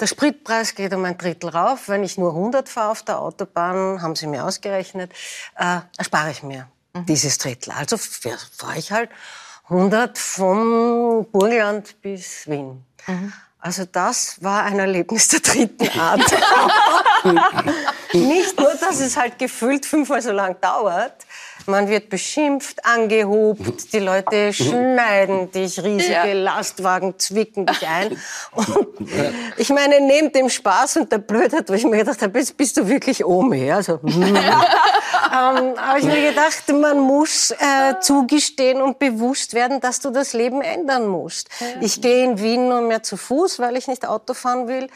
Der 0.00 0.07
Spritpreis 0.07 0.74
geht 0.74 0.92
um 0.92 1.04
ein 1.04 1.16
Drittel 1.16 1.50
rauf. 1.50 1.88
Wenn 1.88 2.02
ich 2.02 2.18
nur 2.18 2.31
100 2.31 2.68
fahre 2.68 2.90
auf 2.90 3.02
der 3.02 3.20
Autobahn, 3.20 4.02
haben 4.02 4.16
sie 4.16 4.26
mir 4.26 4.44
ausgerechnet, 4.44 5.12
äh, 5.57 5.78
erspare 5.96 6.33
ich 6.33 6.42
mir 6.42 6.68
mhm. 6.94 7.07
dieses 7.07 7.38
Drittel. 7.38 7.72
Also 7.72 7.96
fahre 7.96 8.76
ich 8.76 8.90
halt 8.90 9.11
100 9.64 10.18
vom 10.18 11.26
Burgenland 11.31 12.02
bis 12.02 12.48
Wien. 12.48 12.85
Mhm. 13.07 13.33
Also 13.61 13.85
das 13.85 14.42
war 14.42 14.64
ein 14.64 14.78
Erlebnis 14.78 15.28
der 15.28 15.40
dritten 15.40 15.98
Art. 15.98 16.22
Nicht 18.12 18.59
nur, 18.59 18.74
dass 18.74 19.00
es 19.00 19.16
halt 19.16 19.38
gefühlt 19.38 19.87
fünfmal 19.87 20.22
so 20.22 20.33
lang 20.33 20.61
dauert, 20.61 21.26
man 21.68 21.88
wird 21.88 22.09
beschimpft, 22.09 22.85
angehobt, 22.85 23.92
die 23.92 23.98
Leute 23.98 24.52
schneiden 24.54 25.50
dich, 25.50 25.83
riesige 25.83 26.12
ja. 26.12 26.33
Lastwagen 26.33 27.18
zwicken 27.18 27.66
dich 27.66 27.87
ein. 27.87 28.18
Und 28.52 29.11
ich 29.59 29.68
meine, 29.68 30.00
neben 30.00 30.33
dem 30.33 30.48
Spaß 30.48 30.96
und 30.96 31.12
der 31.12 31.18
Blödheit, 31.18 31.68
wo 31.68 31.74
ich 31.74 31.85
mir 31.85 31.98
gedacht 31.98 32.22
habe, 32.22 32.33
bist, 32.33 32.57
bist 32.57 32.76
du 32.76 32.88
wirklich 32.88 33.24
Omi? 33.24 33.70
Also, 33.70 34.00
mm. 34.02 34.22
ähm, 34.22 34.37
habe 35.76 35.98
ich 35.98 36.04
mir 36.04 36.31
gedacht, 36.31 36.68
man 36.72 36.98
muss 37.00 37.50
äh, 37.50 38.00
zugestehen 38.00 38.81
und 38.81 38.98
bewusst 38.98 39.54
werden, 39.54 39.81
dass 39.81 40.00
du 40.00 40.11
das 40.11 40.33
Leben 40.33 40.62
ändern 40.62 41.07
musst. 41.07 41.48
Ich 41.81 42.00
gehe 42.00 42.24
in 42.24 42.40
Wien 42.40 42.68
nur 42.68 42.81
mehr 42.81 43.02
zu 43.02 43.16
Fuß, 43.16 43.59
weil 43.59 43.76
ich 43.76 43.88
nicht 43.88 44.07
Auto 44.07 44.35
fahren 44.35 44.68
will. 44.68 44.88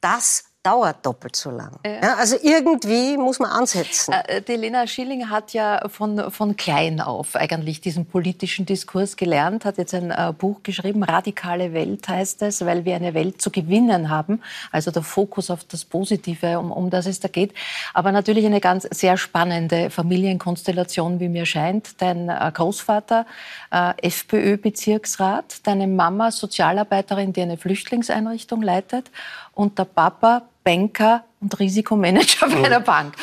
Das 0.00 0.44
dauert 0.68 1.04
doppelt 1.06 1.34
so 1.34 1.50
lang. 1.50 1.72
Ja. 1.84 1.92
Ja, 2.02 2.14
also 2.16 2.36
irgendwie 2.42 3.16
muss 3.16 3.38
man 3.38 3.50
ansetzen. 3.50 4.12
Äh, 4.12 4.42
die 4.42 4.52
Lena 4.52 4.86
Schilling 4.86 5.30
hat 5.30 5.54
ja 5.54 5.88
von, 5.88 6.30
von 6.30 6.56
klein 6.56 7.00
auf 7.00 7.36
eigentlich 7.36 7.80
diesen 7.80 8.04
politischen 8.04 8.66
Diskurs 8.66 9.16
gelernt, 9.16 9.64
hat 9.64 9.78
jetzt 9.78 9.94
ein 9.94 10.10
äh, 10.10 10.32
Buch 10.36 10.62
geschrieben, 10.62 11.02
Radikale 11.02 11.72
Welt 11.72 12.06
heißt 12.06 12.42
es, 12.42 12.64
weil 12.66 12.84
wir 12.84 12.96
eine 12.96 13.14
Welt 13.14 13.40
zu 13.40 13.50
gewinnen 13.50 14.10
haben. 14.10 14.42
Also 14.70 14.90
der 14.90 15.02
Fokus 15.02 15.50
auf 15.50 15.64
das 15.64 15.86
Positive, 15.86 16.58
um, 16.58 16.70
um 16.70 16.90
das 16.90 17.06
es 17.06 17.20
da 17.20 17.28
geht. 17.28 17.54
Aber 17.94 18.12
natürlich 18.12 18.44
eine 18.44 18.60
ganz 18.60 18.86
sehr 18.90 19.16
spannende 19.16 19.88
Familienkonstellation, 19.88 21.18
wie 21.18 21.28
mir 21.28 21.46
scheint. 21.46 22.00
Dein 22.02 22.28
äh, 22.28 22.52
Großvater 22.52 23.24
äh, 23.70 24.06
FPÖ-Bezirksrat, 24.06 25.66
deine 25.66 25.86
Mama 25.86 26.30
Sozialarbeiterin, 26.30 27.32
die 27.32 27.40
eine 27.40 27.56
Flüchtlingseinrichtung 27.56 28.60
leitet 28.60 29.10
und 29.54 29.78
der 29.78 29.86
Papa 29.86 30.42
Banker 30.68 31.24
und 31.40 31.58
Risikomanager 31.58 32.46
bei 32.46 32.66
einer 32.66 32.80
Bank. 32.80 33.14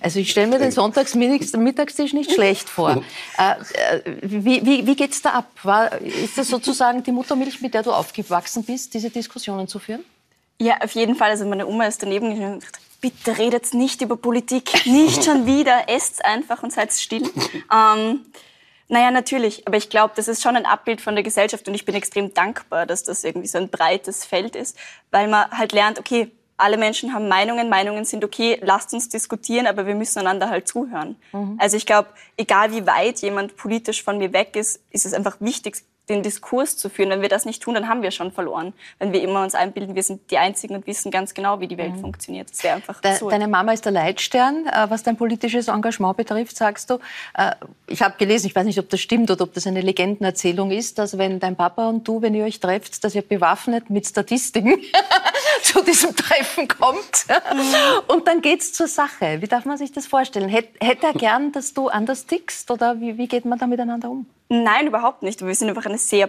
Also 0.00 0.20
ich 0.20 0.30
stelle 0.30 0.46
mir 0.46 0.60
den 0.60 0.70
Sonntagsmittagstisch 0.70 2.12
nicht 2.12 2.30
schlecht 2.32 2.68
vor. 2.68 3.02
Äh, 3.38 3.54
äh, 3.96 4.18
wie 4.22 4.64
wie, 4.64 4.86
wie 4.86 4.94
geht 4.94 5.12
es 5.12 5.22
da 5.22 5.30
ab? 5.30 5.50
War, 5.62 6.00
ist 6.00 6.36
das 6.36 6.48
sozusagen 6.48 7.02
die 7.02 7.10
Muttermilch, 7.10 7.60
mit 7.60 7.72
der 7.74 7.82
du 7.82 7.90
aufgewachsen 7.90 8.62
bist, 8.62 8.92
diese 8.94 9.10
Diskussionen 9.10 9.66
zu 9.66 9.78
führen? 9.78 10.04
Ja, 10.60 10.76
auf 10.80 10.92
jeden 10.92 11.16
Fall. 11.16 11.30
Also 11.30 11.46
meine 11.46 11.66
Oma 11.66 11.86
ist 11.86 12.02
daneben 12.02 12.26
und 12.26 12.60
gesagt, 12.60 12.78
bitte 13.00 13.38
redet 13.38 13.72
nicht 13.74 14.02
über 14.02 14.16
Politik, 14.16 14.86
nicht 14.86 15.24
schon 15.24 15.46
wieder, 15.46 15.84
esst 15.88 16.24
einfach 16.24 16.62
und 16.62 16.72
seid 16.72 16.92
still. 16.92 17.28
Ähm, 17.72 18.20
naja, 18.88 19.10
natürlich. 19.10 19.66
Aber 19.66 19.78
ich 19.78 19.88
glaube, 19.88 20.12
das 20.14 20.28
ist 20.28 20.42
schon 20.42 20.56
ein 20.56 20.66
Abbild 20.66 21.00
von 21.00 21.14
der 21.14 21.24
Gesellschaft 21.24 21.66
und 21.66 21.74
ich 21.74 21.86
bin 21.86 21.94
extrem 21.94 22.34
dankbar, 22.34 22.86
dass 22.86 23.02
das 23.02 23.24
irgendwie 23.24 23.48
so 23.48 23.58
ein 23.58 23.70
breites 23.70 24.24
Feld 24.24 24.54
ist, 24.54 24.76
weil 25.10 25.26
man 25.26 25.50
halt 25.50 25.72
lernt, 25.72 25.98
okay, 25.98 26.30
alle 26.62 26.76
Menschen 26.76 27.12
haben 27.12 27.28
Meinungen, 27.28 27.68
Meinungen 27.68 28.04
sind 28.04 28.24
okay, 28.24 28.58
lasst 28.62 28.94
uns 28.94 29.08
diskutieren, 29.08 29.66
aber 29.66 29.86
wir 29.86 29.96
müssen 29.96 30.20
einander 30.20 30.48
halt 30.48 30.68
zuhören. 30.68 31.16
Mhm. 31.32 31.56
Also 31.58 31.76
ich 31.76 31.86
glaube, 31.86 32.08
egal 32.36 32.72
wie 32.72 32.86
weit 32.86 33.18
jemand 33.20 33.56
politisch 33.56 34.02
von 34.02 34.18
mir 34.18 34.32
weg 34.32 34.54
ist, 34.54 34.80
ist 34.90 35.04
es 35.04 35.12
einfach 35.12 35.36
wichtig, 35.40 35.82
den 36.08 36.22
Diskurs 36.22 36.76
zu 36.76 36.88
führen. 36.88 37.10
Wenn 37.10 37.22
wir 37.22 37.28
das 37.28 37.44
nicht 37.44 37.62
tun, 37.62 37.74
dann 37.74 37.88
haben 37.88 38.02
wir 38.02 38.10
schon 38.10 38.32
verloren. 38.32 38.72
Wenn 38.98 39.12
wir 39.12 39.22
immer 39.22 39.42
uns 39.42 39.54
einbilden, 39.54 39.94
wir 39.94 40.02
sind 40.02 40.30
die 40.30 40.38
Einzigen 40.38 40.74
und 40.74 40.86
wissen 40.86 41.10
ganz 41.10 41.32
genau, 41.32 41.60
wie 41.60 41.68
die 41.68 41.78
Welt 41.78 41.94
mhm. 41.94 42.00
funktioniert. 42.00 42.50
Das 42.50 42.62
wäre 42.64 42.74
einfach 42.76 43.00
De 43.00 43.18
Deine 43.28 43.46
Mama 43.46 43.72
ist 43.72 43.84
der 43.84 43.92
Leitstern, 43.92 44.66
äh, 44.66 44.90
was 44.90 45.04
dein 45.04 45.16
politisches 45.16 45.68
Engagement 45.68 46.16
betrifft, 46.16 46.56
sagst 46.56 46.90
du. 46.90 46.98
Äh, 47.34 47.52
ich 47.86 48.02
habe 48.02 48.16
gelesen, 48.18 48.46
ich 48.46 48.54
weiß 48.54 48.66
nicht, 48.66 48.78
ob 48.80 48.88
das 48.90 49.00
stimmt 49.00 49.30
oder 49.30 49.44
ob 49.44 49.54
das 49.54 49.66
eine 49.66 49.80
Legendenerzählung 49.80 50.72
ist, 50.72 50.98
dass 50.98 51.18
wenn 51.18 51.38
dein 51.38 51.54
Papa 51.56 51.88
und 51.88 52.06
du, 52.06 52.20
wenn 52.20 52.34
ihr 52.34 52.44
euch 52.44 52.58
trefft, 52.58 53.04
dass 53.04 53.14
ihr 53.14 53.22
bewaffnet 53.22 53.88
mit 53.88 54.06
Statistiken 54.06 54.78
zu 55.62 55.82
diesem 55.84 56.16
Treffen 56.16 56.66
kommt. 56.66 57.26
Mhm. 57.28 58.14
Und 58.14 58.26
dann 58.26 58.42
geht's 58.42 58.72
zur 58.72 58.88
Sache. 58.88 59.40
Wie 59.40 59.46
darf 59.46 59.64
man 59.64 59.78
sich 59.78 59.92
das 59.92 60.06
vorstellen? 60.06 60.48
Hätte 60.48 61.06
er 61.06 61.12
gern, 61.12 61.52
dass 61.52 61.74
du 61.74 61.88
anders 61.88 62.26
tickst 62.26 62.70
oder 62.70 63.00
wie, 63.00 63.18
wie 63.18 63.28
geht 63.28 63.44
man 63.44 63.58
da 63.58 63.66
miteinander 63.66 64.10
um? 64.10 64.26
Nein, 64.52 64.86
überhaupt 64.86 65.22
nicht. 65.22 65.44
Wir 65.44 65.54
sind 65.54 65.70
einfach 65.70 65.86
eine 65.86 65.96
sehr 65.96 66.28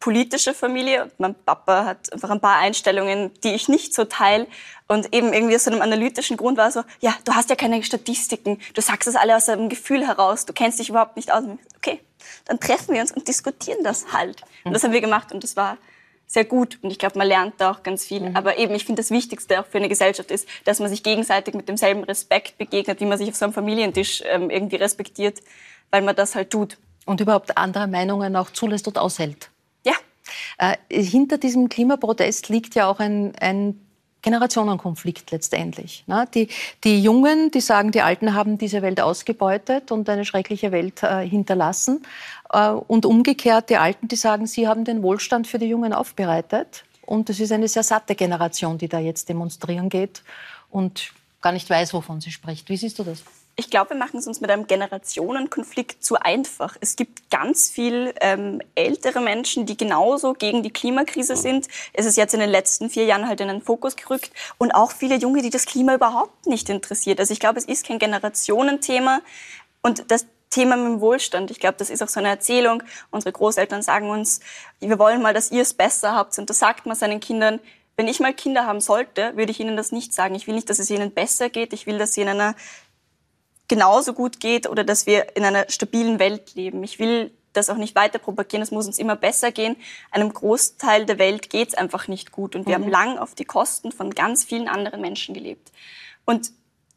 politische 0.00 0.54
Familie. 0.54 1.08
Mein 1.18 1.36
Papa 1.36 1.84
hat 1.84 2.12
einfach 2.12 2.30
ein 2.30 2.40
paar 2.40 2.56
Einstellungen, 2.56 3.30
die 3.44 3.52
ich 3.52 3.68
nicht 3.68 3.94
so 3.94 4.06
teile. 4.06 4.48
Und 4.88 5.14
eben 5.14 5.32
irgendwie 5.32 5.54
aus 5.54 5.68
einem 5.68 5.80
analytischen 5.80 6.36
Grund 6.36 6.58
war 6.58 6.72
so, 6.72 6.82
ja, 6.98 7.14
du 7.24 7.34
hast 7.34 7.48
ja 7.48 7.54
keine 7.54 7.80
Statistiken, 7.84 8.58
du 8.74 8.80
sagst 8.80 9.06
das 9.06 9.14
alle 9.14 9.36
aus 9.36 9.48
einem 9.48 9.68
Gefühl 9.68 10.04
heraus, 10.04 10.46
du 10.46 10.52
kennst 10.52 10.80
dich 10.80 10.88
überhaupt 10.88 11.14
nicht 11.14 11.30
aus. 11.32 11.44
Okay, 11.76 12.00
dann 12.46 12.58
treffen 12.58 12.92
wir 12.92 13.02
uns 13.02 13.12
und 13.12 13.28
diskutieren 13.28 13.84
das 13.84 14.12
halt. 14.12 14.42
Und 14.64 14.72
das 14.72 14.82
haben 14.82 14.92
wir 14.92 15.00
gemacht 15.00 15.30
und 15.30 15.44
das 15.44 15.54
war 15.54 15.78
sehr 16.26 16.44
gut 16.44 16.78
und 16.82 16.90
ich 16.90 16.98
glaube, 16.98 17.18
man 17.18 17.28
lernt 17.28 17.54
da 17.58 17.70
auch 17.70 17.84
ganz 17.84 18.04
viel. 18.04 18.30
Mhm. 18.30 18.36
Aber 18.36 18.58
eben, 18.58 18.74
ich 18.74 18.84
finde, 18.84 19.00
das 19.00 19.12
Wichtigste 19.12 19.60
auch 19.60 19.66
für 19.66 19.78
eine 19.78 19.88
Gesellschaft 19.88 20.32
ist, 20.32 20.48
dass 20.64 20.80
man 20.80 20.88
sich 20.88 21.04
gegenseitig 21.04 21.54
mit 21.54 21.68
demselben 21.68 22.02
Respekt 22.02 22.58
begegnet, 22.58 23.00
wie 23.00 23.06
man 23.06 23.18
sich 23.18 23.28
auf 23.28 23.36
so 23.36 23.44
einem 23.44 23.54
Familientisch 23.54 24.24
ähm, 24.26 24.50
irgendwie 24.50 24.76
respektiert, 24.76 25.38
weil 25.92 26.02
man 26.02 26.16
das 26.16 26.34
halt 26.34 26.50
tut. 26.50 26.78
Und 27.10 27.20
überhaupt 27.20 27.58
andere 27.58 27.88
Meinungen 27.88 28.36
auch 28.36 28.50
zulässt 28.50 28.86
und 28.86 28.96
aushält. 28.96 29.50
Ja. 29.84 29.94
Äh, 30.58 30.76
hinter 30.92 31.38
diesem 31.38 31.68
Klimaprotest 31.68 32.48
liegt 32.50 32.76
ja 32.76 32.88
auch 32.88 33.00
ein, 33.00 33.32
ein 33.40 33.80
Generationenkonflikt 34.22 35.32
letztendlich. 35.32 36.04
Ne? 36.06 36.28
Die, 36.32 36.46
die 36.84 37.02
Jungen, 37.02 37.50
die 37.50 37.60
sagen, 37.60 37.90
die 37.90 38.02
Alten 38.02 38.32
haben 38.34 38.58
diese 38.58 38.80
Welt 38.82 39.00
ausgebeutet 39.00 39.90
und 39.90 40.08
eine 40.08 40.24
schreckliche 40.24 40.70
Welt 40.70 41.02
äh, 41.02 41.26
hinterlassen. 41.26 42.06
Äh, 42.52 42.68
und 42.68 43.04
umgekehrt 43.06 43.70
die 43.70 43.76
Alten, 43.76 44.06
die 44.06 44.14
sagen, 44.14 44.46
sie 44.46 44.68
haben 44.68 44.84
den 44.84 45.02
Wohlstand 45.02 45.48
für 45.48 45.58
die 45.58 45.66
Jungen 45.66 45.92
aufbereitet. 45.92 46.84
Und 47.02 47.28
es 47.28 47.40
ist 47.40 47.50
eine 47.50 47.66
sehr 47.66 47.82
satte 47.82 48.14
Generation, 48.14 48.78
die 48.78 48.86
da 48.86 49.00
jetzt 49.00 49.28
demonstrieren 49.28 49.88
geht 49.88 50.22
und 50.70 51.12
gar 51.40 51.50
nicht 51.50 51.68
weiß, 51.68 51.92
wovon 51.92 52.20
sie 52.20 52.30
spricht. 52.30 52.68
Wie 52.68 52.76
siehst 52.76 53.00
du 53.00 53.02
das? 53.02 53.24
Ich 53.56 53.68
glaube, 53.70 53.90
wir 53.90 53.96
machen 53.96 54.18
es 54.18 54.26
uns 54.26 54.40
mit 54.40 54.50
einem 54.50 54.66
Generationenkonflikt 54.66 56.02
zu 56.02 56.16
einfach. 56.16 56.76
Es 56.80 56.96
gibt 56.96 57.30
ganz 57.30 57.68
viel 57.68 58.14
ähm, 58.20 58.62
ältere 58.74 59.20
Menschen, 59.20 59.66
die 59.66 59.76
genauso 59.76 60.32
gegen 60.32 60.62
die 60.62 60.70
Klimakrise 60.70 61.36
sind. 61.36 61.68
Es 61.92 62.06
ist 62.06 62.16
jetzt 62.16 62.32
in 62.32 62.40
den 62.40 62.48
letzten 62.48 62.88
vier 62.88 63.04
Jahren 63.04 63.28
halt 63.28 63.40
in 63.40 63.48
den 63.48 63.60
Fokus 63.60 63.96
gerückt. 63.96 64.30
Und 64.56 64.72
auch 64.72 64.92
viele 64.92 65.16
Junge, 65.16 65.42
die 65.42 65.50
das 65.50 65.66
Klima 65.66 65.94
überhaupt 65.94 66.46
nicht 66.46 66.70
interessiert. 66.70 67.20
Also 67.20 67.32
ich 67.32 67.40
glaube, 67.40 67.58
es 67.58 67.66
ist 67.66 67.86
kein 67.86 67.98
Generationenthema. 67.98 69.20
Und 69.82 70.10
das 70.10 70.26
Thema 70.50 70.76
mit 70.76 70.86
dem 70.86 71.00
Wohlstand. 71.00 71.50
Ich 71.50 71.60
glaube, 71.60 71.76
das 71.78 71.90
ist 71.90 72.02
auch 72.02 72.08
so 72.08 72.20
eine 72.20 72.28
Erzählung. 72.28 72.82
Unsere 73.10 73.32
Großeltern 73.32 73.82
sagen 73.82 74.10
uns, 74.10 74.40
wir 74.80 74.98
wollen 74.98 75.22
mal, 75.22 75.32
dass 75.32 75.50
ihr 75.50 75.62
es 75.62 75.74
besser 75.74 76.14
habt. 76.14 76.38
Und 76.38 76.50
das 76.50 76.58
sagt 76.58 76.86
man 76.86 76.96
seinen 76.96 77.20
Kindern. 77.20 77.60
Wenn 77.96 78.08
ich 78.08 78.20
mal 78.20 78.34
Kinder 78.34 78.66
haben 78.66 78.80
sollte, 78.80 79.36
würde 79.36 79.52
ich 79.52 79.60
ihnen 79.60 79.76
das 79.76 79.92
nicht 79.92 80.12
sagen. 80.12 80.34
Ich 80.34 80.46
will 80.46 80.54
nicht, 80.54 80.70
dass 80.70 80.78
es 80.78 80.90
ihnen 80.90 81.12
besser 81.12 81.50
geht. 81.50 81.72
Ich 81.72 81.86
will, 81.86 81.98
dass 81.98 82.14
sie 82.14 82.22
in 82.22 82.28
einer 82.28 82.54
genauso 83.70 84.14
gut 84.14 84.40
geht 84.40 84.68
oder 84.68 84.82
dass 84.82 85.06
wir 85.06 85.36
in 85.36 85.44
einer 85.44 85.64
stabilen 85.68 86.18
Welt 86.18 86.56
leben. 86.56 86.82
Ich 86.82 86.98
will 86.98 87.30
das 87.52 87.70
auch 87.70 87.76
nicht 87.76 87.94
weiter 87.94 88.18
propagieren, 88.18 88.62
es 88.62 88.72
muss 88.72 88.86
uns 88.86 88.98
immer 88.98 89.14
besser 89.14 89.52
gehen. 89.52 89.76
Einem 90.10 90.32
Großteil 90.32 91.06
der 91.06 91.18
Welt 91.18 91.50
geht 91.50 91.68
es 91.68 91.74
einfach 91.74 92.08
nicht 92.08 92.32
gut 92.32 92.56
und 92.56 92.66
wir 92.66 92.76
mhm. 92.76 92.82
haben 92.82 92.90
lang 92.90 93.18
auf 93.18 93.36
die 93.36 93.44
Kosten 93.44 93.92
von 93.92 94.10
ganz 94.10 94.44
vielen 94.44 94.68
anderen 94.68 95.00
Menschen 95.00 95.34
gelebt. 95.34 95.70
Und 96.24 96.50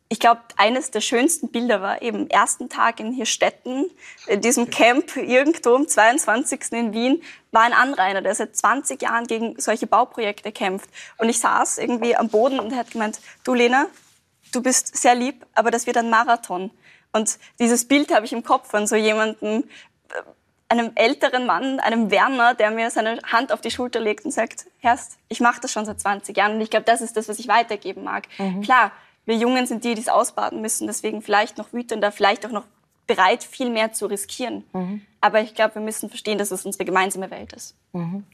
ich 0.09 0.19
glaube, 0.19 0.41
eines 0.57 0.89
der 0.89 1.01
schönsten 1.01 1.49
Bilder 1.49 1.81
war 1.81 2.01
eben 2.01 2.27
ersten 2.29 2.69
Tag 2.69 2.99
in 2.99 3.13
Hirstetten, 3.13 3.85
in 4.25 4.41
diesem 4.41 4.71
Camp 4.71 5.15
irgendwo 5.15 5.75
am 5.75 5.87
22. 5.87 6.71
in 6.71 6.93
Wien, 6.93 7.21
war 7.51 7.61
ein 7.61 7.73
Anrainer, 7.73 8.23
der 8.23 8.33
seit 8.33 8.55
20 8.55 9.01
Jahren 9.01 9.25
gegen 9.25 9.59
solche 9.59 9.85
Bauprojekte 9.85 10.51
kämpft. 10.51 10.89
Und 11.19 11.29
ich 11.29 11.39
saß 11.39 11.77
irgendwie 11.77 12.15
am 12.15 12.29
Boden 12.29 12.59
und 12.59 12.71
er 12.71 12.79
hat 12.79 12.91
gemeint, 12.91 13.19
du 13.43 13.53
Lena, 13.53 13.87
du 14.55 14.61
bist 14.61 14.95
sehr 14.95 15.15
lieb, 15.15 15.45
aber 15.53 15.71
das 15.71 15.87
wird 15.87 15.97
ein 15.97 16.09
Marathon. 16.09 16.71
Und 17.11 17.37
dieses 17.59 17.87
Bild 17.87 18.13
habe 18.13 18.25
ich 18.25 18.33
im 18.33 18.43
Kopf 18.43 18.69
von 18.69 18.87
so 18.87 18.95
jemandem, 18.95 19.63
äh, 20.09 20.21
einem 20.69 20.91
älteren 20.95 21.45
Mann, 21.45 21.79
einem 21.79 22.09
Werner, 22.09 22.55
der 22.55 22.71
mir 22.71 22.89
seine 22.89 23.19
Hand 23.31 23.51
auf 23.51 23.61
die 23.61 23.69
Schulter 23.69 23.99
legt 23.99 24.25
und 24.25 24.31
sagt, 24.31 24.65
Herrst, 24.79 25.17
ich 25.29 25.39
mache 25.39 25.61
das 25.61 25.71
schon 25.71 25.85
seit 25.85 25.99
20 25.99 26.35
Jahren 26.35 26.55
und 26.55 26.61
ich 26.61 26.71
glaube, 26.71 26.85
das 26.85 27.01
ist 27.01 27.15
das, 27.15 27.29
was 27.29 27.37
ich 27.37 27.47
weitergeben 27.47 28.03
mag. 28.03 28.27
Mhm. 28.39 28.61
Klar, 28.61 28.91
wir 29.25 29.35
Jungen 29.35 29.67
sind 29.67 29.83
die, 29.83 29.93
die 29.93 30.01
es 30.01 30.09
ausbaden 30.09 30.61
müssen, 30.61 30.87
deswegen 30.87 31.21
vielleicht 31.21 31.57
noch 31.57 31.73
wütender, 31.73 32.11
vielleicht 32.11 32.45
auch 32.45 32.51
noch 32.51 32.65
bereit, 33.05 33.43
viel 33.43 33.69
mehr 33.69 33.93
zu 33.93 34.07
riskieren. 34.07 34.63
Mhm. 34.73 35.05
Aber 35.23 35.39
ich 35.39 35.55
glaube, 35.55 35.75
wir 35.75 35.81
müssen 35.81 36.09
verstehen, 36.09 36.37
dass 36.37 36.51
es 36.51 36.65
unsere 36.65 36.83
gemeinsame 36.83 37.31
Welt 37.31 37.53
ist. 37.53 37.75
Mhm. 37.93 38.25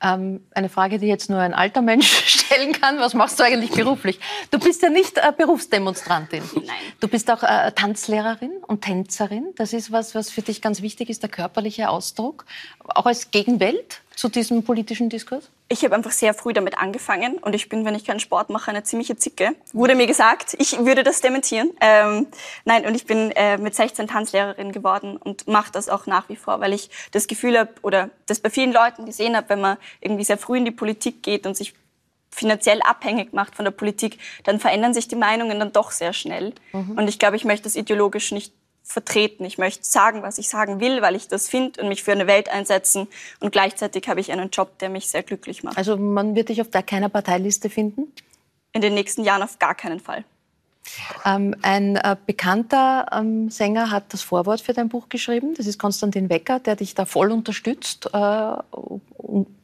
Ähm, 0.00 0.46
eine 0.54 0.68
Frage, 0.68 1.00
die 1.00 1.08
jetzt 1.08 1.28
nur 1.28 1.40
ein 1.40 1.52
alter 1.52 1.82
Mensch 1.82 2.06
stellen 2.26 2.72
kann. 2.74 3.00
Was 3.00 3.12
machst 3.12 3.40
du 3.40 3.42
eigentlich 3.42 3.72
beruflich? 3.72 4.20
Du 4.52 4.60
bist 4.60 4.80
ja 4.82 4.88
nicht 4.88 5.18
äh, 5.18 5.32
Berufsdemonstrantin. 5.36 6.44
Nein. 6.54 6.64
Du 7.00 7.08
bist 7.08 7.28
auch 7.32 7.42
äh, 7.42 7.72
Tanzlehrerin 7.72 8.52
und 8.68 8.82
Tänzerin. 8.82 9.48
Das 9.56 9.72
ist 9.72 9.90
was, 9.90 10.14
was 10.14 10.30
für 10.30 10.42
dich 10.42 10.62
ganz 10.62 10.80
wichtig 10.80 11.10
ist, 11.10 11.24
der 11.24 11.28
körperliche 11.28 11.88
Ausdruck. 11.88 12.44
Auch 12.86 13.06
als 13.06 13.32
Gegenwelt 13.32 14.00
zu 14.18 14.28
diesem 14.28 14.64
politischen 14.64 15.08
Diskurs? 15.08 15.48
Ich 15.68 15.84
habe 15.84 15.94
einfach 15.94 16.10
sehr 16.10 16.34
früh 16.34 16.52
damit 16.52 16.76
angefangen 16.78 17.38
und 17.38 17.54
ich 17.54 17.68
bin, 17.68 17.84
wenn 17.84 17.94
ich 17.94 18.04
keinen 18.04 18.18
Sport 18.18 18.50
mache, 18.50 18.70
eine 18.70 18.82
ziemliche 18.82 19.16
Zicke. 19.16 19.52
Wurde 19.72 19.94
mir 19.94 20.08
gesagt, 20.08 20.56
ich 20.58 20.78
würde 20.84 21.04
das 21.04 21.20
dementieren. 21.20 21.70
Ähm, 21.80 22.26
nein, 22.64 22.84
und 22.84 22.96
ich 22.96 23.06
bin 23.06 23.30
äh, 23.32 23.58
mit 23.58 23.76
16 23.76 24.08
Tanzlehrerin 24.08 24.72
geworden 24.72 25.16
und 25.18 25.46
mache 25.46 25.70
das 25.70 25.88
auch 25.88 26.06
nach 26.06 26.27
wie 26.28 26.36
vor, 26.36 26.60
weil 26.60 26.72
ich 26.72 26.90
das 27.12 27.26
Gefühl 27.26 27.58
habe 27.58 27.70
oder 27.82 28.10
das 28.26 28.40
bei 28.40 28.50
vielen 28.50 28.72
Leuten 28.72 29.06
gesehen 29.06 29.36
habe, 29.36 29.48
wenn 29.50 29.60
man 29.60 29.76
irgendwie 30.00 30.24
sehr 30.24 30.38
früh 30.38 30.58
in 30.58 30.64
die 30.64 30.70
Politik 30.70 31.22
geht 31.22 31.46
und 31.46 31.56
sich 31.56 31.74
finanziell 32.30 32.80
abhängig 32.82 33.32
macht 33.32 33.54
von 33.56 33.64
der 33.64 33.72
Politik, 33.72 34.18
dann 34.44 34.60
verändern 34.60 34.94
sich 34.94 35.08
die 35.08 35.16
Meinungen 35.16 35.58
dann 35.58 35.72
doch 35.72 35.90
sehr 35.90 36.12
schnell. 36.12 36.52
Mhm. 36.72 36.92
Und 36.92 37.08
ich 37.08 37.18
glaube, 37.18 37.36
ich 37.36 37.44
möchte 37.44 37.64
das 37.64 37.76
ideologisch 37.76 38.32
nicht 38.32 38.52
vertreten. 38.88 39.44
Ich 39.44 39.58
möchte 39.58 39.84
sagen, 39.84 40.22
was 40.22 40.38
ich 40.38 40.48
sagen 40.48 40.80
will, 40.80 41.02
weil 41.02 41.14
ich 41.14 41.28
das 41.28 41.48
finde 41.48 41.82
und 41.82 41.88
mich 41.88 42.02
für 42.02 42.12
eine 42.12 42.26
Welt 42.26 42.48
einsetzen. 42.48 43.06
Und 43.38 43.52
gleichzeitig 43.52 44.08
habe 44.08 44.20
ich 44.20 44.32
einen 44.32 44.50
Job, 44.50 44.78
der 44.78 44.88
mich 44.88 45.08
sehr 45.08 45.22
glücklich 45.22 45.62
macht. 45.62 45.76
Also 45.76 45.96
man 45.96 46.34
wird 46.34 46.48
dich 46.48 46.60
auf 46.62 46.68
keiner 46.70 47.10
Parteiliste 47.10 47.68
finden? 47.68 48.12
In 48.72 48.80
den 48.80 48.94
nächsten 48.94 49.24
Jahren 49.24 49.42
auf 49.42 49.58
gar 49.58 49.74
keinen 49.74 50.00
Fall. 50.00 50.24
Ähm, 51.24 51.54
ein 51.62 51.96
äh, 51.96 52.16
bekannter 52.26 53.06
ähm, 53.12 53.50
Sänger 53.50 53.90
hat 53.90 54.12
das 54.12 54.22
Vorwort 54.22 54.60
für 54.60 54.72
dein 54.72 54.88
Buch 54.88 55.08
geschrieben. 55.08 55.54
Das 55.56 55.66
ist 55.66 55.78
Konstantin 55.78 56.28
Wecker, 56.28 56.60
der 56.60 56.76
dich 56.76 56.94
da 56.94 57.04
voll 57.04 57.30
unterstützt. 57.32 58.10
Äh, 58.12 58.52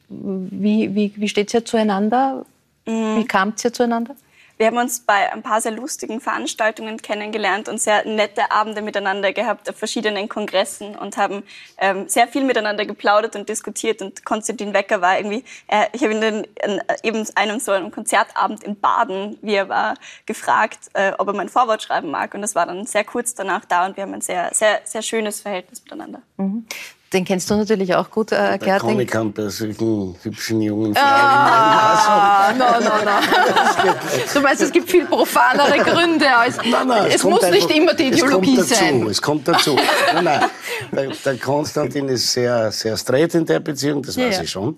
wie 0.09 0.95
wie, 0.95 1.13
wie 1.15 1.29
steht 1.29 1.53
ihr 1.53 1.65
zueinander? 1.65 2.45
Mhm. 2.85 3.17
Wie 3.17 3.25
kamt 3.25 3.63
ihr 3.63 3.73
zueinander? 3.73 4.15
Wir 4.57 4.67
haben 4.67 4.77
uns 4.77 5.01
bei 5.01 5.33
ein 5.33 5.43
paar 5.43 5.59
sehr 5.59 5.73
lustigen 5.73 6.21
Veranstaltungen 6.21 7.01
kennengelernt 7.01 7.67
und 7.67 7.81
sehr 7.81 8.05
nette 8.05 8.51
Abende 8.51 8.81
miteinander 8.81 9.33
gehabt 9.33 9.69
auf 9.69 9.75
verschiedenen 9.75 10.29
Kongressen 10.29 10.95
und 10.95 11.17
haben 11.17 11.43
ähm, 11.77 12.07
sehr 12.07 12.27
viel 12.27 12.43
miteinander 12.43 12.85
geplaudert 12.85 13.35
und 13.35 13.49
diskutiert. 13.49 14.01
Und 14.01 14.23
Konstantin 14.23 14.73
Wecker 14.73 15.01
war 15.01 15.17
irgendwie, 15.17 15.43
äh, 15.67 15.87
ich 15.91 16.03
habe 16.03 16.13
ihn 16.13 16.21
dann 16.21 16.43
in, 16.63 16.81
eben 17.03 17.27
einem 17.35 17.59
so 17.59 17.73
einem 17.73 17.91
Konzertabend 17.91 18.63
in 18.63 18.79
Baden, 18.79 19.37
wie 19.41 19.55
er 19.55 19.67
war, 19.67 19.95
gefragt, 20.25 20.89
äh, 20.93 21.11
ob 21.17 21.27
er 21.27 21.33
mein 21.33 21.49
Vorwort 21.49 21.83
schreiben 21.83 22.09
mag. 22.09 22.33
Und 22.33 22.41
das 22.41 22.55
war 22.55 22.65
dann 22.65 22.85
sehr 22.85 23.03
kurz 23.03 23.35
danach 23.35 23.65
da 23.65 23.85
und 23.85 23.97
wir 23.97 24.03
haben 24.03 24.13
ein 24.13 24.21
sehr, 24.21 24.53
sehr, 24.53 24.79
sehr 24.85 25.01
schönes 25.01 25.41
Verhältnis 25.41 25.83
miteinander. 25.83 26.21
Mhm. 26.37 26.65
Den 27.13 27.23
kennst 27.23 27.49
du 27.49 27.55
natürlich 27.55 27.93
auch 27.93 28.09
gut, 28.09 28.31
äh, 28.31 28.57
Gerd. 28.57 28.83
Ich 28.83 29.07
kann 29.07 29.31
bei 29.31 29.47
solchen 29.49 30.15
hübschen 30.23 30.59
jungen 30.61 30.95
Frauen. 30.95 31.05
Ah, 31.05 32.51
no, 32.57 32.65
no, 32.79 32.89
no. 33.05 33.95
Du 34.33 34.41
meinst, 34.41 34.63
es 34.63 34.71
gibt 34.71 34.89
viel 34.89 35.05
profanere 35.05 35.77
Gründe 35.83 36.35
als. 36.35 36.57
Nein, 36.57 36.87
nein, 36.87 37.05
es, 37.07 37.15
es 37.15 37.23
muss 37.23 37.43
nicht 37.43 37.69
immer 37.69 37.93
die 37.93 38.07
Ideologie 38.07 38.57
es 38.57 38.69
sein. 38.69 39.05
Es 39.07 39.21
kommt 39.21 39.47
dazu. 39.47 39.77
nein, 40.13 40.23
nein. 40.23 40.49
Der, 40.91 41.09
der 41.09 41.37
Konstantin 41.37 42.09
ist 42.09 42.33
sehr, 42.33 42.71
sehr 42.71 42.97
straight 42.97 43.35
in 43.35 43.45
der 43.45 43.59
Beziehung, 43.59 44.01
das 44.01 44.17
weiß 44.17 44.37
ja. 44.37 44.43
ich 44.43 44.49
schon. 44.49 44.77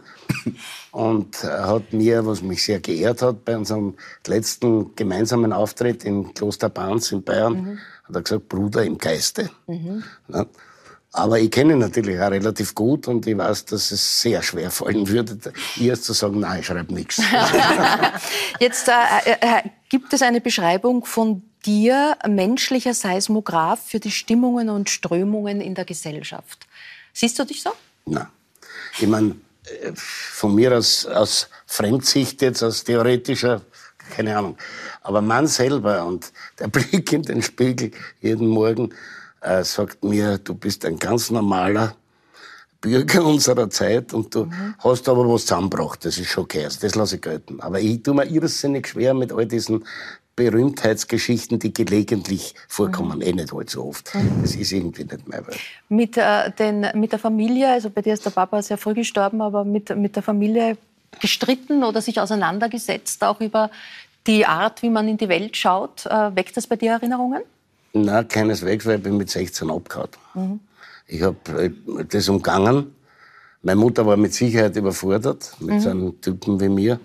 Und 0.91 1.43
hat 1.43 1.93
mir, 1.93 2.25
was 2.25 2.41
mich 2.41 2.63
sehr 2.63 2.81
geehrt 2.81 3.21
hat, 3.21 3.45
bei 3.45 3.57
unserem 3.57 3.95
letzten 4.25 4.95
gemeinsamen 4.95 5.53
Auftritt 5.53 6.03
in 6.03 6.33
Kloster 6.33 6.69
Banz 6.69 7.11
in 7.11 7.23
Bayern, 7.23 7.53
mhm. 7.53 7.79
hat 8.03 8.15
er 8.15 8.21
gesagt, 8.21 8.49
Bruder 8.49 8.83
im 8.83 8.97
Geiste. 8.97 9.49
Mhm. 9.67 10.03
Aber 11.13 11.39
ich 11.39 11.49
kenne 11.49 11.73
ihn 11.73 11.79
natürlich 11.79 12.19
auch 12.19 12.31
relativ 12.31 12.75
gut 12.75 13.07
und 13.07 13.25
ich 13.25 13.37
weiß, 13.37 13.65
dass 13.65 13.91
es 13.91 14.21
sehr 14.21 14.43
schwer 14.43 14.69
fallen 14.69 15.07
würde, 15.07 15.37
ihr 15.77 15.99
zu 15.99 16.13
sagen, 16.13 16.41
nein, 16.41 16.59
ich 16.59 16.65
schreibe 16.65 16.93
nichts. 16.93 17.21
Jetzt 18.59 18.87
äh, 18.87 19.31
äh, 19.31 19.63
gibt 19.89 20.13
es 20.13 20.21
eine 20.21 20.41
Beschreibung 20.41 21.05
von 21.05 21.43
dir, 21.65 22.17
menschlicher 22.27 22.93
Seismograph 22.93 23.79
für 23.87 23.99
die 23.99 24.11
Stimmungen 24.11 24.69
und 24.69 24.89
Strömungen 24.89 25.61
in 25.61 25.75
der 25.75 25.85
Gesellschaft. 25.85 26.67
Siehst 27.13 27.39
du 27.39 27.45
dich 27.45 27.63
so? 27.63 27.71
Nein. 28.05 28.27
Ich 28.99 29.07
meine, 29.07 29.35
äh, 29.63 29.91
von 29.95 30.55
mir 30.55 30.77
aus, 30.77 31.05
aus 31.05 31.49
Fremdsicht 31.65 32.41
jetzt, 32.41 32.63
aus 32.63 32.83
theoretischer, 32.83 33.61
keine 34.15 34.37
Ahnung. 34.37 34.57
Aber 35.01 35.21
man 35.21 35.47
selber 35.47 36.05
und 36.05 36.31
der 36.59 36.67
Blick 36.69 37.11
in 37.11 37.23
den 37.23 37.41
Spiegel 37.41 37.91
jeden 38.21 38.47
Morgen, 38.47 38.93
äh, 39.47 39.63
sagt 39.63 40.03
mir, 40.03 40.37
du 40.37 40.53
bist 40.53 40.85
ein 40.85 40.97
ganz 40.97 41.31
normaler 41.31 41.95
Bürger 42.81 43.25
unserer 43.25 43.69
Zeit 43.69 44.13
und 44.13 44.33
du 44.35 44.45
mhm. 44.45 44.75
hast 44.79 45.09
aber 45.09 45.27
was 45.27 45.45
zusammengebracht. 45.45 46.05
Das 46.05 46.17
ist 46.17 46.29
schon. 46.29 46.47
Also 46.53 46.79
das 46.81 46.95
lasse 46.95 47.15
ich 47.15 47.21
gelten. 47.21 47.59
Aber 47.61 47.79
ich 47.79 48.03
tue 48.03 48.13
mir 48.13 48.25
irrsinnig 48.25 48.87
schwer 48.87 49.13
mit 49.13 49.31
all 49.31 49.45
diesen 49.45 49.83
Berühmtheitsgeschichten, 50.35 51.57
die 51.57 51.73
gelegentlich 51.73 52.53
vorkommen, 52.67 53.21
eh 53.21 53.33
nicht 53.33 53.51
allzu 53.51 53.83
oft. 53.83 54.11
Das 54.41 54.55
ist 54.55 54.71
irgendwie 54.71 55.03
nicht 55.03 55.27
mehr 55.27 55.45
Welt. 55.47 55.57
Mit, 55.89 56.15
äh, 56.15 56.51
den, 56.51 56.85
mit 56.93 57.11
der 57.11 57.17
Familie, 57.17 57.71
also 57.71 57.89
bei 57.89 58.03
dir 58.03 58.13
ist 58.13 58.23
der 58.23 58.29
Papa 58.29 58.61
sehr 58.61 58.77
früh 58.77 58.93
gestorben, 58.93 59.41
aber 59.41 59.65
mit, 59.65 59.95
mit 59.97 60.15
der 60.15 60.21
Familie 60.21 60.77
gestritten 61.19 61.83
oder 61.83 62.03
sich 62.03 62.21
auseinandergesetzt, 62.21 63.23
auch 63.23 63.41
über 63.41 63.71
die 64.27 64.45
Art, 64.45 64.83
wie 64.83 64.91
man 64.91 65.07
in 65.07 65.17
die 65.17 65.27
Welt 65.27 65.57
schaut. 65.57 66.05
Äh, 66.05 66.35
weckt 66.35 66.55
das 66.55 66.67
bei 66.67 66.75
dir 66.75 66.91
Erinnerungen? 66.91 67.41
Nein, 67.93 68.27
keineswegs, 68.27 68.85
weil 68.85 68.97
ich 68.97 69.03
bin 69.03 69.17
mit 69.17 69.29
16 69.29 69.69
abgehauen. 69.71 70.59
Ich 71.07 71.21
habe 71.21 71.71
das 72.09 72.29
umgangen. 72.29 72.93
Meine 73.63 73.79
Mutter 73.79 74.05
war 74.05 74.17
mit 74.17 74.33
Sicherheit 74.33 74.75
überfordert 74.75 75.51
mit 75.59 75.75
Mhm. 75.75 75.79
so 75.79 75.89
einem 75.89 76.21
Typen 76.21 76.59
wie 76.59 76.69
mir. 76.69 76.99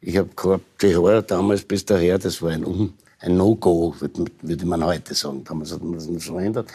Ich 0.00 0.16
habe 0.16 0.28
gehabt, 0.34 0.64
die 0.82 0.94
Haare 0.96 1.22
damals 1.22 1.62
bis 1.62 1.84
daher, 1.84 2.18
das 2.18 2.40
war 2.42 2.50
ein, 2.50 2.64
Un- 2.64 2.94
ein 3.20 3.36
No-Go, 3.36 3.94
würde 4.00 4.66
man 4.66 4.84
heute 4.84 5.14
sagen. 5.14 5.44
Damals 5.44 5.72
hat 5.72 5.82
man 5.82 5.94
das 5.94 6.06
nicht 6.06 6.24
so 6.26 6.34
verändert. 6.34 6.68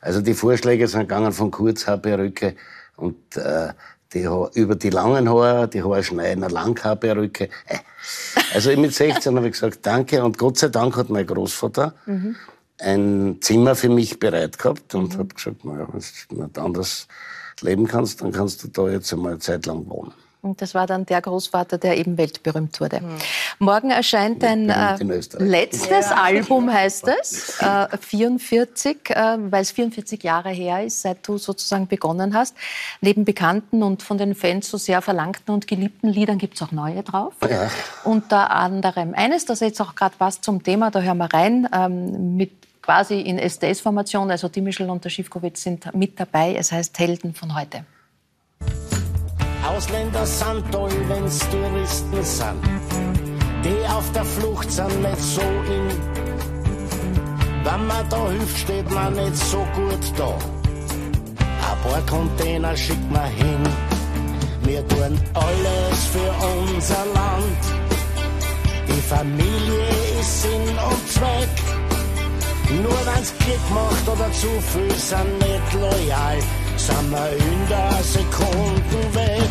Also 0.00 0.20
die 0.20 0.34
Vorschläge 0.34 0.88
sind 0.88 1.00
gegangen 1.00 1.32
von 1.32 1.50
Kurzhaarperücke 1.50 2.54
und 2.96 3.36
äh, 3.36 3.72
die 4.12 4.26
über 4.54 4.74
die 4.74 4.90
langen 4.90 5.28
Haare, 5.28 5.68
die 5.68 5.82
Haare 5.82 6.02
schneiden, 6.02 6.42
eine 6.42 6.52
Langhaarperücke. 6.52 7.44
Äh. 7.66 7.78
Also 8.54 8.74
mit 8.76 8.92
16 8.94 9.36
habe 9.36 9.46
ich 9.46 9.52
gesagt, 9.52 9.80
danke. 9.82 10.24
Und 10.24 10.38
Gott 10.38 10.58
sei 10.58 10.68
Dank 10.68 10.96
hat 10.96 11.10
mein 11.10 11.26
Großvater 11.26 11.94
ein 12.80 13.38
Zimmer 13.40 13.74
für 13.74 13.88
mich 13.88 14.18
bereit 14.18 14.58
gehabt 14.58 14.94
und 14.94 15.18
habe 15.18 15.34
gesagt, 15.34 15.64
naja, 15.64 15.86
wenn 15.92 16.02
du 16.28 16.42
nicht 16.42 16.58
anders 16.58 17.08
leben 17.60 17.86
kannst, 17.86 18.22
dann 18.22 18.32
kannst 18.32 18.62
du 18.64 18.68
da 18.68 18.88
jetzt 18.88 19.12
einmal 19.12 19.32
eine 19.32 19.40
Zeit 19.40 19.66
lang 19.66 19.88
wohnen. 19.88 20.12
Und 20.42 20.62
das 20.62 20.74
war 20.74 20.86
dann 20.86 21.04
der 21.04 21.20
Großvater, 21.20 21.76
der 21.76 21.98
eben 21.98 22.16
weltberühmt 22.16 22.80
wurde. 22.80 23.02
Morgen 23.58 23.90
erscheint 23.90 24.42
dein 24.42 24.70
äh, 24.70 24.96
letztes 25.38 26.10
Album, 26.10 26.72
heißt 26.72 27.08
es, 27.20 27.60
äh, 27.60 27.96
44, 27.98 29.10
äh, 29.10 29.36
weil 29.38 29.60
es 29.60 29.70
44 29.70 30.22
Jahre 30.22 30.48
her 30.48 30.82
ist, 30.82 31.02
seit 31.02 31.28
du 31.28 31.36
sozusagen 31.36 31.88
begonnen 31.88 32.34
hast. 32.34 32.56
Neben 33.02 33.26
bekannten 33.26 33.82
und 33.82 34.02
von 34.02 34.16
den 34.16 34.34
Fans 34.34 34.70
so 34.70 34.78
sehr 34.78 35.02
verlangten 35.02 35.52
und 35.52 35.66
geliebten 35.66 36.08
Liedern 36.08 36.38
gibt 36.38 36.54
es 36.54 36.62
auch 36.62 36.72
neue 36.72 37.02
drauf. 37.02 37.34
Ja. 37.42 37.70
Unter 38.04 38.50
anderem 38.50 39.12
eines, 39.14 39.44
das 39.44 39.60
jetzt 39.60 39.80
auch 39.82 39.94
gerade 39.94 40.14
passt 40.18 40.42
zum 40.42 40.62
Thema, 40.62 40.90
da 40.90 41.02
hören 41.02 41.18
wir 41.18 41.34
rein, 41.34 41.68
ähm, 41.74 42.36
mit 42.36 42.52
quasi 42.82 43.20
in 43.20 43.38
SDS-Formation, 43.38 44.30
also 44.30 44.48
Dimischl 44.48 44.88
und 44.88 45.04
der 45.04 45.10
Schiffkowitz 45.10 45.62
sind 45.62 45.94
mit 45.94 46.18
dabei. 46.18 46.54
Es 46.54 46.72
heißt 46.72 46.98
Helden 46.98 47.34
von 47.34 47.54
heute. 47.54 47.84
Ausländer 49.66 50.26
sind 50.26 50.70
toll, 50.72 50.90
wenn's 51.08 51.38
Touristen 51.50 52.22
sind. 52.22 52.62
Die 53.64 53.86
auf 53.86 54.10
der 54.12 54.24
Flucht 54.24 54.70
sind 54.70 55.02
nicht 55.02 55.18
so 55.18 55.42
in. 55.42 55.88
Wenn 57.62 57.86
man 57.86 58.08
da 58.08 58.30
hilft, 58.30 58.58
steht 58.58 58.90
man 58.90 59.12
nicht 59.14 59.36
so 59.36 59.58
gut 59.74 60.18
da. 60.18 60.36
Ein 61.70 61.78
paar 61.82 62.00
Container 62.06 62.76
schickt 62.76 63.10
man 63.12 63.30
hin. 63.32 63.62
Wir 64.62 64.86
tun 64.88 65.18
alles 65.34 66.06
für 66.12 66.32
unser 66.58 67.04
Land. 67.14 67.62
Die 68.88 69.00
Familie 69.02 69.88
ist 70.20 70.42
Sinn 70.42 70.78
und 70.90 71.08
Zweck. 71.08 71.89
Nur 72.82 73.00
wenn's 73.06 73.32
Klick 73.40 73.64
macht 73.74 74.08
oder 74.08 74.30
zu 74.32 74.48
viel 74.72 74.96
sind 74.96 75.38
nicht 75.38 75.72
loyal, 75.74 76.38
sind 76.76 77.10
wir 77.10 77.32
in 77.32 77.68
der 77.68 78.02
Sekunden 78.02 79.14
weg. 79.14 79.50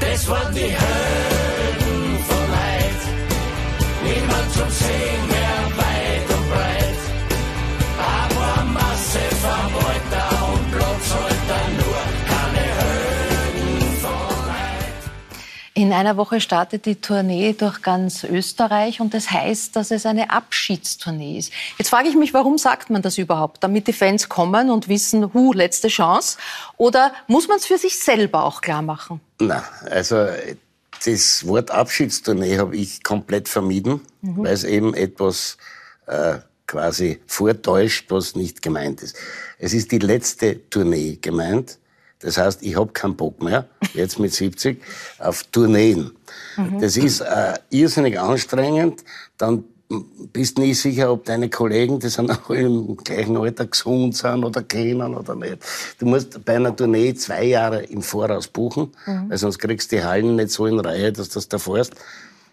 Das 0.00 0.28
waren 0.28 0.54
die 0.54 0.72
Helden 0.82 2.18
von 2.28 2.46
heute. 2.60 3.08
Niemand 4.02 4.52
zum 4.52 4.70
Sehen 4.70 5.49
In 15.80 15.94
einer 15.94 16.18
Woche 16.18 16.42
startet 16.42 16.84
die 16.84 16.96
Tournee 16.96 17.54
durch 17.54 17.80
ganz 17.80 18.22
Österreich 18.22 19.00
und 19.00 19.14
das 19.14 19.30
heißt, 19.30 19.74
dass 19.76 19.90
es 19.90 20.04
eine 20.04 20.28
Abschiedstournee 20.28 21.38
ist. 21.38 21.54
Jetzt 21.78 21.88
frage 21.88 22.06
ich 22.10 22.16
mich, 22.16 22.34
warum 22.34 22.58
sagt 22.58 22.90
man 22.90 23.00
das 23.00 23.16
überhaupt? 23.16 23.64
Damit 23.64 23.86
die 23.86 23.94
Fans 23.94 24.28
kommen 24.28 24.68
und 24.70 24.88
wissen, 24.88 25.32
hu, 25.32 25.54
letzte 25.54 25.88
Chance? 25.88 26.36
Oder 26.76 27.14
muss 27.28 27.48
man 27.48 27.56
es 27.56 27.64
für 27.64 27.78
sich 27.78 27.98
selber 27.98 28.44
auch 28.44 28.60
klar 28.60 28.82
machen? 28.82 29.22
Na, 29.40 29.64
also 29.90 30.26
das 31.06 31.46
Wort 31.46 31.70
Abschiedstournee 31.70 32.58
habe 32.58 32.76
ich 32.76 33.02
komplett 33.02 33.48
vermieden, 33.48 34.02
Mhm. 34.20 34.44
weil 34.44 34.52
es 34.52 34.64
eben 34.64 34.92
etwas 34.92 35.56
äh, 36.06 36.40
quasi 36.66 37.22
vortäuscht, 37.26 38.10
was 38.10 38.34
nicht 38.36 38.60
gemeint 38.60 39.00
ist. 39.00 39.16
Es 39.58 39.72
ist 39.72 39.92
die 39.92 39.98
letzte 39.98 40.68
Tournee 40.68 41.16
gemeint. 41.22 41.78
Das 42.20 42.36
heißt, 42.36 42.62
ich 42.62 42.76
habe 42.76 42.92
keinen 42.92 43.16
Bock 43.16 43.42
mehr, 43.42 43.66
jetzt 43.94 44.18
mit 44.18 44.32
70, 44.32 44.82
auf 45.18 45.42
Tourneen. 45.44 46.12
Das 46.78 46.96
ist 46.96 47.20
äh, 47.20 47.54
irrsinnig 47.70 48.20
anstrengend. 48.20 49.02
Dann 49.38 49.64
bist 50.32 50.58
nie 50.58 50.74
sicher, 50.74 51.10
ob 51.10 51.24
deine 51.24 51.48
Kollegen, 51.50 51.98
die 51.98 52.08
sind 52.08 52.30
alle 52.30 52.60
im 52.60 52.96
gleichen 52.96 53.36
Alter, 53.36 53.66
gesund 53.66 54.16
sind 54.16 54.44
oder 54.44 54.62
kennen 54.62 55.14
oder 55.14 55.34
nicht. 55.34 55.58
Du 55.98 56.06
musst 56.06 56.44
bei 56.44 56.56
einer 56.56 56.76
Tournee 56.76 57.14
zwei 57.14 57.44
Jahre 57.44 57.82
im 57.84 58.02
Voraus 58.02 58.46
buchen, 58.46 58.92
weil 59.28 59.38
sonst 59.38 59.58
kriegst 59.58 59.90
du 59.90 59.96
die 59.96 60.04
Hallen 60.04 60.36
nicht 60.36 60.50
so 60.50 60.66
in 60.66 60.78
Reihe, 60.78 61.12
dass 61.12 61.30
du 61.30 61.34
das 61.34 61.48
da 61.48 61.58
fährst. 61.58 61.94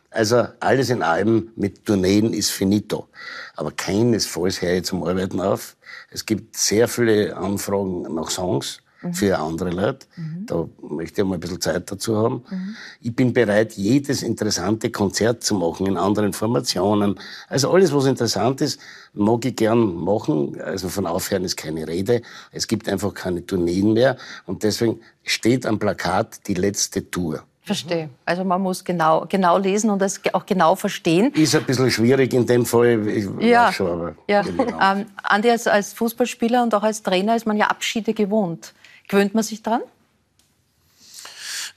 Also 0.09 0.47
alles 0.61 0.89
in 0.89 1.03
allem 1.03 1.51
mit 1.55 1.85
Tourneen 1.85 2.33
ist 2.33 2.49
finito. 2.49 3.07
Aber 3.55 3.71
keinesfalls 3.71 4.61
höre 4.61 4.77
ich 4.77 4.85
zum 4.85 5.03
Arbeiten 5.03 5.39
auf. 5.39 5.75
Es 6.09 6.25
gibt 6.25 6.57
sehr 6.57 6.87
viele 6.87 7.35
Anfragen 7.35 8.03
nach 8.15 8.31
Songs 8.31 8.79
für 9.13 9.39
andere 9.39 9.69
Leute. 9.69 10.07
Da 10.45 10.67
möchte 10.81 11.21
ich 11.21 11.27
mal 11.27 11.35
ein 11.35 11.39
bisschen 11.39 11.61
Zeit 11.61 11.91
dazu 11.91 12.17
haben. 12.17 12.43
Ich 13.01 13.15
bin 13.15 13.33
bereit, 13.33 13.73
jedes 13.73 14.23
interessante 14.23 14.91
Konzert 14.91 15.43
zu 15.43 15.55
machen 15.55 15.87
in 15.87 15.97
anderen 15.97 16.33
Formationen. 16.33 17.19
Also 17.47 17.71
alles, 17.71 17.93
was 17.93 18.05
interessant 18.05 18.61
ist, 18.61 18.79
mag 19.13 19.45
ich 19.45 19.55
gern 19.55 19.95
machen. 19.95 20.59
Also 20.61 20.89
von 20.89 21.05
Aufhören 21.05 21.43
ist 21.43 21.57
keine 21.57 21.87
Rede. 21.87 22.21
Es 22.51 22.67
gibt 22.67 22.87
einfach 22.89 23.13
keine 23.13 23.45
Tourneen 23.45 23.93
mehr. 23.93 24.17
Und 24.45 24.63
deswegen 24.63 24.99
steht 25.23 25.65
am 25.65 25.79
Plakat 25.79 26.47
die 26.47 26.53
letzte 26.53 27.09
Tour. 27.09 27.43
Verstehe. 27.67 28.09
Also 28.23 28.45
man 28.45 28.61
muss 28.61 28.85
genau, 28.85 29.25
genau 29.27 29.57
lesen 29.57 29.89
und 29.89 30.01
das 30.01 30.21
auch 30.31 30.45
genau 30.45 30.77
verstehen. 30.77 31.33
Ist 31.33 31.53
ein 31.53 31.65
bisschen 31.65 31.91
schwierig 31.91 32.33
in 32.33 32.45
dem 32.45 32.65
Fall. 32.65 33.05
Ich 33.09 33.27
Ja, 33.39 33.73
schon, 33.73 33.91
aber 33.91 34.15
ja. 34.29 34.41
genau. 34.41 34.63
Ähm, 34.81 35.05
Andi, 35.21 35.51
als, 35.51 35.67
als 35.67 35.91
Fußballspieler 35.91 36.63
und 36.63 36.73
auch 36.73 36.83
als 36.83 37.03
Trainer 37.03 37.35
ist 37.35 37.45
man 37.45 37.57
ja 37.57 37.67
Abschiede 37.67 38.13
gewohnt. 38.13 38.73
Gewöhnt 39.07 39.33
man 39.33 39.43
sich 39.43 39.63
dran? 39.63 39.81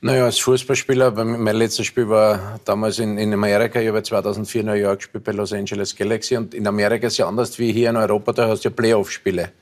Naja, 0.02 0.24
als 0.24 0.38
Fußballspieler, 0.38 1.10
mein 1.24 1.56
letztes 1.56 1.84
Spiel 1.84 2.08
war 2.08 2.58
damals 2.64 2.98
in, 2.98 3.18
in 3.18 3.34
Amerika. 3.34 3.80
Ich 3.80 3.88
habe 3.88 4.02
2004 4.02 4.62
in 4.62 4.66
New 4.66 4.72
York 4.72 5.00
gespielt 5.00 5.24
bei 5.24 5.32
Los 5.32 5.52
Angeles 5.52 5.94
Galaxy. 5.94 6.36
Und 6.38 6.54
in 6.54 6.66
Amerika 6.66 7.06
ist 7.06 7.18
ja 7.18 7.28
anders 7.28 7.58
wie 7.58 7.70
hier 7.70 7.90
in 7.90 7.96
Europa, 7.96 8.32
da 8.32 8.48
hast 8.48 8.64
du 8.64 8.70
ja 8.70 8.74
Playoff-Spiele. 8.74 9.52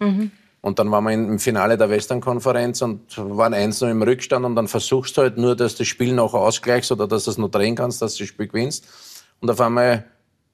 Und 0.60 0.78
dann 0.78 0.90
waren 0.92 1.04
wir 1.04 1.12
im 1.12 1.38
Finale 1.40 1.76
der 1.76 1.90
Western-Konferenz 1.90 2.82
und 2.82 3.00
waren 3.16 3.52
eins 3.52 3.80
noch 3.80 3.88
im 3.88 4.00
Rückstand. 4.00 4.44
Und 4.44 4.54
dann 4.54 4.68
versuchst 4.68 5.16
du 5.16 5.22
halt 5.22 5.38
nur, 5.38 5.56
dass 5.56 5.74
du 5.74 5.78
das 5.78 5.88
Spiel 5.88 6.12
noch 6.12 6.34
ausgleichst 6.34 6.92
oder 6.92 7.08
dass 7.08 7.24
du 7.24 7.32
es 7.32 7.38
noch 7.38 7.50
drehen 7.50 7.74
kannst, 7.74 8.00
dass 8.00 8.14
du 8.14 8.22
das 8.22 8.28
Spiel 8.28 8.46
gewinnst. 8.46 8.86
Und 9.40 9.50
auf 9.50 9.60
einmal 9.60 10.04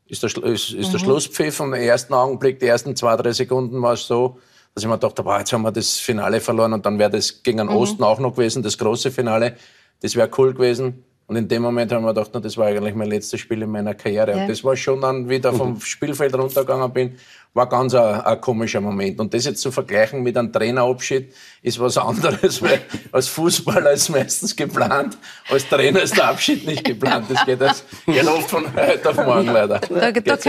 ist 0.08 0.22
der, 0.22 0.30
ist, 0.44 0.72
ist 0.72 0.92
der 0.94 0.98
Schlusspfiff 0.98 1.60
und 1.60 1.74
im 1.74 1.82
ersten 1.82 2.14
Augenblick, 2.14 2.58
die 2.58 2.66
ersten 2.66 2.96
zwei, 2.96 3.16
drei 3.16 3.32
Sekunden 3.32 3.80
war 3.82 3.94
es 3.94 4.06
so, 4.06 4.38
dass 4.74 4.82
ich 4.82 4.90
mir 4.90 4.98
dachte, 4.98 5.22
boah, 5.22 5.38
jetzt 5.38 5.52
haben 5.52 5.62
wir 5.62 5.70
das 5.70 5.98
Finale 5.98 6.40
verloren 6.40 6.72
und 6.72 6.84
dann 6.84 6.98
wäre 6.98 7.10
das 7.10 7.42
gegen 7.42 7.58
den 7.58 7.68
Osten 7.68 8.02
auch 8.02 8.18
noch 8.18 8.32
gewesen, 8.32 8.62
das 8.62 8.76
große 8.76 9.12
Finale. 9.12 9.56
Das 10.00 10.16
wäre 10.16 10.28
cool 10.36 10.52
gewesen. 10.52 11.04
Und 11.26 11.36
in 11.36 11.48
dem 11.48 11.62
Moment 11.62 11.90
haben 11.92 12.04
wir 12.04 12.12
gedacht, 12.12 12.32
na, 12.34 12.40
das 12.40 12.58
war 12.58 12.66
eigentlich 12.66 12.94
mein 12.94 13.08
letztes 13.08 13.40
Spiel 13.40 13.62
in 13.62 13.70
meiner 13.70 13.94
Karriere. 13.94 14.32
Ja. 14.32 14.42
Und 14.42 14.48
das 14.48 14.62
war 14.62 14.76
schon 14.76 15.00
dann, 15.00 15.28
wie 15.28 15.36
ich 15.36 15.40
da 15.40 15.52
vom 15.52 15.80
Spielfeld 15.80 16.34
runtergegangen 16.34 16.92
bin, 16.92 17.14
war 17.54 17.66
ganz 17.68 17.94
ein, 17.94 18.20
ein 18.20 18.40
komischer 18.40 18.80
Moment. 18.80 19.20
Und 19.20 19.32
das 19.32 19.46
jetzt 19.46 19.62
zu 19.62 19.70
vergleichen 19.70 20.22
mit 20.22 20.36
einem 20.36 20.52
Trainerabschied 20.52 21.32
ist 21.64 21.80
was 21.80 21.96
anderes, 21.96 22.60
weil 22.62 22.82
als 23.10 23.26
Fußballer 23.28 23.92
ist 23.92 24.10
meistens 24.10 24.54
geplant, 24.54 25.16
als 25.48 25.66
Trainer 25.66 26.02
ist 26.02 26.14
der 26.14 26.28
Abschied 26.28 26.66
nicht 26.66 26.84
geplant. 26.84 27.24
Das 27.30 27.44
geht, 27.46 27.60
das 27.60 27.84
geht 28.04 28.26
oft 28.26 28.50
von 28.50 28.66
heute 28.76 29.08
auf 29.08 29.16
morgen 29.16 29.46
leider. 29.46 29.78
Da, 29.78 30.10
da 30.10 30.10
gehört 30.10 30.44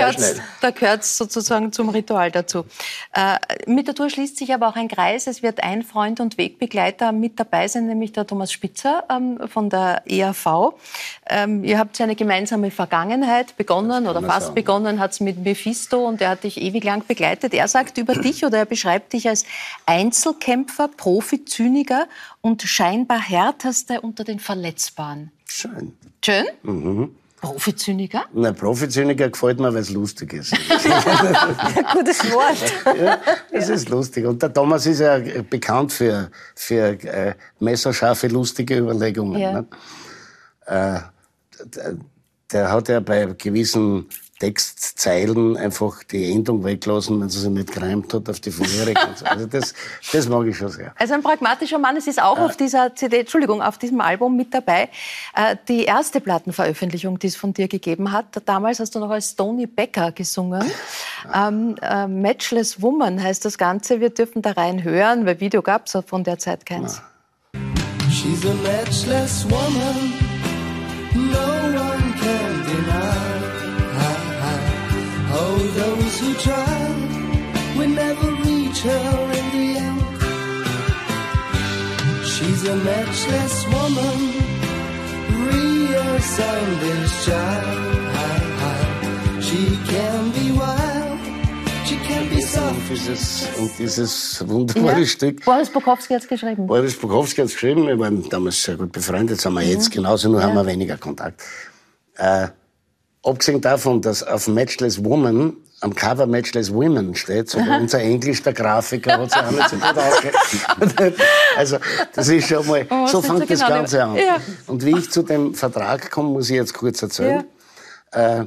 gehört's 0.76 1.18
sozusagen 1.18 1.72
zum 1.72 1.88
Ritual 1.88 2.32
dazu. 2.32 2.66
Äh, 3.14 3.38
mit 3.66 3.88
der 3.88 3.96
Tour 3.96 4.10
schließt 4.10 4.38
sich 4.38 4.54
aber 4.54 4.68
auch 4.68 4.76
ein 4.76 4.90
Kreis. 4.90 5.26
Es 5.28 5.42
wird 5.42 5.64
ein 5.64 5.84
Freund 5.84 6.20
und 6.20 6.38
Wegbegleiter 6.38 7.14
mit 7.14 7.40
dabei 7.40 7.70
sein, 7.70 7.88
nämlich 7.88 8.12
der 8.12 8.28
Thomas 8.28 8.52
Spitzer 8.52 9.06
ähm, 9.10 9.40
von 9.48 9.70
der 9.70 10.04
EAV. 10.06 10.74
Ähm, 11.30 11.64
ihr 11.64 11.80
habt 11.80 11.98
ja 11.98 12.04
eine 12.04 12.16
gemeinsame 12.16 12.72
Vergangenheit 12.72 13.56
begonnen 13.56 14.08
oder 14.08 14.22
fast 14.22 14.48
sagen. 14.48 14.56
begonnen 14.56 15.00
hat's 15.00 15.22
mit 15.22 15.44
Mephisto 15.46 16.06
und 16.06 16.20
er 16.20 16.32
hat 16.32 16.44
dich 16.44 16.62
ewig 16.62 16.84
lang 16.84 17.08
begleitet. 17.08 17.54
Er 17.54 17.70
sagt 17.70 17.98
über 17.98 18.16
dich 18.16 18.44
oder 18.46 18.58
er 18.58 18.66
beschreibt 18.66 19.14
dich 19.14 19.30
als 19.30 19.46
Einzelkämpfer, 19.86 20.90
Profi, 21.06 21.46
Zyniker 21.46 22.08
und 22.42 22.64
scheinbar 22.64 23.20
härtester 23.20 24.04
unter 24.04 24.24
den 24.24 24.40
Verletzbaren. 24.40 25.32
Schön. 25.48 25.94
Schön? 26.26 26.46
Mhm. 26.64 27.16
Profizyniker? 27.40 28.26
Na, 28.34 28.52
Profizyniker 28.52 29.30
gefällt 29.30 29.60
mir, 29.60 29.72
weil 29.72 29.82
es 29.82 29.92
lustig 29.92 30.34
ist. 30.34 30.52
Gutes 31.94 32.24
Wort. 32.32 32.98
ja, 33.00 33.20
das 33.52 33.70
ist 33.70 33.90
lustig. 33.90 34.26
Und 34.26 34.42
der 34.42 34.52
Thomas 34.52 34.88
ist 34.88 35.00
ja 35.00 35.20
bekannt 35.48 35.94
für, 35.94 36.32
für 36.56 36.98
äh, 37.04 37.36
messerscharfe, 37.60 38.28
lustige 38.28 38.80
Überlegungen. 38.80 39.40
Ja. 39.40 39.52
Ne? 39.62 39.68
Äh, 40.66 41.00
der, 41.66 41.98
der 42.52 42.72
hat 42.72 42.90
ja 42.90 43.00
bei 43.00 43.28
gewissen 43.38 44.10
Textzeilen 44.40 45.56
einfach 45.56 46.04
die 46.04 46.32
Endung 46.32 46.64
weggelassen, 46.64 47.22
wenn 47.22 47.30
sie 47.30 47.40
sich 47.40 47.50
nicht 47.50 47.72
gereimt 47.72 48.14
hat 48.14 48.30
auf 48.30 48.40
die 48.42 48.52
vorherige. 48.52 49.00
Also 49.24 49.46
das, 49.46 49.74
das 50.12 50.28
mag 50.28 50.46
ich 50.48 50.58
schon 50.58 50.70
sehr. 50.70 50.94
Also 50.98 51.14
ein 51.14 51.24
pragmatischer 51.24 51.78
Mann. 51.78 51.96
Es 51.96 52.06
ist 52.06 52.22
auch 52.22 52.38
auf 52.38 52.58
dieser 52.58 52.94
CD, 52.96 53.20
Entschuldigung, 53.20 53.62
auf 53.62 53.78
diesem 53.78 54.02
Album 54.02 54.36
mit 54.36 54.54
dabei. 54.54 54.90
Äh, 55.36 55.56
die 55.70 55.86
erste 55.86 56.20
Plattenveröffentlichung, 56.20 57.18
die 57.18 57.28
es 57.28 57.38
von 57.38 57.54
dir 57.54 57.70
gegeben 57.70 58.12
hat. 58.12 58.26
Damals 58.46 58.80
hast 58.80 58.94
du 58.96 59.00
noch 59.00 59.10
als 59.10 59.36
Tony 59.36 59.68
Becker 59.68 60.12
gesungen. 60.12 60.70
Ähm, 61.34 61.76
äh, 61.82 62.08
Matchless 62.08 62.82
Woman 62.82 63.24
heißt 63.24 63.46
das 63.46 63.58
Ganze. 63.58 64.02
Wir 64.02 64.10
dürfen 64.10 64.42
da 64.42 64.52
rein 64.52 64.84
hören, 64.84 65.26
weil 65.26 65.40
Video 65.40 65.62
gab 65.62 65.88
es 65.88 65.98
von 66.06 66.24
der 66.26 66.40
Zeit 66.40 66.66
keins. 66.66 67.02
She's 68.10 68.46
a 68.46 68.54
matchless 68.64 69.46
woman, 69.50 70.14
no 71.14 71.80
one 71.80 72.05
who 76.26 76.34
try 76.46 76.82
will 77.78 77.90
never 77.90 78.28
reach 78.46 78.82
her 78.82 79.32
in 79.40 79.46
the 79.56 79.68
end. 79.80 80.02
She's 82.26 82.62
a 82.68 82.76
matchless 82.76 83.56
woman, 83.74 84.20
real 85.50 86.20
Sunday's 86.20 87.26
child. 87.26 87.82
She 89.48 89.64
can 89.92 90.32
be 90.32 90.52
wild, 90.60 91.20
she 91.86 91.96
can 92.08 92.28
be 92.30 92.42
soft. 92.42 92.76
Und 92.76 92.90
dieses, 92.90 93.48
und 93.60 93.72
dieses 93.80 94.48
wunderbare 94.48 95.06
Stück. 95.06 95.46
Boris 95.46 95.70
Bukowski 95.70 96.14
hat 96.14 96.24
es 96.24 96.28
geschrieben. 96.28 96.66
Boris 96.68 96.96
Bukowski 96.96 97.42
hat 97.42 97.48
es 97.48 97.54
geschrieben, 97.54 97.88
wir 97.88 97.98
waren 98.00 98.28
damals 98.30 98.62
sehr 98.64 98.76
gut 98.76 98.92
befreundet, 98.92 99.40
sind 99.40 99.54
wir 99.54 99.62
Mhm. 99.62 99.70
jetzt 99.70 99.92
genauso, 99.92 100.30
nur 100.30 100.42
Ja. 100.42 100.48
haben 100.48 100.56
wir 100.56 100.66
weniger 100.66 100.98
Kontakt. 100.98 101.42
Äh, 102.18 102.48
abgesehen 103.24 103.62
davon, 103.62 104.02
dass 104.02 104.24
auf 104.24 104.48
Matchless 104.48 105.04
Woman 105.04 105.54
am 105.86 105.94
Cover 105.94 106.26
Matchless 106.26 106.74
Women 106.74 107.14
steht, 107.14 107.50
sogar 107.50 107.80
unser 107.82 108.00
Englisch, 108.02 108.42
der 108.42 108.54
Grafiker, 108.54 109.20
hat 109.20 109.32
sich 109.32 109.40
auch 109.40 109.52
nicht 109.52 109.70
so 109.70 109.76
gut 109.78 109.98
ausgekannt. 109.98 111.16
Also, 111.58 111.78
das 112.14 112.28
ist 112.28 112.48
schon 112.50 112.68
mal, 112.68 112.86
Man 112.90 113.08
so 113.08 113.22
fängt 113.22 113.50
das 113.50 113.60
genau, 113.60 113.68
Ganze 113.70 114.04
an. 114.04 114.16
ja. 114.16 114.38
Und 114.68 114.84
wie 114.84 114.98
ich 114.98 115.10
zu 115.10 115.22
dem 115.24 115.54
Vertrag 115.54 116.12
komme, 116.12 116.30
muss 116.30 116.50
ich 116.50 116.56
jetzt 116.56 116.74
kurz 116.74 117.02
erzählen. 117.02 117.46
Äh, 118.12 118.46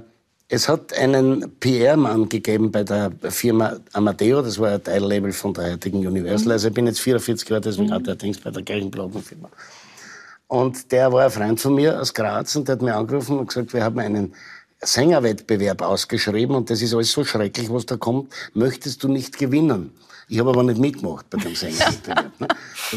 es 0.49 0.69
hat 0.69 0.93
einen 0.99 1.59
PR-Mann 1.61 2.29
gegeben 2.29 2.73
bei 2.73 2.83
der 2.83 3.13
Firma 3.29 3.77
Amadeo, 3.93 4.43
das 4.43 4.59
war 4.59 4.73
ein 4.73 4.83
Teillabel 4.83 5.33
von 5.33 5.55
der 5.55 5.73
heutigen 5.73 6.07
Universal. 6.07 6.53
Also 6.53 6.69
ich 6.69 6.75
bin 6.75 6.87
jetzt 6.87 7.01
44 7.01 7.49
Jahre, 7.49 7.61
deswegen 7.61 7.93
hat 7.93 8.07
er 8.09 8.17
Dings 8.17 8.39
bei 8.41 8.51
der 8.51 8.63
gleichen 8.63 8.91
Plattenfirma. 8.91 9.49
Und 10.49 10.91
der 10.91 11.13
war 11.13 11.25
ein 11.25 11.31
Freund 11.31 11.61
von 11.61 11.75
mir 11.75 12.01
aus 12.01 12.13
Graz 12.13 12.57
und 12.57 12.67
der 12.67 12.75
hat 12.75 12.83
mir 12.83 12.97
angerufen 12.97 13.39
und 13.39 13.47
gesagt, 13.49 13.73
wir 13.75 13.85
haben 13.85 13.99
einen 13.99 14.35
Sängerwettbewerb 14.81 15.83
ausgeschrieben 15.83 16.55
und 16.55 16.71
das 16.71 16.83
ist 16.83 16.95
alles 16.95 17.11
so 17.11 17.25
schrecklich, 17.25 17.73
was 17.73 17.87
da 17.87 17.97
kommt. 17.97 18.33
Möchtest 18.55 19.03
du 19.03 19.09
nicht 19.09 19.39
gewinnen? 19.39 19.93
Ich 20.31 20.39
habe 20.39 20.51
aber 20.51 20.63
nicht 20.63 20.79
mitgemacht 20.79 21.29
bei 21.31 21.39
dem 21.39 21.55
Sängerwettbewerb. 21.55 22.39
ne? 22.39 22.49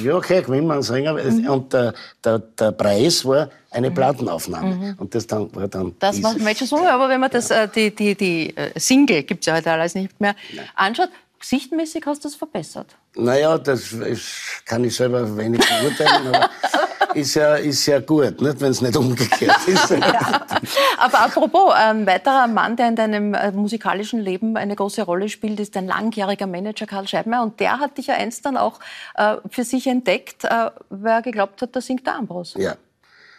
Ja, 0.04 0.16
okay, 0.16 0.42
gewinnen 0.42 0.68
wir 0.68 0.74
einen 0.74 0.84
Sänger. 0.84 1.16
Und 1.52 1.74
der, 1.74 1.94
der, 2.24 2.40
der 2.40 2.72
Preis 2.74 3.26
war 3.26 3.50
eine 3.72 3.90
Plattenaufnahme. 3.90 4.76
Mhm. 4.76 4.96
Und 4.98 5.16
das 5.16 5.26
dann, 5.26 5.54
war 5.56 5.68
dann 5.68 5.96
Das 6.00 6.22
war 6.22 6.34
Matches 6.38 6.72
Woman, 6.72 6.88
aber 6.88 7.10
wenn 7.10 7.22
man 7.22 7.32
das, 7.32 7.50
äh, 7.50 7.68
die, 7.68 7.96
die, 7.96 8.16
die 8.16 8.56
äh, 8.56 8.78
Single, 8.78 9.24
gibt 9.24 9.42
es 9.42 9.46
ja 9.48 9.56
heute 9.56 9.72
alles 9.72 9.96
nicht 9.96 10.20
mehr, 10.20 10.36
anschaut, 10.76 11.10
sichtmäßig 11.42 12.06
hast 12.06 12.24
du 12.24 12.28
das 12.28 12.36
verbessert. 12.36 12.96
Naja, 13.16 13.58
das 13.58 13.94
ist, 13.94 14.26
kann 14.66 14.84
ich 14.84 14.96
selber 14.96 15.36
wenig 15.38 15.62
beurteilen, 15.62 16.28
aber 16.28 16.50
ist 17.14 17.36
ja, 17.36 17.56
ist 17.56 17.86
ja 17.86 18.00
gut, 18.00 18.42
nicht, 18.42 18.62
wenn 18.62 18.72
es 18.72 18.82
nicht 18.82 18.96
umgekehrt 18.96 19.68
ist. 19.68 19.92
Aber 20.98 21.20
apropos, 21.20 21.74
ein 21.74 22.06
weiterer 22.06 22.48
Mann, 22.48 22.76
der 22.76 22.88
in 22.88 22.96
deinem 22.96 23.34
äh, 23.34 23.52
musikalischen 23.52 24.20
Leben 24.20 24.58
eine 24.58 24.76
große 24.76 25.04
Rolle 25.04 25.30
spielt, 25.30 25.60
ist 25.60 25.76
dein 25.76 25.88
langjähriger 25.88 26.48
Manager 26.48 26.86
Karl 26.86 27.08
Scheibmeier. 27.08 27.44
Und 27.44 27.60
der 27.60 27.80
hat 27.80 27.98
dich 27.98 28.08
ja 28.08 28.16
einst 28.16 28.46
dann 28.46 28.58
auch 28.58 28.80
äh, 29.16 29.38
für 29.50 29.64
sich 29.64 29.88
entdeckt, 29.88 30.46
äh, 30.46 30.72
weil 30.90 31.14
er 31.14 31.22
geglaubt 31.22 31.62
hat, 31.62 31.76
da 31.76 31.82
singt 31.82 32.06
der 32.06 32.16
Ambros. 32.16 32.56
Ja. 32.58 32.76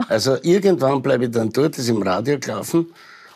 Also 0.08 0.36
irgendwann 0.42 1.00
bleibe 1.00 1.26
ich 1.26 1.30
dann 1.30 1.50
dort, 1.50 1.78
ist 1.78 1.88
im 1.88 2.02
Radio 2.02 2.38
gelaufen 2.38 2.92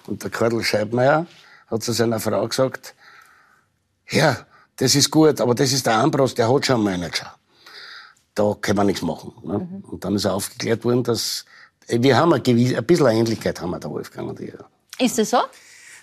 und 0.07 0.23
der 0.23 0.31
Karl 0.31 0.63
Scheibmeier 0.63 1.27
hat 1.69 1.83
zu 1.83 1.93
seiner 1.93 2.21
Frau 2.21 2.47
gesagt, 2.47 2.95
ja, 4.09 4.37
das 4.77 4.95
ist 4.95 5.11
gut, 5.11 5.41
aber 5.41 5.55
das 5.55 5.73
ist 5.73 5.87
der 5.87 5.95
Ambros, 5.95 6.35
der 6.35 6.53
hat 6.53 6.67
schon 6.67 6.77
einen 6.87 7.01
Manager. 7.01 7.36
Da 8.37 8.57
kann 8.61 8.77
man 8.77 8.87
nichts 8.87 9.03
machen. 9.03 9.33
Ne? 9.43 9.83
Und 9.91 10.05
dann 10.05 10.15
ist 10.15 10.27
aufgeklärt 10.27 10.85
worden, 10.85 11.03
dass 11.03 11.45
wir 11.89 12.17
haben 12.17 12.33
eine 12.33 12.43
gewisse, 12.43 12.77
ein 12.77 12.85
bisschen 12.85 13.07
eine 13.07 13.19
Ähnlichkeit 13.19 13.61
haben 13.61 13.71
wir, 13.71 13.81
der 13.81 13.91
Wolfgang 13.91 14.29
und 14.29 14.39
ich. 14.39 14.53
Ist 14.99 15.19
das 15.19 15.31
so? 15.31 15.39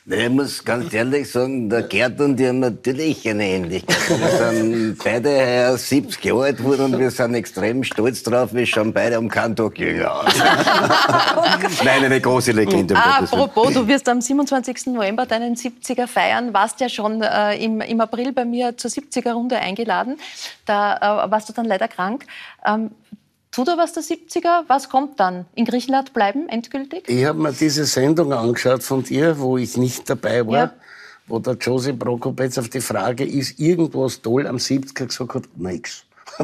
Ich 0.06 0.30
muss 0.30 0.66
ganz 0.66 0.93
ehrlich 0.93 1.32
sagen, 1.32 1.70
der 1.70 1.84
Gerd 1.84 2.20
und 2.20 2.38
ich 2.38 2.49
haben 2.49 2.60
natürlich 2.60 3.26
eine 3.30 3.47
Ähnlichkeit. 3.47 4.10
Wir 4.10 4.51
sind 4.51 4.97
beide 5.01 5.30
heuer 5.30 5.78
70 5.78 6.26
Jahre 6.26 6.43
alt 6.43 6.58
geworden 6.58 6.93
und 6.93 6.99
wir 6.99 7.10
sind 7.10 7.34
extrem 7.36 7.86
stolz 7.86 8.22
drauf. 8.22 8.54
Wir 8.54 8.66
schauen 8.66 8.91
beide 8.91 9.18
um 9.18 9.30
keinen 9.30 9.56
Tag 9.56 9.80
jünger 9.80 10.14
aus. 10.14 10.34
Nein, 11.86 12.04
eine 12.04 12.20
große 12.20 12.51
Legende. 12.51 12.95
um 12.95 12.99
Willen. 12.99 13.24
Apropos, 13.24 13.74
du 13.74 13.88
wirst 13.88 14.10
am 14.10 14.20
27. 14.20 14.88
November 14.88 15.26
deinen 15.26 15.56
70er 15.56 16.08
feiern, 16.08 16.54
warst 16.54 16.82
ja 16.82 16.89
schon 16.89 17.22
äh, 17.22 17.56
im, 17.64 17.80
im 17.80 18.01
April 18.01 18.34
bei 18.34 18.43
mir 18.43 18.76
zur 18.76 18.91
70er-Runde 18.91 19.58
eingeladen. 19.58 20.18
Da 20.66 20.97
äh, 20.97 21.32
warst 21.32 21.47
du 21.47 21.54
dann 21.54 21.66
leider 21.66 21.88
krank. 21.88 22.26
Ähm, 22.66 22.91
tut 23.54 23.68
er 23.70 23.78
was 23.78 23.93
der 23.93 24.04
70er? 24.04 24.64
Was 24.68 24.89
kommt 24.89 25.20
dann? 25.20 25.45
In 25.56 25.66
Griechenland 25.66 26.14
bleiben, 26.14 26.49
endgültig? 26.49 27.08
Ich 27.08 27.24
habe 27.26 27.39
mir 27.39 27.54
diese 27.54 27.86
Sendung 27.86 28.34
angeschaut 28.34 28.84
von 28.84 29.04
dir, 29.04 29.39
wo 29.39 29.58
ich 29.58 29.78
nicht 29.78 30.10
dabei 30.10 30.45
war, 30.45 30.54
Ja. 30.58 30.74
wo 31.28 31.39
der 31.39 31.54
Josef 31.56 31.97
Prokopetz 31.97 32.58
auf 32.58 32.68
die 32.70 32.82
Frage, 32.82 33.24
ist 33.24 33.60
irgendwas 33.60 34.22
toll 34.22 34.47
am 34.47 34.58
70er 34.58 35.06
gesagt 35.06 35.36
hat, 35.36 35.43
nix. 35.56 36.04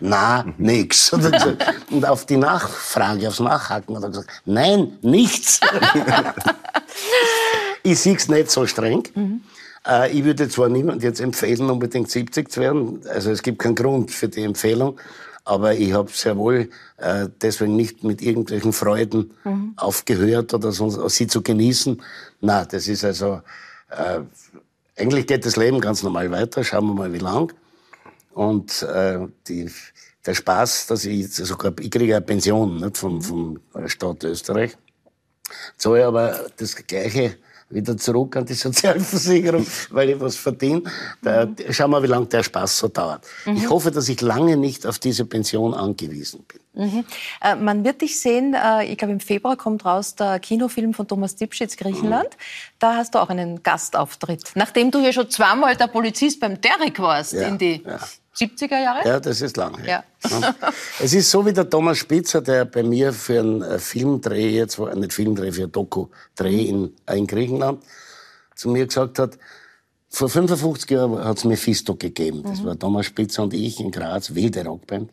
Na, 0.00 0.44
nix. 0.58 1.12
Und 1.90 2.06
auf 2.06 2.24
die 2.24 2.36
Nachfrage, 2.36 3.26
aufs 3.28 3.40
Nachhaken 3.40 3.96
hat 3.96 4.04
er 4.04 4.08
gesagt, 4.10 4.30
nein, 4.44 4.96
nichts. 5.02 5.60
ich 7.82 7.98
sehe 7.98 8.14
es 8.16 8.28
nicht 8.28 8.50
so 8.50 8.66
streng. 8.66 9.02
Äh, 9.86 10.12
ich 10.12 10.24
würde 10.24 10.48
zwar 10.48 10.68
niemand 10.68 11.02
jetzt 11.02 11.20
empfehlen, 11.20 11.68
unbedingt 11.68 12.10
70 12.10 12.48
zu 12.50 12.60
werden. 12.60 13.00
Also 13.08 13.30
es 13.32 13.42
gibt 13.42 13.58
keinen 13.58 13.74
Grund 13.74 14.12
für 14.12 14.28
die 14.28 14.42
Empfehlung. 14.44 14.98
Aber 15.44 15.74
ich 15.74 15.92
habe 15.92 16.10
sehr 16.10 16.36
wohl 16.38 16.70
äh, 16.96 17.28
deswegen 17.42 17.76
nicht 17.76 18.02
mit 18.02 18.22
irgendwelchen 18.22 18.72
Freuden 18.72 19.34
Mhm. 19.44 19.74
aufgehört 19.76 20.54
oder 20.54 20.72
sonst, 20.72 20.98
sie 21.14 21.26
zu 21.26 21.42
genießen. 21.42 22.00
Na, 22.40 22.64
das 22.64 22.88
ist 22.88 23.04
also, 23.04 23.42
äh, 23.90 24.20
eigentlich 24.96 25.26
geht 25.26 25.44
das 25.44 25.56
Leben 25.56 25.80
ganz 25.80 26.02
normal 26.02 26.30
weiter. 26.30 26.64
Schauen 26.64 26.86
wir 26.86 26.94
mal, 26.94 27.12
wie 27.12 27.18
lang. 27.18 27.52
Und 28.32 28.82
äh, 28.82 29.18
die, 29.46 29.70
der 30.24 30.34
Spaß, 30.34 30.86
dass 30.86 31.04
ich 31.04 31.32
sogar, 31.34 31.72
ich 31.78 31.90
kriege 31.90 32.16
eine 32.16 32.24
Pension 32.24 32.80
nicht, 32.80 32.96
vom, 32.96 33.20
vom 33.20 33.60
Staat 33.86 34.24
Österreich, 34.24 34.76
zahle 35.76 36.06
aber 36.06 36.46
das 36.56 36.74
Gleiche 36.74 37.36
wieder 37.70 37.96
zurück 37.96 38.36
an 38.36 38.44
die 38.44 38.54
Sozialversicherung, 38.54 39.66
weil 39.90 40.10
ich 40.10 40.20
was 40.20 40.36
verdiene. 40.36 40.82
Da, 41.22 41.48
schauen 41.70 41.90
wir, 41.90 42.02
wie 42.02 42.06
lange 42.06 42.26
der 42.26 42.42
Spaß 42.42 42.78
so 42.78 42.88
dauert. 42.88 43.26
Mhm. 43.46 43.56
Ich 43.56 43.70
hoffe, 43.70 43.90
dass 43.90 44.08
ich 44.08 44.20
lange 44.20 44.56
nicht 44.56 44.86
auf 44.86 44.98
diese 44.98 45.24
Pension 45.24 45.74
angewiesen 45.74 46.44
bin. 46.46 46.60
Mhm. 46.74 47.04
Äh, 47.40 47.54
man 47.56 47.84
wird 47.84 48.02
dich 48.02 48.20
sehen, 48.20 48.54
äh, 48.54 48.84
ich 48.84 48.98
glaube 48.98 49.12
im 49.12 49.20
Februar 49.20 49.56
kommt 49.56 49.84
raus 49.84 50.14
der 50.14 50.40
Kinofilm 50.40 50.92
von 50.92 51.06
Thomas 51.06 51.36
Dipschitz, 51.36 51.76
Griechenland. 51.76 52.30
Da 52.78 52.96
hast 52.96 53.14
du 53.14 53.18
auch 53.18 53.28
einen 53.28 53.62
Gastauftritt. 53.62 54.52
Nachdem 54.54 54.90
du 54.90 54.98
ja 54.98 55.12
schon 55.12 55.30
zweimal 55.30 55.76
der 55.76 55.86
Polizist 55.86 56.40
beim 56.40 56.60
Derek 56.60 56.98
warst 56.98 57.32
Ja, 57.32 57.48
in 57.48 57.58
die 57.58 57.82
70er 58.36 58.82
Jahre. 58.82 59.06
Ja, 59.08 59.20
das 59.20 59.40
ist 59.40 59.56
lang 59.56 59.78
her. 59.78 60.04
Ja. 60.24 60.30
Ja. 60.30 60.54
Es 61.00 61.12
ist 61.14 61.30
so 61.30 61.44
wie 61.46 61.52
der 61.52 61.68
Thomas 61.68 61.98
Spitzer, 61.98 62.40
der 62.40 62.64
bei 62.64 62.82
mir 62.82 63.12
für 63.12 63.40
einen 63.40 63.62
äh, 63.62 63.78
Filmdreh, 63.78 64.50
jetzt 64.50 64.78
war 64.78 64.94
nicht 64.94 65.12
Filmdreh, 65.12 65.52
für 65.52 65.62
einen 65.62 65.72
Doku-Dreh 65.72 66.62
in, 66.64 66.92
äh, 67.06 67.16
in 67.16 67.26
Griechenland, 67.26 67.82
zu 68.54 68.68
mir 68.70 68.86
gesagt 68.86 69.18
hat, 69.18 69.38
vor 70.08 70.28
55 70.28 70.90
Jahren 70.90 71.24
hat 71.24 71.38
es 71.38 71.44
Mephisto 71.44 71.94
gegeben. 71.96 72.42
Das 72.44 72.60
Mhm. 72.60 72.66
war 72.66 72.78
Thomas 72.78 73.06
Spitzer 73.06 73.42
und 73.42 73.52
ich 73.54 73.80
in 73.80 73.90
Graz, 73.90 74.34
wilde 74.34 74.64
Rockband. 74.64 75.10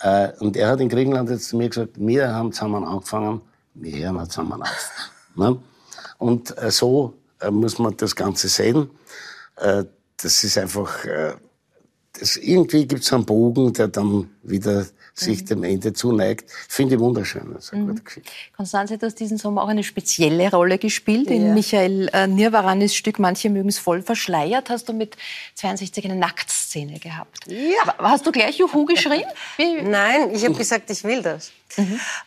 Äh, 0.00 0.32
und 0.40 0.56
er 0.56 0.68
hat 0.68 0.80
in 0.80 0.88
Griechenland 0.88 1.30
jetzt 1.30 1.48
zu 1.48 1.56
mir 1.56 1.68
gesagt, 1.68 1.92
wir 1.96 2.28
haben 2.32 2.52
zusammen 2.52 2.84
angefangen, 2.84 3.40
wir 3.74 4.04
hören 4.04 4.18
auch 4.20 4.28
zusammen 4.28 4.62
auf. 4.62 4.90
ne? 5.36 5.58
Und 6.18 6.56
äh, 6.58 6.70
so 6.70 7.14
äh, 7.40 7.50
muss 7.50 7.78
man 7.78 7.96
das 7.96 8.16
Ganze 8.16 8.48
sehen. 8.48 8.90
Äh, 9.56 9.84
das 10.16 10.44
ist 10.44 10.56
einfach, 10.58 11.04
äh, 11.04 11.34
das, 12.18 12.36
irgendwie 12.36 12.86
gibt 12.86 13.02
es 13.02 13.12
einen 13.12 13.24
Bogen, 13.24 13.72
der 13.72 13.88
dann 13.88 14.30
wieder 14.42 14.86
sich 15.14 15.44
dem 15.46 15.64
Ende 15.64 15.92
zuneigt. 15.94 16.50
Finde 16.68 16.96
ich 16.96 17.00
wunderschön. 17.00 17.54
Das 17.54 17.66
ist 17.66 17.72
eine 17.72 17.86
gute 17.86 18.02
Geschichte. 18.02 18.30
Konstanze, 18.54 18.98
du 18.98 19.06
hast 19.06 19.18
diesen 19.18 19.38
Sommer 19.38 19.62
auch 19.62 19.68
eine 19.68 19.82
spezielle 19.82 20.50
Rolle 20.50 20.78
gespielt. 20.78 21.30
In 21.30 21.46
Ja. 21.46 21.54
Michael 21.54 22.10
äh, 22.12 22.26
Nirvaranis 22.26 22.94
Stück 22.94 23.18
Manche 23.18 23.48
mögen 23.48 23.70
es 23.70 23.78
voll 23.78 24.02
verschleiert 24.02 24.68
hast 24.68 24.88
du 24.88 24.92
mit 24.92 25.16
62 25.54 26.04
eine 26.04 26.16
Nacktszene 26.16 26.98
gehabt. 26.98 27.46
Ja. 27.46 27.94
Hast 27.98 28.26
du 28.26 28.32
gleich 28.32 28.58
Juhu 28.58 28.84
geschrien? 28.84 29.24
Nein, 29.84 30.34
ich 30.34 30.44
habe 30.44 30.54
gesagt, 30.54 30.90
ich 30.90 31.02
will 31.02 31.22
das. 31.22 31.50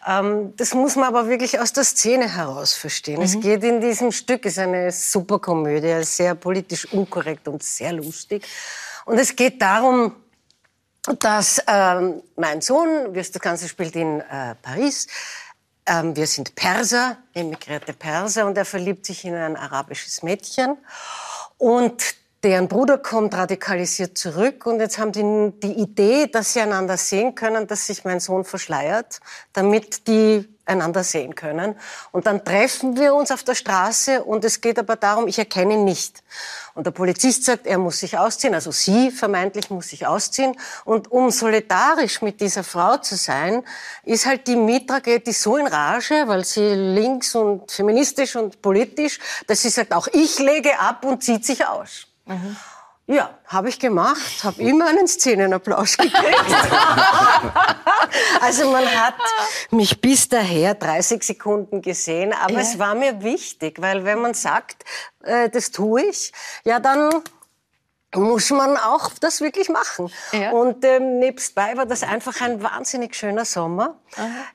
Ähm, 0.08 0.54
das 0.58 0.74
muss 0.74 0.96
man 0.96 1.06
aber 1.06 1.28
wirklich 1.28 1.60
aus 1.60 1.72
der 1.74 1.84
Szene 1.84 2.28
heraus 2.28 2.74
verstehen. 2.74 3.22
Es 3.22 3.40
geht 3.40 3.64
in 3.64 3.82
diesem 3.82 4.12
Stück, 4.12 4.46
es 4.46 4.54
ist 4.54 4.60
eine 4.60 4.92
super 4.92 5.40
Komödie, 5.40 6.04
sehr 6.04 6.36
politisch 6.36 6.92
unkorrekt 6.92 7.48
und 7.48 7.64
sehr 7.64 7.94
lustig. 7.94 8.46
Und 9.10 9.18
es 9.18 9.36
geht 9.36 9.60
darum, 9.60 10.16
dass 11.18 11.60
ähm, 11.66 12.22
mein 12.36 12.62
Sohn, 12.62 13.12
das 13.12 13.32
Ganze 13.32 13.68
spielt 13.68 13.96
in 13.96 14.20
äh, 14.20 14.54
Paris, 14.62 15.08
ähm, 15.88 16.16
wir 16.16 16.28
sind 16.28 16.54
Perser, 16.54 17.18
emigrierte 17.34 17.94
Perser, 17.94 18.46
und 18.46 18.56
er 18.56 18.66
verliebt 18.66 19.08
sich 19.08 19.26
in 19.26 19.34
ein 19.34 19.56
arabisches 19.56 20.22
Mädchen. 20.22 20.78
Und 21.58 22.04
deren 22.44 22.68
Bruder 22.68 22.98
kommt 22.98 23.34
radikalisiert 23.34 24.18
zurück 24.18 24.66
und 24.66 24.80
jetzt 24.80 24.98
haben 24.98 25.12
die 25.12 25.60
die 25.60 25.74
Idee, 25.74 26.28
dass 26.28 26.54
sie 26.54 26.62
einander 26.62 26.98
sehen 26.98 27.36
können, 27.36 27.68
dass 27.68 27.88
sich 27.88 28.06
mein 28.06 28.20
Sohn 28.20 28.46
verschleiert, 28.46 29.20
damit 29.54 30.08
die 30.08 30.48
einander 30.70 31.04
sehen 31.04 31.36
können. 31.36 31.76
Und 32.12 32.28
dann 32.28 32.46
treffen 32.46 32.96
wir 32.96 33.14
uns 33.16 33.32
auf 33.32 33.44
der 33.44 33.56
Straße 33.56 34.24
und 34.24 34.46
es 34.46 34.62
geht 34.62 34.80
aber 34.80 34.96
darum, 34.96 35.28
ich 35.28 35.40
erkenne 35.40 35.74
ihn 35.74 35.84
nicht. 35.84 36.24
Und 36.76 36.86
der 36.86 36.92
Polizist 36.92 37.44
sagt, 37.44 37.66
er 37.66 37.80
muss 37.80 38.00
sich 38.00 38.18
ausziehen, 38.18 38.54
also 38.54 38.72
sie 38.72 39.12
vermeintlich 39.12 39.70
muss 39.70 39.90
sich 39.90 40.06
ausziehen. 40.06 40.56
Und 40.86 41.12
um 41.12 41.32
solidarisch 41.32 42.22
mit 42.22 42.40
dieser 42.40 42.64
Frau 42.64 42.98
zu 42.98 43.18
sein, 43.18 43.64
ist 44.04 44.26
halt 44.26 44.48
die 44.48 44.56
Mitra 44.56 45.00
geht 45.00 45.28
die 45.28 45.34
so 45.34 45.58
in 45.58 45.68
Rage, 45.68 46.24
weil 46.28 46.46
sie 46.46 46.74
links 46.76 47.36
und 47.36 47.72
feministisch 47.72 48.36
und 48.36 48.62
politisch, 48.62 49.20
dass 49.48 49.64
sie 49.64 49.70
sagt, 49.70 49.94
auch 49.94 50.08
ich 50.08 50.40
lege 50.40 50.80
ab 50.80 51.04
und 51.04 51.24
zieht 51.24 51.46
sich 51.46 51.66
aus. 51.66 52.09
Ja, 53.08 53.32
habe 53.48 53.70
ich 53.70 53.80
gemacht, 53.80 54.44
habe 54.44 54.62
immer 54.62 54.86
einen 54.88 55.08
Szenenapplaus 55.08 55.98
gekriegt. 55.98 56.46
also 58.42 58.72
man 58.72 58.86
hat 58.86 59.16
mich 59.72 60.00
bis 60.00 60.30
daher 60.30 60.76
30 60.76 61.24
Sekunden 61.24 61.82
gesehen, 61.82 62.34
aber 62.34 62.54
Ja. 62.54 62.60
es 62.60 62.78
war 62.78 62.94
mir 62.94 63.24
wichtig, 63.24 63.82
weil 63.82 64.06
wenn 64.06 64.22
man 64.22 64.36
sagt, 64.36 64.86
äh, 65.24 65.50
das 65.50 65.72
tue 65.72 66.04
ich, 66.04 66.32
ja 66.66 66.80
dann 66.80 67.10
muss 68.16 68.50
man 68.50 68.76
auch 68.78 69.12
das 69.20 69.40
wirklich 69.42 69.70
machen. 69.70 70.12
Ja. 70.32 70.52
Und 70.52 70.84
ähm, 70.84 71.20
nebstbei 71.20 71.78
war 71.78 71.86
das 71.86 72.04
einfach 72.04 72.42
ein 72.42 72.64
wahnsinnig 72.64 73.16
schöner 73.16 73.46
Sommer. 73.46 74.00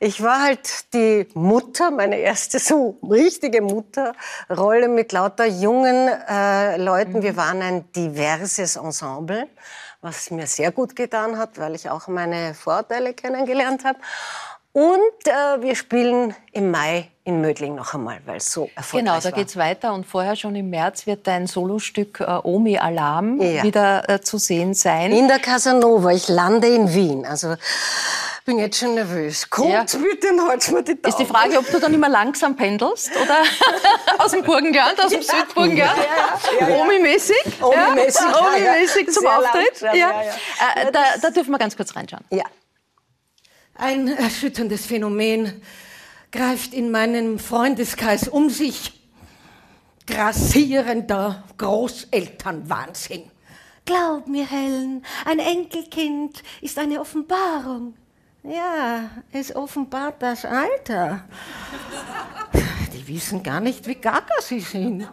Ich 0.01 0.23
war 0.23 0.43
halt 0.43 0.93
die 0.93 1.29
Mutter, 1.35 1.91
meine 1.91 2.17
erste 2.17 2.59
so 2.59 2.99
richtige 3.09 3.63
Mutterrolle 3.63 4.89
mit 4.89 5.13
lauter 5.13 5.47
jungen 5.47 6.09
äh, 6.09 6.77
Leuten. 6.79 7.23
Wir 7.23 7.37
waren 7.37 7.63
ein 7.63 7.93
diverses 7.93 8.77
Ensemble, 8.77 9.49
was 10.01 10.31
mir 10.31 10.49
sehr 10.49 10.73
gut 10.73 10.97
getan 10.97 11.39
hat, 11.39 11.59
weil 11.59 11.77
ich 11.77 11.89
auch 11.89 12.09
meine 12.09 12.55
Vorteile 12.55 13.15
kennengelernt 13.15 13.85
habe. 13.85 13.99
Und 14.73 15.27
äh, 15.27 15.63
wir 15.63 15.77
spielen 15.77 16.35
im 16.51 16.73
Mai 16.73 17.14
in 17.27 17.41
Mödling 17.41 17.75
noch 17.75 17.95
einmal, 17.95 18.19
weil 18.27 18.37
es 18.37 18.53
so 18.53 18.69
erfolgreich 18.77 19.07
Genau, 19.13 19.19
da 19.19 19.25
war. 19.25 19.33
geht's 19.33 19.57
weiter 19.57 19.95
und 19.95 20.05
vorher 20.07 20.37
schon 20.37 20.55
im 20.57 20.69
März 20.69 21.07
wird 21.07 21.27
dein 21.27 21.47
Solostück 21.47 22.21
äh, 22.21 22.39
Omi 22.43 22.77
Alarm 22.79 23.41
Ja. 23.41 23.63
wieder 23.63 24.07
äh, 24.11 24.21
zu 24.21 24.37
sehen 24.37 24.75
sein. 24.75 25.11
In 25.11 25.27
der 25.27 25.39
Casanova, 25.39 26.11
ich 26.13 26.29
lande 26.29 26.69
in 26.69 26.93
Wien. 26.93 27.25
Also 27.25 27.55
bin 28.45 28.59
jetzt 28.59 28.79
schon 28.79 28.95
nervös. 28.95 29.49
Kommt 29.49 29.71
Ja. 29.71 29.85
bitte 29.85 30.29
und 30.35 30.47
halt's 30.49 30.71
mir 30.71 30.83
die 30.83 31.01
Daumen. 31.01 31.09
Ist 31.09 31.19
die 31.19 31.25
Frage, 31.25 31.57
ob 31.59 31.71
du 31.71 31.81
dann 31.81 31.95
immer 31.95 32.11
langsam 32.11 32.57
pendelst 32.57 33.11
oder 33.17 33.39
aus 34.19 34.33
dem 34.33 34.43
Burgenland, 34.43 35.01
aus 35.03 35.11
dem 35.11 35.23
Südburgenland, 35.23 35.79
ja, 36.61 36.69
ja. 36.69 36.77
Omi-mäßig, 36.83 37.37
Omi-mäßig, 37.63 38.21
ja, 38.21 38.31
ja, 38.31 38.59
ja. 38.59 38.73
Omi-mäßig 38.73 39.11
zum 39.11 39.23
Sehr 39.23 39.39
Auftritt. 39.39 39.81
ja. 39.81 39.95
ja, 39.95 40.11
ja. 40.11 40.83
Äh, 40.83 40.93
da, 40.93 41.01
da 41.23 41.31
dürfen 41.31 41.53
wir 41.53 41.59
ganz 41.59 41.75
kurz 41.75 41.97
reinschauen. 41.97 42.25
Ja. 42.29 42.45
Ein 43.77 44.09
erschütterndes 44.09 44.85
Phänomen 44.87 45.63
greift 46.35 46.75
in 46.75 46.91
meinem 46.91 47.39
Freundeskreis 47.39 48.27
um 48.27 48.51
sich. 48.51 48.93
Grassierender 50.07 51.45
Großelternwahnsinn. 51.59 53.31
Glaub 53.85 54.27
mir, 54.27 54.45
Helen, 54.51 55.05
ein 55.25 55.39
Enkelkind 55.39 56.43
ist 56.61 56.79
eine 56.79 57.01
Offenbarung. 57.01 57.95
Ja, 58.43 59.11
es 59.33 59.55
offenbart 59.55 60.21
das 60.21 60.45
Alter. 60.45 61.25
Die 62.93 63.07
wissen 63.07 63.43
gar 63.43 63.61
nicht, 63.61 63.87
wie 63.87 63.95
gaga 63.95 64.35
sie 64.41 64.61
sind. 64.61 65.09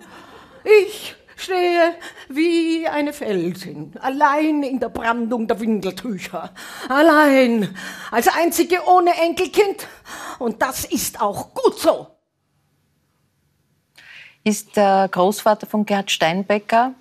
Ich 0.63 1.15
stehe 1.41 1.95
wie 2.29 2.87
eine 2.87 3.13
Felsin, 3.13 3.93
allein 3.99 4.63
in 4.63 4.79
der 4.79 4.89
Brandung 4.89 5.47
der 5.47 5.59
Windeltücher. 5.59 6.51
Allein, 6.89 7.75
als 8.11 8.27
einzige 8.27 8.85
ohne 8.87 9.11
Enkelkind. 9.21 9.87
Und 10.39 10.61
das 10.61 10.85
ist 10.85 11.21
auch 11.21 11.53
gut 11.53 11.79
so. 11.79 12.07
Ist 14.43 14.75
der 14.75 15.07
Großvater 15.11 15.67
von 15.67 15.85
Gerhard 15.85 16.09
Steinbecker, 16.09 16.93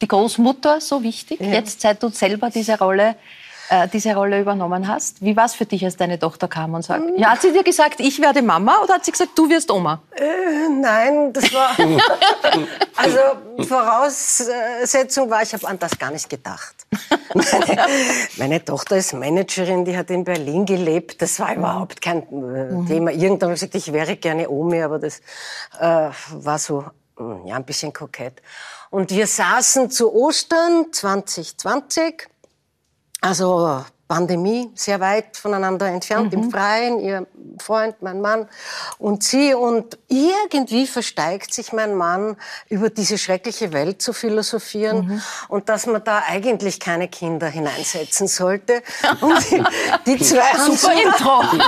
die 0.00 0.08
Großmutter, 0.08 0.80
so 0.80 1.02
wichtig? 1.02 1.40
Jetzt, 1.40 1.80
seit 1.80 2.02
du 2.02 2.08
selber 2.08 2.50
diese 2.50 2.76
Rolle, 2.78 3.16
äh, 3.72 3.88
diese 3.88 4.14
Rolle 4.14 4.38
übernommen 4.38 4.86
hast. 4.86 5.22
Wie 5.22 5.34
war 5.34 5.46
es 5.46 5.54
für 5.54 5.64
dich, 5.64 5.82
als 5.82 5.96
deine 5.96 6.18
Tochter 6.18 6.46
kam 6.46 6.74
und 6.74 6.82
sagt, 6.82 7.04
ja, 7.16 7.30
hat 7.30 7.40
sie 7.40 7.52
dir 7.52 7.62
gesagt, 7.62 8.00
ich 8.00 8.20
werde 8.20 8.42
Mama 8.42 8.80
oder 8.82 8.94
hat 8.94 9.04
sie 9.04 9.12
gesagt, 9.12 9.30
du 9.34 9.48
wirst 9.48 9.70
Oma? 9.70 10.02
Äh, 10.14 10.68
nein, 10.68 11.32
das 11.32 11.52
war. 11.54 11.74
also 12.96 13.18
Voraussetzung 13.66 15.30
war, 15.30 15.42
ich 15.42 15.54
habe 15.54 15.66
an 15.66 15.78
das 15.78 15.98
gar 15.98 16.10
nicht 16.10 16.28
gedacht. 16.28 16.74
Meine, 17.34 17.86
meine 18.36 18.64
Tochter 18.64 18.98
ist 18.98 19.14
Managerin, 19.14 19.86
die 19.86 19.96
hat 19.96 20.10
in 20.10 20.24
Berlin 20.24 20.66
gelebt. 20.66 21.22
Das 21.22 21.40
war 21.40 21.54
überhaupt 21.54 22.02
kein 22.02 22.18
äh, 22.22 22.86
Thema. 22.86 23.10
Irgendwann 23.10 23.48
habe 23.48 23.54
ich 23.54 23.60
gesagt, 23.60 23.74
ich 23.74 23.90
wäre 23.90 24.16
gerne 24.16 24.50
Omi, 24.50 24.82
aber 24.82 24.98
das 24.98 25.20
äh, 25.80 26.10
war 26.32 26.58
so 26.58 26.84
mm, 27.16 27.46
ja, 27.46 27.56
ein 27.56 27.64
bisschen 27.64 27.92
kokett. 27.92 28.42
Und 28.90 29.10
wir 29.10 29.26
saßen 29.26 29.90
zu 29.90 30.12
Ostern 30.12 30.92
2020 30.92 32.31
also 33.22 33.86
Pandemie, 34.12 34.70
sehr 34.74 35.00
weit 35.00 35.38
voneinander 35.38 35.86
entfernt, 35.86 36.34
im 36.34 36.50
Freien, 36.50 37.00
ihr 37.00 37.26
Freund, 37.58 38.02
mein 38.02 38.20
Mann 38.20 38.46
und 38.98 39.22
sie. 39.22 39.54
Und 39.54 39.96
irgendwie 40.08 40.86
versteigt 40.86 41.54
sich 41.54 41.72
mein 41.72 41.94
Mann, 41.94 42.36
über 42.68 42.90
diese 42.90 43.16
schreckliche 43.16 43.72
Welt 43.72 44.02
zu 44.02 44.12
philosophieren 44.12 45.22
und 45.48 45.70
dass 45.70 45.86
man 45.86 46.04
da 46.04 46.24
eigentlich 46.28 46.78
keine 46.78 47.08
Kinder 47.08 47.46
hineinsetzen 47.46 48.26
sollte. 48.26 48.82
Und 49.22 49.50
die, 49.50 49.64
die 50.06 50.18
zwei 50.22 50.40
haben 50.58 50.76
so, 50.76 50.90
Intro. 50.90 51.42
Die 51.52 51.58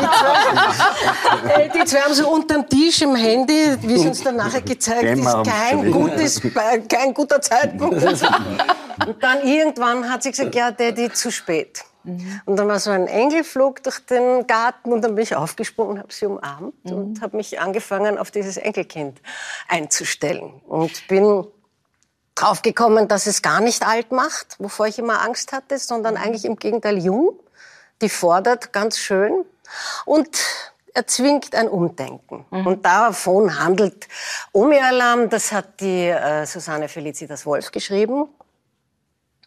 zwei, 1.48 1.62
äh, 1.62 1.70
die 1.70 1.84
zwei 1.86 2.00
haben 2.00 2.14
so 2.14 2.28
unterm 2.28 2.68
Tisch 2.68 3.00
im 3.00 3.14
Handy, 3.14 3.76
wie 3.80 3.94
es 3.94 4.04
uns 4.04 4.22
dann 4.22 4.36
nachher 4.36 4.60
gezeigt 4.60 5.18
ist, 5.18 5.36
kein, 5.44 5.90
gutes, 5.90 6.42
kein 6.88 7.14
guter 7.14 7.40
Zeitpunkt. 7.40 8.02
Und 8.02 9.22
dann 9.22 9.42
irgendwann 9.46 10.10
hat 10.10 10.22
sie 10.22 10.30
gesagt, 10.30 10.54
ja, 10.54 10.70
Daddy, 10.70 11.10
zu 11.10 11.30
spät. 11.30 11.84
Und 12.04 12.56
dann 12.56 12.68
war 12.68 12.78
so 12.78 12.90
ein 12.90 13.06
Engelflug 13.06 13.82
durch 13.82 14.04
den 14.06 14.46
Garten 14.46 14.92
und 14.92 15.02
dann 15.02 15.14
bin 15.14 15.24
ich 15.24 15.34
aufgesprungen, 15.34 15.98
habe 15.98 16.12
sie 16.12 16.26
umarmt 16.26 16.74
und 16.84 17.22
habe 17.22 17.36
mich 17.36 17.60
angefangen, 17.60 18.18
auf 18.18 18.30
dieses 18.30 18.56
Enkelkind 18.56 19.20
einzustellen. 19.68 20.60
Und 20.66 21.08
bin 21.08 21.46
draufgekommen, 22.34 23.08
dass 23.08 23.26
es 23.26 23.42
gar 23.42 23.60
nicht 23.60 23.86
alt 23.86 24.12
macht, 24.12 24.56
wovor 24.58 24.86
ich 24.86 24.98
immer 24.98 25.22
Angst 25.22 25.52
hatte, 25.52 25.78
sondern 25.78 26.16
eigentlich 26.16 26.44
im 26.44 26.56
Gegenteil 26.56 26.98
jung. 26.98 27.38
Die 28.02 28.08
fordert 28.08 28.72
ganz 28.72 28.98
schön 28.98 29.44
und 30.04 30.28
erzwingt 30.94 31.54
ein 31.54 31.68
Umdenken. 31.68 32.44
Und 32.50 32.84
davon 32.84 33.58
handelt 33.58 34.08
Omi-Alarm, 34.52 35.28
das 35.28 35.52
hat 35.52 35.80
die 35.80 36.08
äh, 36.08 36.44
Susanne 36.46 36.88
Felicitas 36.88 37.46
Wolf 37.46 37.72
geschrieben. 37.72 38.28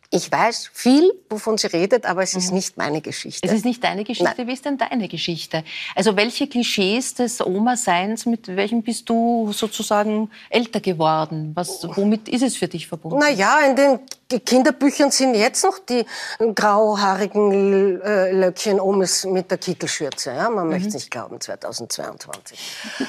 Ich 0.09 0.31
weiß 0.31 0.69
viel, 0.71 1.11
wovon 1.29 1.57
sie 1.57 1.67
redet, 1.67 2.05
aber 2.05 2.23
es 2.23 2.33
ist 2.33 2.53
nicht 2.53 2.77
meine 2.77 3.01
Geschichte. 3.01 3.45
Es 3.45 3.53
ist 3.53 3.65
nicht 3.65 3.83
deine 3.83 4.05
Geschichte, 4.05 4.47
wie 4.47 4.53
ist 4.53 4.63
denn 4.63 4.77
deine 4.77 5.09
Geschichte? 5.09 5.65
Also 5.95 6.15
welche 6.15 6.47
Klischees 6.47 7.13
des 7.13 7.45
Oma-Seins, 7.45 8.25
mit 8.25 8.47
welchen 8.47 8.83
bist 8.83 9.09
du 9.09 9.51
sozusagen 9.51 10.29
älter 10.49 10.79
geworden? 10.79 11.51
Was, 11.55 11.85
womit 11.97 12.29
ist 12.29 12.41
es 12.41 12.55
für 12.55 12.69
dich 12.69 12.87
verbunden? 12.87 13.19
Na 13.19 13.29
ja, 13.29 13.59
in 13.59 13.75
den 13.75 13.99
Kinderbüchern 14.27 15.11
sind 15.11 15.35
jetzt 15.35 15.63
noch 15.63 15.79
die 15.79 16.05
grauhaarigen 16.53 18.01
äh, 18.01 18.31
Löckchen 18.31 18.79
oben 18.79 19.07
mit 19.27 19.49
der 19.49 19.57
Kittelschürze. 19.57 20.31
Ja? 20.31 20.49
Man 20.49 20.65
mhm. 20.65 20.73
möchte 20.73 20.89
es 20.89 20.93
nicht 20.95 21.11
glauben, 21.11 21.39
2022. 21.39 22.59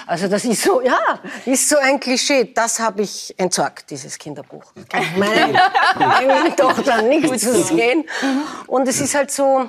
Also 0.06 0.28
das 0.28 0.44
ist 0.44 0.62
so, 0.62 0.80
ja, 0.80 1.20
ist 1.44 1.68
so 1.68 1.76
ein 1.76 1.98
Klischee. 1.98 2.52
Das 2.54 2.78
habe 2.78 3.02
ich 3.02 3.34
entsorgt, 3.36 3.90
dieses 3.90 4.16
Kinderbuch. 4.18 4.72
Meine, 5.16 5.60
meine 5.98 6.56
Tochter 6.56 7.02
nicht 7.02 7.40
zu 7.40 7.62
sehen. 7.62 8.04
Mhm. 8.22 8.42
Und 8.66 8.88
es 8.88 9.00
ist 9.00 9.14
halt 9.14 9.30
so, 9.30 9.68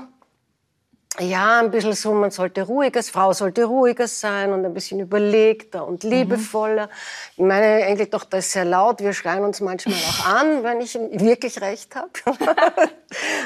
ja, 1.19 1.59
ein 1.59 1.71
bisschen 1.71 1.93
so, 1.93 2.13
man 2.13 2.31
sollte 2.31 2.63
ruhiger, 2.63 3.03
Frau 3.03 3.33
sollte 3.33 3.65
ruhiger 3.65 4.07
sein 4.07 4.53
und 4.53 4.65
ein 4.65 4.73
bisschen 4.73 4.99
überlegter 4.99 5.85
und 5.85 6.03
mhm. 6.03 6.09
liebevoller. 6.09 6.89
Mhm. 7.37 7.47
Meine 7.47 7.81
Enkeltochter 7.83 8.37
ist 8.37 8.51
sehr 8.51 8.65
laut, 8.65 9.01
wir 9.01 9.13
schreien 9.13 9.43
uns 9.43 9.61
manchmal 9.61 9.95
auch 9.95 10.25
an, 10.25 10.63
wenn 10.63 10.81
ich 10.81 10.95
wirklich 10.95 11.59
recht 11.61 11.95
habe. 11.95 12.09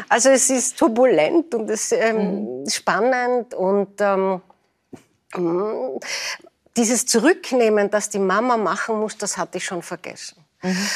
also 0.09 0.29
es 0.29 0.49
ist 0.49 0.77
turbulent 0.77 1.53
und 1.55 1.69
es 1.69 1.91
ist 1.91 1.99
ähm, 1.99 2.61
mhm. 2.61 2.69
spannend 2.69 3.53
und 3.53 3.99
ähm, 3.99 4.41
mm, 5.35 5.99
dieses 6.77 7.05
Zurücknehmen, 7.05 7.89
das 7.89 8.09
die 8.09 8.19
Mama 8.19 8.57
machen 8.57 8.99
muss, 8.99 9.17
das 9.17 9.37
hatte 9.37 9.57
ich 9.57 9.65
schon 9.65 9.81
vergessen. 9.81 10.43
Mhm. 10.61 10.87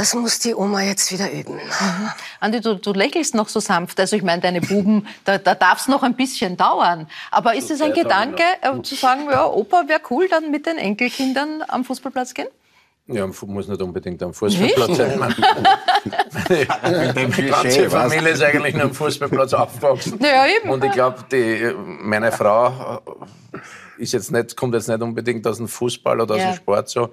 Das 0.00 0.14
muss 0.14 0.38
die 0.38 0.54
Oma 0.54 0.80
jetzt 0.80 1.12
wieder 1.12 1.30
üben. 1.30 1.56
Mhm. 1.56 2.10
Andi, 2.40 2.62
du, 2.62 2.76
du, 2.76 2.94
lächelst 2.94 3.34
noch 3.34 3.50
so 3.50 3.60
sanft. 3.60 4.00
Also 4.00 4.16
ich 4.16 4.22
meine, 4.22 4.40
deine 4.40 4.62
Buben, 4.62 5.06
da, 5.26 5.36
da 5.36 5.54
darf 5.54 5.80
es 5.80 5.88
noch 5.88 6.02
ein 6.02 6.14
bisschen 6.14 6.56
dauern. 6.56 7.06
Aber 7.30 7.54
ist 7.54 7.70
es 7.70 7.82
ein 7.82 7.92
Gedanke, 7.92 8.42
äh, 8.62 8.80
zu 8.80 8.94
sagen, 8.94 9.26
ja, 9.30 9.44
Opa 9.44 9.88
wäre 9.88 10.00
cool, 10.08 10.26
dann 10.26 10.50
mit 10.50 10.64
den 10.64 10.78
Enkelkindern 10.78 11.62
am 11.68 11.84
Fußballplatz 11.84 12.32
gehen? 12.32 12.48
Ja, 13.08 13.26
muss 13.26 13.68
nicht 13.68 13.82
unbedingt 13.82 14.22
am 14.22 14.32
Fußballplatz 14.32 14.96
sein. 14.96 15.18
Meine, 15.18 15.34
meine 17.12 17.50
ganze 17.50 17.90
Familie 17.90 18.30
ist 18.30 18.42
eigentlich 18.42 18.74
nur 18.74 18.84
am 18.84 18.94
Fußballplatz 18.94 19.52
aufgewachsen. 19.52 20.18
Ja, 20.22 20.46
eben. 20.46 20.70
Und 20.70 20.82
ich 20.82 20.92
glaube, 20.92 21.18
meine 21.76 22.32
Frau 22.32 23.02
ist 23.98 24.12
jetzt 24.12 24.32
nicht, 24.32 24.56
kommt 24.56 24.72
jetzt 24.72 24.88
nicht 24.88 25.02
unbedingt 25.02 25.46
aus 25.46 25.58
dem 25.58 25.68
Fußball 25.68 26.22
oder 26.22 26.36
aus 26.36 26.40
dem 26.40 26.54
Sport 26.54 26.88
so. 26.88 27.10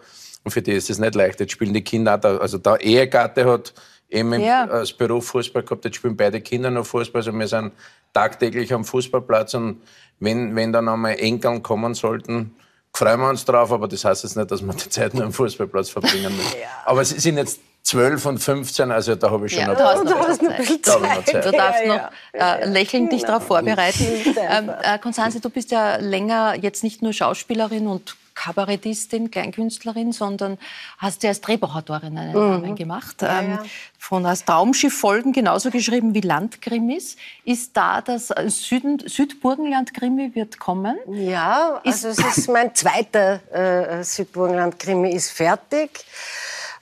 Und 0.48 0.52
für 0.52 0.62
die 0.62 0.72
ist 0.72 0.90
es 0.90 0.98
nicht 0.98 1.14
leicht. 1.14 1.42
Jetzt 1.42 1.52
spielen 1.52 1.74
die 1.74 1.84
Kinder 1.84 2.16
auch 2.16 2.22
da, 2.22 2.38
also 2.38 2.58
der 2.58 2.80
Ehegatte 2.80 3.44
hat 3.44 3.74
eben 4.08 4.32
ja. 4.40 4.64
als 4.64 4.94
Beruf 4.94 5.28
Fußball 5.28 5.62
gehabt, 5.62 5.84
jetzt 5.84 5.98
spielen 5.98 6.16
beide 6.16 6.40
Kinder 6.40 6.72
noch 6.72 6.86
Fußball. 6.86 7.20
Also 7.20 7.34
wir 7.34 7.48
sind 7.50 7.74
tagtäglich 8.14 8.74
am 8.74 8.86
Fußballplatz 8.86 9.56
und 9.56 9.82
wenn, 10.22 10.56
wenn 10.56 10.72
dann 10.72 10.88
einmal 10.88 11.20
Enkeln 11.20 11.62
kommen 11.62 11.96
sollten, 11.96 12.56
freuen 12.94 13.20
wir 13.20 13.28
uns 13.28 13.44
drauf, 13.44 13.74
aber 13.74 13.90
das 13.90 14.06
heißt 14.06 14.24
jetzt 14.24 14.38
nicht, 14.38 14.50
dass 14.50 14.62
wir 14.62 14.74
die 14.74 14.88
Zeit 14.90 15.14
nur 15.14 15.26
am 15.26 15.34
Fußballplatz 15.34 15.90
verbringen 15.90 16.34
müssen. 16.38 16.56
Ja. 16.62 16.70
Aber 16.86 17.04
sie 17.04 17.20
sind 17.20 17.36
jetzt 17.36 17.60
12 17.84 18.26
und 18.26 18.38
15, 18.38 18.90
also 18.90 19.16
da 19.16 19.30
habe 19.30 19.48
ich 19.48 19.52
schon 19.52 19.64
ja, 19.64 19.72
ein, 19.72 19.78
da 19.78 20.02
noch 20.02 20.30
ein 20.30 20.58
bisschen 20.58 20.82
Zeit. 20.82 21.28
Zeit. 21.28 21.46
Du 21.46 21.52
darfst 21.52 21.86
noch 21.86 22.10
äh, 22.32 22.66
lächelnd 22.70 23.12
dich 23.12 23.24
darauf 23.24 23.44
vorbereiten. 23.44 24.06
Ähm, 24.50 24.72
äh, 24.82 24.98
Konstanze, 25.00 25.42
du 25.42 25.50
bist 25.50 25.72
ja 25.72 25.98
länger 25.98 26.56
jetzt 26.56 26.86
nicht 26.86 27.02
nur 27.02 27.12
Schauspielerin 27.12 27.88
und 27.88 28.16
Kabarettistin, 28.38 29.32
Kleinkünstlerin, 29.32 30.12
sondern 30.12 30.60
hast 31.00 31.24
ja 31.24 31.30
als 31.30 31.42
Drehbuchautorin 31.42 32.18
einen 32.18 32.30
mhm. 32.30 32.62
Namen 32.62 32.76
gemacht. 32.76 33.24
Ja, 33.24 33.42
ähm, 33.42 33.50
ja. 33.52 33.64
Von 33.98 34.26
als 34.26 34.46
Traumschiff-Folgen 34.46 35.34
genauso 35.34 35.72
geschrieben 35.72 36.14
wie 36.14 36.22
Landgrimmis. 36.22 37.18
Ist 37.44 37.76
da 37.76 38.02
das 38.02 38.32
Süden, 38.48 39.00
Südburgenland-Krimi 39.00 40.36
wird 40.36 40.60
kommen? 40.60 40.98
Ja, 41.12 41.82
also 41.84 42.10
es 42.10 42.20
ist 42.20 42.48
mein 42.50 42.76
zweiter 42.76 43.42
äh, 43.52 44.04
Südburgenland-Krimi 44.04 45.12
ist 45.12 45.32
fertig. 45.32 46.06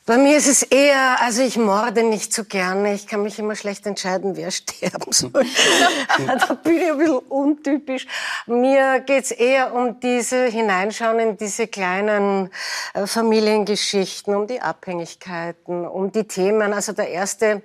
Bei 0.07 0.19
mir 0.19 0.37
ist 0.37 0.47
es 0.47 0.61
eher, 0.61 1.19
also 1.19 1.41
ich 1.41 1.57
morde 1.57 2.03
nicht 2.03 2.31
so 2.31 2.43
gerne. 2.43 2.93
Ich 2.93 3.07
kann 3.07 3.23
mich 3.23 3.39
immer 3.39 3.55
schlecht 3.55 3.87
entscheiden, 3.87 4.37
wer 4.37 4.51
sterben 4.51 5.11
soll. 5.11 5.31
da 6.27 6.53
bin 6.53 6.77
ich 6.77 6.91
ein 6.91 6.97
bisschen 6.99 7.17
untypisch. 7.17 8.05
Mir 8.45 8.99
geht's 8.99 9.31
eher 9.31 9.73
um 9.73 9.99
diese 9.99 10.45
Hineinschauen 10.45 11.19
in 11.19 11.37
diese 11.37 11.65
kleinen 11.65 12.51
äh, 12.93 13.07
Familiengeschichten, 13.07 14.35
um 14.35 14.45
die 14.45 14.61
Abhängigkeiten, 14.61 15.87
um 15.87 16.11
die 16.11 16.25
Themen. 16.25 16.71
Also 16.71 16.93
der 16.93 17.09
erste 17.09 17.63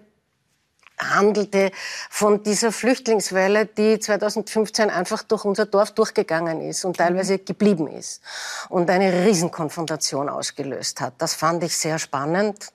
handelte 1.00 1.70
von 2.08 2.42
dieser 2.42 2.72
Flüchtlingswelle, 2.72 3.66
die 3.66 3.98
2015 3.98 4.90
einfach 4.90 5.22
durch 5.22 5.44
unser 5.44 5.66
Dorf 5.66 5.92
durchgegangen 5.92 6.60
ist 6.60 6.84
und 6.84 6.96
teilweise 6.96 7.34
mhm. 7.34 7.44
geblieben 7.44 7.86
ist 7.86 8.22
und 8.68 8.90
eine 8.90 9.24
Riesenkonfrontation 9.24 10.28
ausgelöst 10.28 11.00
hat. 11.00 11.14
Das 11.18 11.34
fand 11.34 11.64
ich 11.64 11.76
sehr 11.76 11.98
spannend, 11.98 12.72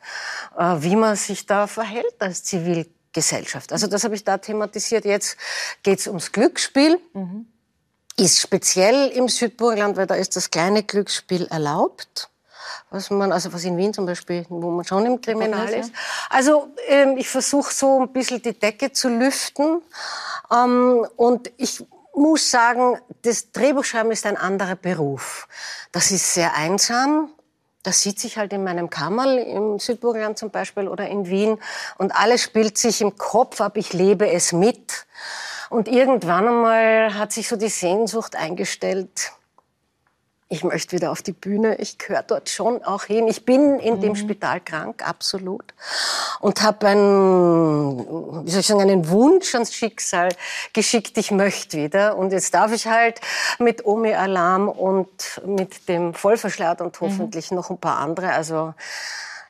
äh, 0.58 0.76
wie 0.80 0.96
man 0.96 1.16
sich 1.16 1.46
da 1.46 1.68
verhält 1.68 2.16
als 2.20 2.44
Zivilgesellschaft. 2.44 3.72
Also 3.72 3.88
das 3.88 4.04
habe 4.04 4.16
ich 4.16 4.24
da 4.24 4.38
thematisiert. 4.38 5.06
Jetzt 5.06 5.38
geht 5.84 6.00
es 6.00 6.08
ums 6.08 6.32
Glücksspiel. 6.32 7.00
Mhm. 7.14 7.48
Ist 8.18 8.40
speziell 8.40 9.10
im 9.10 9.28
Südburgenland, 9.28 9.98
weil 9.98 10.08
da 10.08 10.16
ist 10.16 10.38
das 10.38 10.50
kleine 10.50 10.84
Glücksspiel 10.84 11.48
erlaubt 11.48 12.30
was 12.90 13.10
man, 13.10 13.32
also 13.32 13.54
was 13.54 13.64
in 13.64 13.78
Wien 13.78 13.94
zum 13.94 14.06
Beispiel, 14.06 14.46
wo 14.50 14.72
man 14.72 14.86
schon 14.86 15.06
im 15.06 15.22
Kriminal 15.22 15.70
ist. 15.70 15.92
Also 16.30 16.68
ähm, 16.88 17.18
ich 17.18 17.30
versuche 17.30 17.74
so 17.74 18.02
ein 18.02 18.10
bisschen 18.14 18.42
die 18.42 18.58
Decke 18.58 18.92
zu 18.92 19.10
lüften 19.10 19.82
ähm, 20.52 21.06
und 21.16 21.52
ich 21.58 21.86
muss 22.16 22.50
sagen, 22.50 22.98
das 23.24 23.52
Drehbuchschreiben 23.52 24.12
ist 24.12 24.26
ein 24.26 24.38
anderer 24.38 24.76
Beruf. 24.76 25.48
Das 25.92 26.12
ist 26.12 26.34
sehr 26.34 26.56
einsam. 26.56 27.30
Das 27.84 28.02
sieht 28.02 28.20
sich 28.20 28.38
halt 28.38 28.52
in 28.52 28.64
meinem 28.64 28.90
Kammerl 28.90 29.38
im 29.38 29.78
Südburgenland 29.78 30.40
zum 30.40 30.50
Beispiel 30.50 30.88
oder 30.88 31.08
in 31.08 31.28
Wien 31.28 31.60
und 32.00 32.16
alles 32.16 32.42
spielt 32.42 32.80
sich 32.80 33.02
im 33.02 33.16
Kopf 33.16 33.62
ab. 33.62 33.78
Ich 33.78 33.94
lebe 33.94 34.28
es 34.32 34.54
mit. 34.54 35.06
Und 35.70 35.88
irgendwann 35.88 36.48
einmal 36.48 37.14
hat 37.14 37.32
sich 37.32 37.48
so 37.48 37.56
die 37.56 37.70
Sehnsucht 37.70 38.36
eingestellt, 38.36 39.34
ich 40.48 40.64
möchte 40.64 40.96
wieder 40.96 41.12
auf 41.12 41.24
die 41.24 41.32
Bühne. 41.32 41.76
Ich 41.78 41.98
gehöre 41.98 42.22
dort 42.22 42.50
schon 42.50 42.84
auch 42.84 43.06
hin. 43.06 43.28
Ich 43.28 43.46
bin 43.46 43.80
in 43.80 43.96
mhm. 43.96 44.02
dem 44.02 44.16
Spital 44.16 44.62
krank, 44.62 45.08
absolut. 45.08 45.74
Und 46.40 46.62
habe 46.62 46.88
einen, 46.88 48.46
wie 48.46 48.52
soll 48.52 48.60
ich 48.60 48.68
sagen, 48.68 48.82
einen 48.82 49.10
Wunsch 49.10 49.56
ans 49.56 49.74
Schicksal 49.74 50.30
geschickt, 50.74 51.18
ich 51.18 51.32
möchte 51.32 51.78
wieder. 51.78 52.16
Und 52.16 52.32
jetzt 52.32 52.54
darf 52.54 52.72
ich 52.72 52.86
halt 52.86 53.22
mit 53.58 53.86
Omi 53.86 54.14
Alarm 54.14 54.70
und 54.70 55.42
mit 55.48 55.90
dem 55.90 56.14
Vollverschleiert 56.14 56.80
und 56.82 57.02
mhm. 57.02 57.06
hoffentlich 57.06 57.50
mhm. 57.50 57.58
noch 57.58 57.72
ein 57.72 57.80
paar 57.80 57.98
andere. 57.98 58.32
Also 58.32 58.74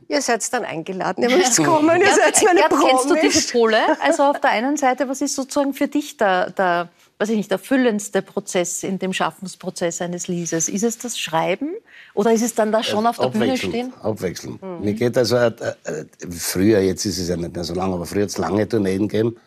Ihr 0.08 0.22
seid 0.22 0.54
dann 0.54 0.66
eingeladen, 0.66 1.24
ihr 1.24 1.30
müsst 1.38 1.64
kommen, 1.64 2.00
ihr 2.02 2.14
seid 2.14 2.44
meine 2.44 2.60
Gerd, 2.60 2.74
Kennst 2.80 3.10
du 3.10 3.16
diese 3.16 3.52
Pole? 3.52 3.80
Also 4.02 4.24
auf 4.24 4.40
der 4.40 4.52
einen 4.52 4.78
Seite, 4.78 5.10
was 5.10 5.22
ist 5.22 5.36
sozusagen 5.36 5.74
für 5.74 5.88
dich 5.88 6.18
der, 6.18 6.52
der 6.52 6.90
was 7.18 7.30
ich 7.30 7.38
nicht, 7.38 7.52
erfüllendste 7.52 8.22
Prozess 8.22 8.84
in 8.84 9.00
dem 9.00 9.14
Schaffensprozess 9.14 10.02
eines 10.02 10.28
Lieses? 10.28 10.68
Ist 10.68 10.84
es 10.84 10.98
das 10.98 11.18
Schreiben 11.18 11.70
oder 12.14 12.34
ist 12.34 12.44
es 12.44 12.56
dann 12.56 12.72
da 12.72 12.84
schon 12.84 13.08
auf 13.08 13.18
der 13.18 13.30
Bühne 13.30 13.58
stehen? 13.58 13.94
Abwechselnd. 14.02 14.62
Mhm. 14.62 14.82
Mir 14.82 14.94
geht 14.94 15.18
also, 15.18 15.38
äh, 15.38 15.52
äh, 15.86 16.06
früher, 16.30 16.80
jetzt 16.80 17.06
ist 17.06 17.18
es 17.18 17.30
ja 17.30 17.38
nicht 17.38 17.56
mehr 17.56 17.64
so 17.64 17.74
lange, 17.74 17.94
aber 17.96 18.06
früher 18.06 18.24
hat 18.24 18.30
es 18.30 18.38
lange 18.38 18.68
Tourneen 18.68 19.08
gegeben. 19.08 19.38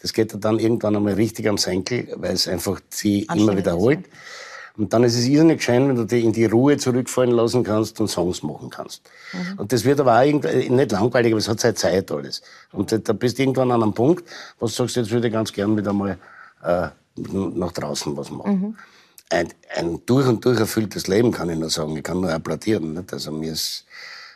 Das 0.00 0.12
geht 0.12 0.32
dann 0.42 0.58
irgendwann 0.58 0.96
einmal 0.96 1.14
richtig 1.14 1.48
am 1.48 1.58
Senkel, 1.58 2.08
weil 2.16 2.32
es 2.32 2.48
einfach 2.48 2.80
sie 2.88 3.26
immer 3.34 3.56
wiederholt. 3.56 4.06
Ist, 4.06 4.78
Und 4.78 4.92
dann 4.92 5.02
ist 5.02 5.16
es 5.16 5.26
irrsinnig 5.26 5.60
schön, 5.60 5.88
wenn 5.88 5.96
du 5.96 6.04
dich 6.04 6.24
in 6.24 6.32
die 6.32 6.44
Ruhe 6.44 6.76
zurückfallen 6.76 7.32
lassen 7.32 7.64
kannst 7.64 8.00
und 8.00 8.06
Songs 8.06 8.44
machen 8.44 8.70
kannst. 8.70 9.02
Mhm. 9.32 9.58
Und 9.58 9.72
das 9.72 9.84
wird 9.84 9.98
aber 10.00 10.18
auch 10.18 10.24
nicht 10.24 10.92
langweilig, 10.92 11.32
aber 11.32 11.38
es 11.40 11.48
hat 11.48 11.60
seine 11.60 11.74
Zeit 11.74 12.10
alles. 12.12 12.42
Und 12.70 12.92
da 12.92 13.12
bist 13.12 13.38
du 13.38 13.42
irgendwann 13.42 13.72
an 13.72 13.82
einem 13.82 13.92
Punkt, 13.92 14.24
wo 14.60 14.66
du 14.66 14.72
sagst, 14.72 14.96
jetzt 14.96 15.10
würde 15.10 15.26
ich 15.26 15.32
ganz 15.32 15.52
gern 15.52 15.76
wieder 15.76 15.92
mal 15.92 16.16
äh, 16.62 16.88
nach 17.18 17.72
draußen 17.72 18.16
was 18.16 18.30
machen. 18.30 18.60
Mhm. 18.60 18.76
Ein, 19.30 19.48
ein 19.76 20.00
durch 20.06 20.26
und 20.26 20.44
durch 20.44 20.58
erfülltes 20.58 21.06
Leben, 21.06 21.32
kann 21.32 21.50
ich 21.50 21.58
nur 21.58 21.70
sagen. 21.70 21.96
Ich 21.96 22.02
kann 22.02 22.20
nur 22.20 22.32
applaudieren. 22.32 22.94
Nicht? 22.94 23.12
Also 23.12 23.30
mir 23.30 23.52
ist 23.52 23.84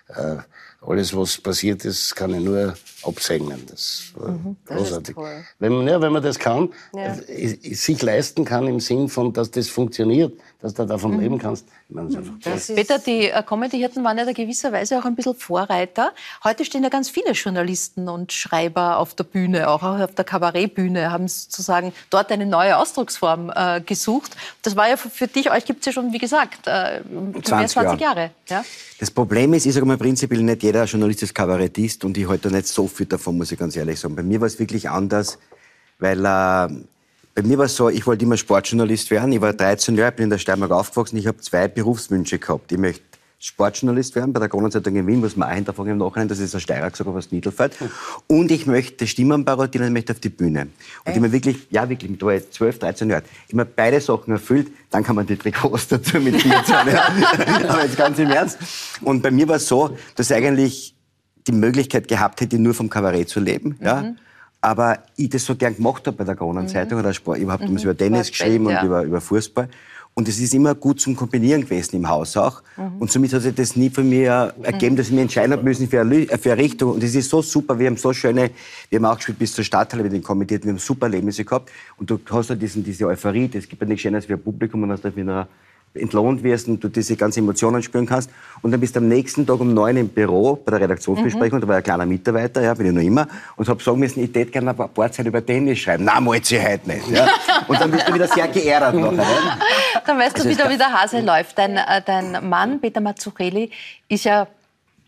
äh, 0.09 0.37
alles, 0.80 1.16
was 1.16 1.39
passiert 1.39 1.85
ist, 1.85 2.14
kann 2.14 2.35
ich 2.35 2.41
nur 2.41 2.74
absegnen. 3.03 3.64
Das 3.66 4.12
war 4.14 4.30
mhm, 4.30 4.57
großartig. 4.66 5.14
Das 5.14 5.24
wenn, 5.59 5.72
man, 5.72 5.88
ja, 5.88 6.00
wenn 6.00 6.12
man 6.12 6.22
das 6.22 6.38
kann, 6.38 6.70
ja. 6.94 7.16
äh, 7.26 7.48
sich 7.74 8.03
leisten 8.03 8.44
kann 8.44 8.66
im 8.66 8.80
Sinn 8.80 9.09
von, 9.09 9.32
dass 9.32 9.50
das 9.50 9.68
funktioniert, 9.68 10.32
dass 10.61 10.74
du 10.74 10.86
davon 10.86 11.14
mhm. 11.14 11.20
leben 11.20 11.38
kannst. 11.38 11.66
Ich 11.88 11.94
meine, 11.94 12.22
das 12.42 12.70
ist 12.70 12.76
Peter, 12.76 12.98
die 12.98 13.28
äh, 13.28 13.42
Comedy-Hirten 13.42 14.05
waren 14.05 14.16
ja 14.16 14.24
da 14.24 14.32
gewisserweise 14.32 14.98
auch 14.98 15.05
ein 15.05 15.14
bisschen 15.14 15.34
Vorreiter. 15.34 16.12
Heute 16.44 16.64
stehen 16.64 16.82
ja 16.82 16.88
ganz 16.88 17.09
viele 17.09 17.32
Journalisten 17.32 18.09
und 18.09 18.32
Schreiber 18.32 18.98
auf 18.98 19.14
der 19.14 19.24
Bühne, 19.24 19.68
auch 19.68 19.82
auf 19.82 20.14
der 20.14 20.24
Kabarettbühne, 20.24 21.11
haben 21.11 21.28
sozusagen 21.28 21.92
dort 22.11 22.30
eine 22.30 22.46
neue 22.46 22.76
Ausdrucksform 22.76 23.53
äh, 23.55 23.80
gesucht. 23.80 24.36
Das 24.62 24.76
war 24.76 24.88
ja 24.88 24.96
für, 24.96 25.26
dich, 25.26 25.50
euch 25.50 25.64
gibt 25.64 25.80
es 25.80 25.86
ja 25.86 25.92
schon, 25.92 26.12
wie 26.12 26.18
gesagt, 26.18 26.66
äh, 26.66 27.00
20 27.42 27.50
mehr 27.50 27.68
20 27.68 28.00
Jahre. 28.00 28.00
Jahre 28.00 28.30
ja? 28.48 28.64
Das 28.98 29.11
Problem 29.11 29.53
ist, 29.55 29.66
ich 29.66 29.74
sage 29.74 29.86
mal 29.86 29.96
prinzipiell, 29.96 30.42
nicht 30.42 30.62
jeder 30.62 30.84
Journalist 30.84 31.22
ist 31.22 31.34
Kabarettist 31.34 32.05
und 32.05 32.16
ich 32.16 32.28
halte 32.28 32.50
nicht 32.50 32.68
so 32.68 32.86
viel 32.93 33.07
davon, 33.07 33.36
muss 33.36 33.53
ich 33.53 33.59
ganz 33.59 33.76
ehrlich 33.76 33.99
sagen. 33.99 34.14
Bei 34.14 34.22
mir 34.22 34.40
war 34.40 34.47
es 34.47 34.59
wirklich 34.59 34.88
anders, 34.88 35.38
weil 35.99 36.18
äh, 36.18 36.68
bei 37.34 37.43
mir 37.43 37.59
war 37.59 37.64
es 37.64 37.76
so, 37.76 37.88
ich 37.88 38.07
wollte 38.07 38.24
immer 38.24 38.36
Sportjournalist 38.36 39.11
werden. 39.11 39.32
Ich 39.32 39.40
war 39.40 39.53
13 39.53 39.97
Jahre, 39.97 40.12
bin 40.12 40.24
in 40.24 40.30
der 40.30 40.38
Steiermark 40.38 40.70
aufgewachsen. 40.70 41.16
Ich 41.16 41.26
habe 41.26 41.38
zwei 41.38 41.68
Berufswünsche 41.68 42.38
gehabt. 42.38 42.70
Ich 42.72 42.78
möchte 42.78 43.03
Sportjournalist 43.43 44.14
werden 44.14 44.32
bei 44.32 44.38
der 44.38 44.49
Kronenzeitung 44.49 44.95
in 44.95 45.05
Wien, 45.05 45.18
muss 45.18 45.34
man 45.34 45.51
auch 45.51 45.55
hinterfragen 45.55 45.93
im 45.93 45.99
Nachhinein, 45.99 46.28
das 46.28 46.38
ist 46.38 46.55
ein 46.55 46.61
Steirer 46.61 46.88
gesagt 46.88 47.09
auf 47.09 47.16
das 47.16 47.32
Niedelfeld. 47.32 47.76
Und 48.28 48.53
ich 48.53 48.68
möchte 48.68 49.05
Stimmen 49.09 49.45
parodieren 49.45 49.88
ich 49.88 49.93
möchte 49.93 50.12
auf 50.12 50.20
die 50.20 50.28
Bühne. 50.28 50.68
Und 51.05 51.12
ich 51.12 51.20
mir 51.20 51.32
wirklich, 51.32 51.66
ja 51.70 51.88
wirklich, 51.88 52.09
mit 52.09 52.20
12, 52.55 52.78
13 52.78 53.11
Jahren, 53.11 53.24
immer 53.49 53.64
beide 53.64 54.01
Sachen 54.01 54.30
erfüllt, 54.30 54.68
dann 54.90 55.03
kann 55.03 55.16
man 55.16 55.26
die 55.26 55.36
Trikots 55.36 55.88
dazu 55.88 56.20
mit 56.20 56.40
14. 56.40 56.55
ja. 56.86 57.09
Aber 57.68 57.82
jetzt 57.82 57.97
ganz 57.97 58.16
im 58.20 58.30
Ernst. 58.30 58.59
Und 59.01 59.22
bei 59.22 59.32
mir 59.32 59.49
war 59.49 59.57
es 59.57 59.66
so, 59.66 59.97
dass 60.14 60.30
ich 60.30 60.36
eigentlich 60.36 60.95
die 61.47 61.53
Möglichkeit 61.53 62.09
gehabt 62.09 62.40
hätte, 62.40 62.59
nur 62.59 62.74
vom 62.74 62.88
Kabarett 62.88 63.28
zu 63.28 63.40
leben. 63.40 63.76
Ja? 63.80 64.03
Mhm. 64.03 64.16
Aber 64.61 64.99
ich 65.16 65.28
das 65.28 65.45
so 65.45 65.57
gern 65.57 65.74
gemacht 65.74 66.07
habe 66.07 66.16
bei 66.16 66.24
der 66.24 66.36
Kronenzeitung 66.36 67.01
oder 67.01 67.12
Sport. 67.12 67.38
Ich 67.38 67.49
habe 67.49 67.66
Mhm. 67.66 67.76
über 67.76 67.97
Tennis 67.97 68.30
geschrieben 68.30 68.68
ja. 68.68 68.80
und 68.80 68.86
über, 68.86 69.03
über 69.03 69.20
Fußball. 69.20 69.68
Und 70.14 70.28
es 70.28 70.38
ist 70.38 70.53
immer 70.53 70.74
gut 70.74 71.01
zum 71.01 71.16
Kombinieren 71.16 71.62
gewesen 71.62 71.97
im 71.97 72.07
Haus 72.09 72.36
auch. 72.36 72.62
Mhm. 72.76 72.99
Und 72.99 73.11
somit 73.11 73.32
hat 73.32 73.43
sich 73.43 73.55
das 73.55 73.76
nie 73.76 73.88
von 73.88 74.07
mir 74.07 74.53
ergeben, 74.62 74.95
dass 74.95 75.07
ich 75.07 75.12
mich 75.12 75.22
entscheiden 75.22 75.53
habe 75.53 75.62
müssen 75.62 75.88
für 75.88 76.03
eine, 76.03 76.16
äh, 76.28 76.36
für 76.36 76.53
eine 76.53 76.62
Richtung. 76.62 76.93
Und 76.93 77.03
es 77.03 77.14
ist 77.14 77.30
so 77.30 77.40
super. 77.40 77.78
Wir 77.78 77.86
haben 77.86 77.97
so 77.97 78.12
schöne, 78.12 78.51
wir 78.90 78.99
haben 78.99 79.07
auch 79.07 79.16
gespielt 79.16 79.38
bis 79.38 79.55
zur 79.55 79.64
Stadthalle 79.64 80.03
mit 80.03 80.12
den 80.12 80.22
Kommandierten. 80.22 80.66
Wir 80.66 80.74
haben 80.74 80.78
super 80.78 81.07
Erlebnisse 81.07 81.45
gehabt. 81.47 81.70
Und 81.97 82.11
du 82.11 82.20
hast 82.30 82.51
ja 82.51 82.55
diesen, 82.57 82.84
diese 82.84 83.07
Euphorie. 83.07 83.51
Es 83.55 83.66
gibt 83.66 83.80
ja 83.80 83.88
nichts 83.88 84.03
Schönes 84.03 84.28
wie 84.28 84.34
ein 84.34 84.43
Publikum, 84.43 84.82
und 84.82 84.90
dass 84.90 85.01
du 85.01 85.16
wieder 85.16 85.49
entlohnt 85.95 86.43
wirst 86.43 86.68
und 86.68 86.82
du 86.82 86.88
diese 86.88 87.16
ganzen 87.16 87.40
Emotionen 87.40 87.82
spüren 87.82 88.07
kannst. 88.07 88.30
Und 88.62 88.70
dann 88.70 88.80
bist 88.80 88.95
du 88.97 89.01
am 89.01 89.09
nächsten 89.09 89.47
Tag 89.47 89.61
um 89.61 89.74
neun 89.74 89.97
im 89.97 90.09
Büro 90.09 90.57
bei 90.57 90.70
der 90.70 90.80
Redaktionsbesprechung, 90.80 91.61
da 91.61 91.68
war 91.68 91.76
ein 91.76 91.82
kleiner 91.82 92.07
Mitarbeiter, 92.07 92.62
ja, 92.62 92.72
bin 92.74 92.86
ich 92.86 92.93
noch 92.93 93.03
immer, 93.03 93.26
und 93.57 93.68
habe 93.68 93.82
sagen 93.82 93.99
müssen, 93.99 94.20
ich 94.22 94.28
hätte 94.34 94.47
gerne 94.53 94.70
ein 94.70 94.76
paar 94.76 95.12
Zeit 95.12 95.26
über 95.26 95.45
Tennis 95.45 95.80
schreiben. 95.80 96.05
Nein, 96.05 96.24
malt 96.24 96.47
sie 96.47 96.61
heute 96.62 96.88
nicht. 96.88 97.09
Ja. 97.09 97.26
Und 97.68 97.80
dann 97.80 97.90
bist 97.90 98.09
du 98.09 98.14
wieder 98.14 98.28
sehr 98.28 98.49
geärgert 98.49 98.95
nachher. 98.95 99.26
Dann 100.07 100.18
weißt 100.18 100.34
Also 100.36 100.45
du 100.45 100.51
es 100.51 100.57
wieder, 100.57 100.64
gab- 100.64 100.72
wie 100.72 100.78
der 100.78 100.93
Hase 100.93 101.20
läuft. 101.20 101.59
Dein, 101.59 101.76
äh, 101.76 102.03
dein 102.05 102.49
Mann, 102.49 102.80
Peter 102.80 103.01
Mazzucchelli, 103.01 103.70
ist 104.09 104.24
ja 104.24 104.47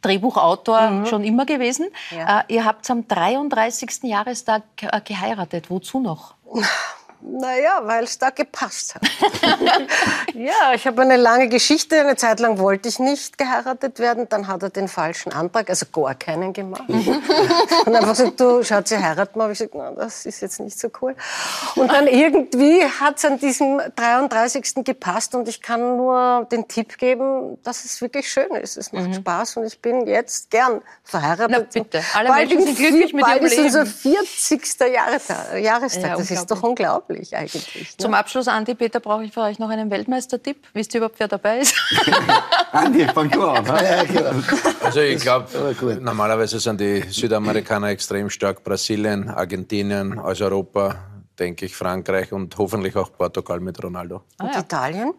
Drehbuchautor 0.02 1.06
schon 1.08 1.24
immer 1.24 1.46
gewesen. 1.46 1.86
Ja. 2.10 2.40
Äh, 2.40 2.54
ihr 2.54 2.64
habt 2.64 2.88
am 2.90 3.08
33. 3.08 4.00
Jahrestag 4.02 4.62
äh, 4.82 5.00
geheiratet. 5.02 5.70
Wozu 5.70 6.00
noch? 6.00 6.34
Naja, 7.26 7.80
weil 7.84 8.04
es 8.04 8.18
da 8.18 8.28
gepasst 8.28 8.96
hat. 8.96 9.02
ja, 10.44 10.74
ich 10.74 10.86
habe 10.86 11.02
eine 11.02 11.16
lange 11.16 11.48
Geschichte. 11.48 12.00
Eine 12.00 12.16
Zeit 12.16 12.40
lang 12.40 12.58
wollte 12.58 12.88
ich 12.88 12.98
nicht 12.98 13.38
geheiratet 13.38 13.98
werden. 13.98 14.28
Dann 14.28 14.46
hat 14.46 14.62
er 14.62 14.70
den 14.70 14.88
falschen 14.88 15.32
Antrag, 15.32 15.70
also 15.70 15.86
gar 15.92 16.14
keinen 16.14 16.52
gemacht. 16.52 16.84
und 16.88 17.94
einfach 17.94 18.10
gesagt, 18.10 18.38
du, 18.38 18.62
schaut, 18.62 18.88
sie 18.88 18.98
heiraten 18.98 19.38
mal. 19.38 19.44
Hab 19.44 19.52
ich 19.52 19.58
gesagt, 19.58 19.74
na, 19.74 19.90
das 19.92 20.26
ist 20.26 20.40
jetzt 20.40 20.60
nicht 20.60 20.78
so 20.78 20.88
cool. 21.00 21.14
Und 21.76 21.90
dann 21.90 22.06
irgendwie 22.06 22.84
hat 22.84 23.16
es 23.16 23.24
an 23.24 23.38
diesem 23.38 23.80
33. 23.96 24.84
gepasst. 24.84 25.34
Und 25.34 25.48
ich 25.48 25.62
kann 25.62 25.96
nur 25.96 26.46
den 26.52 26.68
Tipp 26.68 26.98
geben, 26.98 27.58
dass 27.62 27.84
es 27.84 28.00
wirklich 28.00 28.30
schön 28.30 28.54
ist. 28.54 28.76
Es 28.76 28.92
macht 28.92 29.14
Spaß 29.14 29.56
und 29.56 29.64
ich 29.64 29.80
bin 29.80 30.06
jetzt 30.06 30.50
gern 30.50 30.82
verheiratet. 31.02 31.68
Na 31.74 31.80
bitte, 31.82 32.02
alle 32.14 32.28
bald 32.28 32.48
Menschen 32.48 32.66
sind 32.66 32.76
glücklich 32.76 33.12
mit 33.12 33.24
bald 33.24 33.42
ihrem 33.42 33.46
ist 33.46 33.58
unser 33.58 33.84
Leben. 33.84 34.26
40. 34.26 34.80
Jahrestag. 34.92 35.58
Jahrestag. 35.58 36.10
Ja, 36.10 36.16
das 36.16 36.30
ist 36.30 36.50
doch 36.50 36.62
unglaublich 36.62 37.34
eigentlich. 37.36 37.74
ne? 37.74 37.86
Zum 37.96 38.14
Abschluss, 38.14 38.48
Andi, 38.48 38.74
Peter, 38.74 39.00
brauche 39.00 39.24
ich 39.24 39.32
für 39.32 39.40
euch 39.40 39.58
noch 39.58 39.70
einen 39.70 39.88
Weltmeistertipp. 40.34 40.56
Wisst 40.72 40.94
ihr 40.94 40.98
überhaupt, 40.98 41.18
wer 41.18 41.28
dabei 41.28 41.58
ist? 41.60 41.74
Andi, 42.72 43.06
fang 43.14 43.30
du 43.30 43.42
an. 43.46 43.64
ne? 43.64 44.42
Also 44.82 45.00
ich 45.00 45.20
glaube, 45.22 45.46
normalerweise 46.00 46.58
sind 46.58 46.80
die 46.80 47.02
Südamerikaner 47.08 47.88
extrem 47.88 48.28
stark. 48.30 48.62
Brasilien, 48.64 49.28
Argentinien, 49.28 50.18
aus 50.18 50.40
Europa, 50.40 50.96
denke 51.38 51.66
ich, 51.66 51.76
Frankreich 51.76 52.32
und 52.32 52.56
hoffentlich 52.58 52.96
auch 52.96 53.10
Portugal 53.16 53.60
mit 53.60 53.82
Ronaldo. 53.82 54.22
Und 54.40 54.54
Italien? 54.56 55.14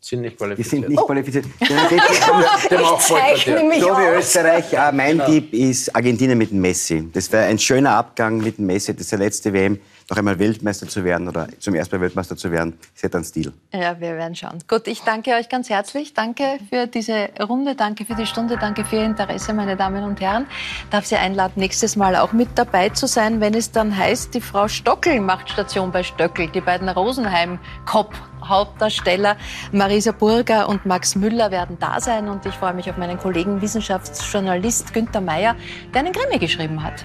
Sind 0.00 0.22
nicht 0.22 0.32
Die 0.32 0.36
qualifiziert. 0.36 0.82
sind 0.82 0.88
nicht 0.88 1.00
qualifiziert. 1.06 1.44
Dem 2.70 2.78
auch 2.80 2.98
zeichne 3.00 3.62
mich 3.62 3.80
So 3.80 3.86
wie. 3.90 4.18
Österreich. 4.18 4.72
Äh, 4.72 4.90
mein 4.92 5.12
Genau. 5.18 5.26
Tipp 5.26 5.52
ist 5.52 5.94
Argentinien 5.94 6.36
mit 6.38 6.52
Messi. 6.52 7.08
Das 7.12 7.30
wäre 7.30 7.44
ein 7.44 7.56
schöner 7.58 7.92
Abgang 7.94 8.38
mit 8.38 8.58
Messi. 8.58 8.92
Das 8.94 9.02
ist 9.02 9.12
der 9.12 9.20
letzte 9.20 9.52
WM. 9.52 9.78
Noch 10.10 10.16
einmal 10.16 10.38
Weltmeister 10.38 10.88
zu 10.88 11.04
werden 11.04 11.28
oder 11.28 11.48
zum 11.58 11.74
ersten 11.74 11.96
Mal 11.96 12.02
Weltmeister 12.02 12.36
zu 12.36 12.50
werden, 12.50 12.78
ist 12.94 13.02
ja 13.02 13.08
dann 13.08 13.24
Stil. 13.24 13.52
Ja, 13.72 13.98
wir 14.00 14.16
werden 14.16 14.34
schauen. 14.34 14.58
Gut, 14.68 14.86
ich 14.88 15.02
danke 15.02 15.32
euch 15.32 15.48
ganz 15.48 15.70
herzlich. 15.70 16.14
Danke 16.14 16.58
für 16.68 16.86
diese 16.86 17.30
Runde, 17.40 17.74
danke 17.74 18.04
für 18.04 18.14
die 18.14 18.26
Stunde, 18.26 18.56
danke 18.58 18.84
für 18.84 18.96
Ihr 18.96 19.04
Interesse, 19.04 19.54
meine 19.54 19.76
Damen 19.76 20.04
und 20.04 20.20
Herren. 20.20 20.46
Darf 20.90 21.06
Sie 21.06 21.16
einladen, 21.16 21.54
nächstes 21.56 21.96
Mal 21.96 22.16
auch 22.16 22.32
mit 22.32 22.48
dabei 22.56 22.90
zu 22.90 23.06
sein, 23.06 23.40
wenn 23.40 23.54
es 23.54 23.72
dann 23.72 23.96
heißt, 23.96 24.34
die 24.34 24.40
Frau 24.40 24.68
Stockel 24.68 25.20
macht 25.20 25.50
Station 25.50 25.92
bei 25.92 26.02
Stöckel. 26.02 26.48
Die 26.48 26.60
beiden 26.60 26.88
Rosenheim-Cop. 26.88 28.12
Hauptdarsteller 28.44 29.36
Marisa 29.70 30.10
Burger 30.10 30.68
und 30.68 30.84
Max 30.84 31.14
Müller 31.14 31.52
werden 31.52 31.78
da 31.78 32.00
sein 32.00 32.28
und 32.28 32.44
ich 32.44 32.54
freue 32.54 32.74
mich 32.74 32.90
auf 32.90 32.96
meinen 32.96 33.16
Kollegen 33.16 33.62
Wissenschaftsjournalist 33.62 34.92
Günther 34.92 35.20
Meyer, 35.20 35.54
der 35.94 36.00
einen 36.00 36.12
Krimi 36.12 36.40
geschrieben 36.40 36.82
hat. 36.82 37.04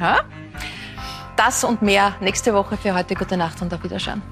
Ja? 0.00 0.18
Das 1.44 1.64
und 1.64 1.82
mehr 1.82 2.14
nächste 2.20 2.54
Woche. 2.54 2.76
Für 2.76 2.94
heute 2.94 3.16
gute 3.16 3.36
Nacht 3.36 3.60
und 3.62 3.74
auf 3.74 3.82
Wiedersehen. 3.82 4.22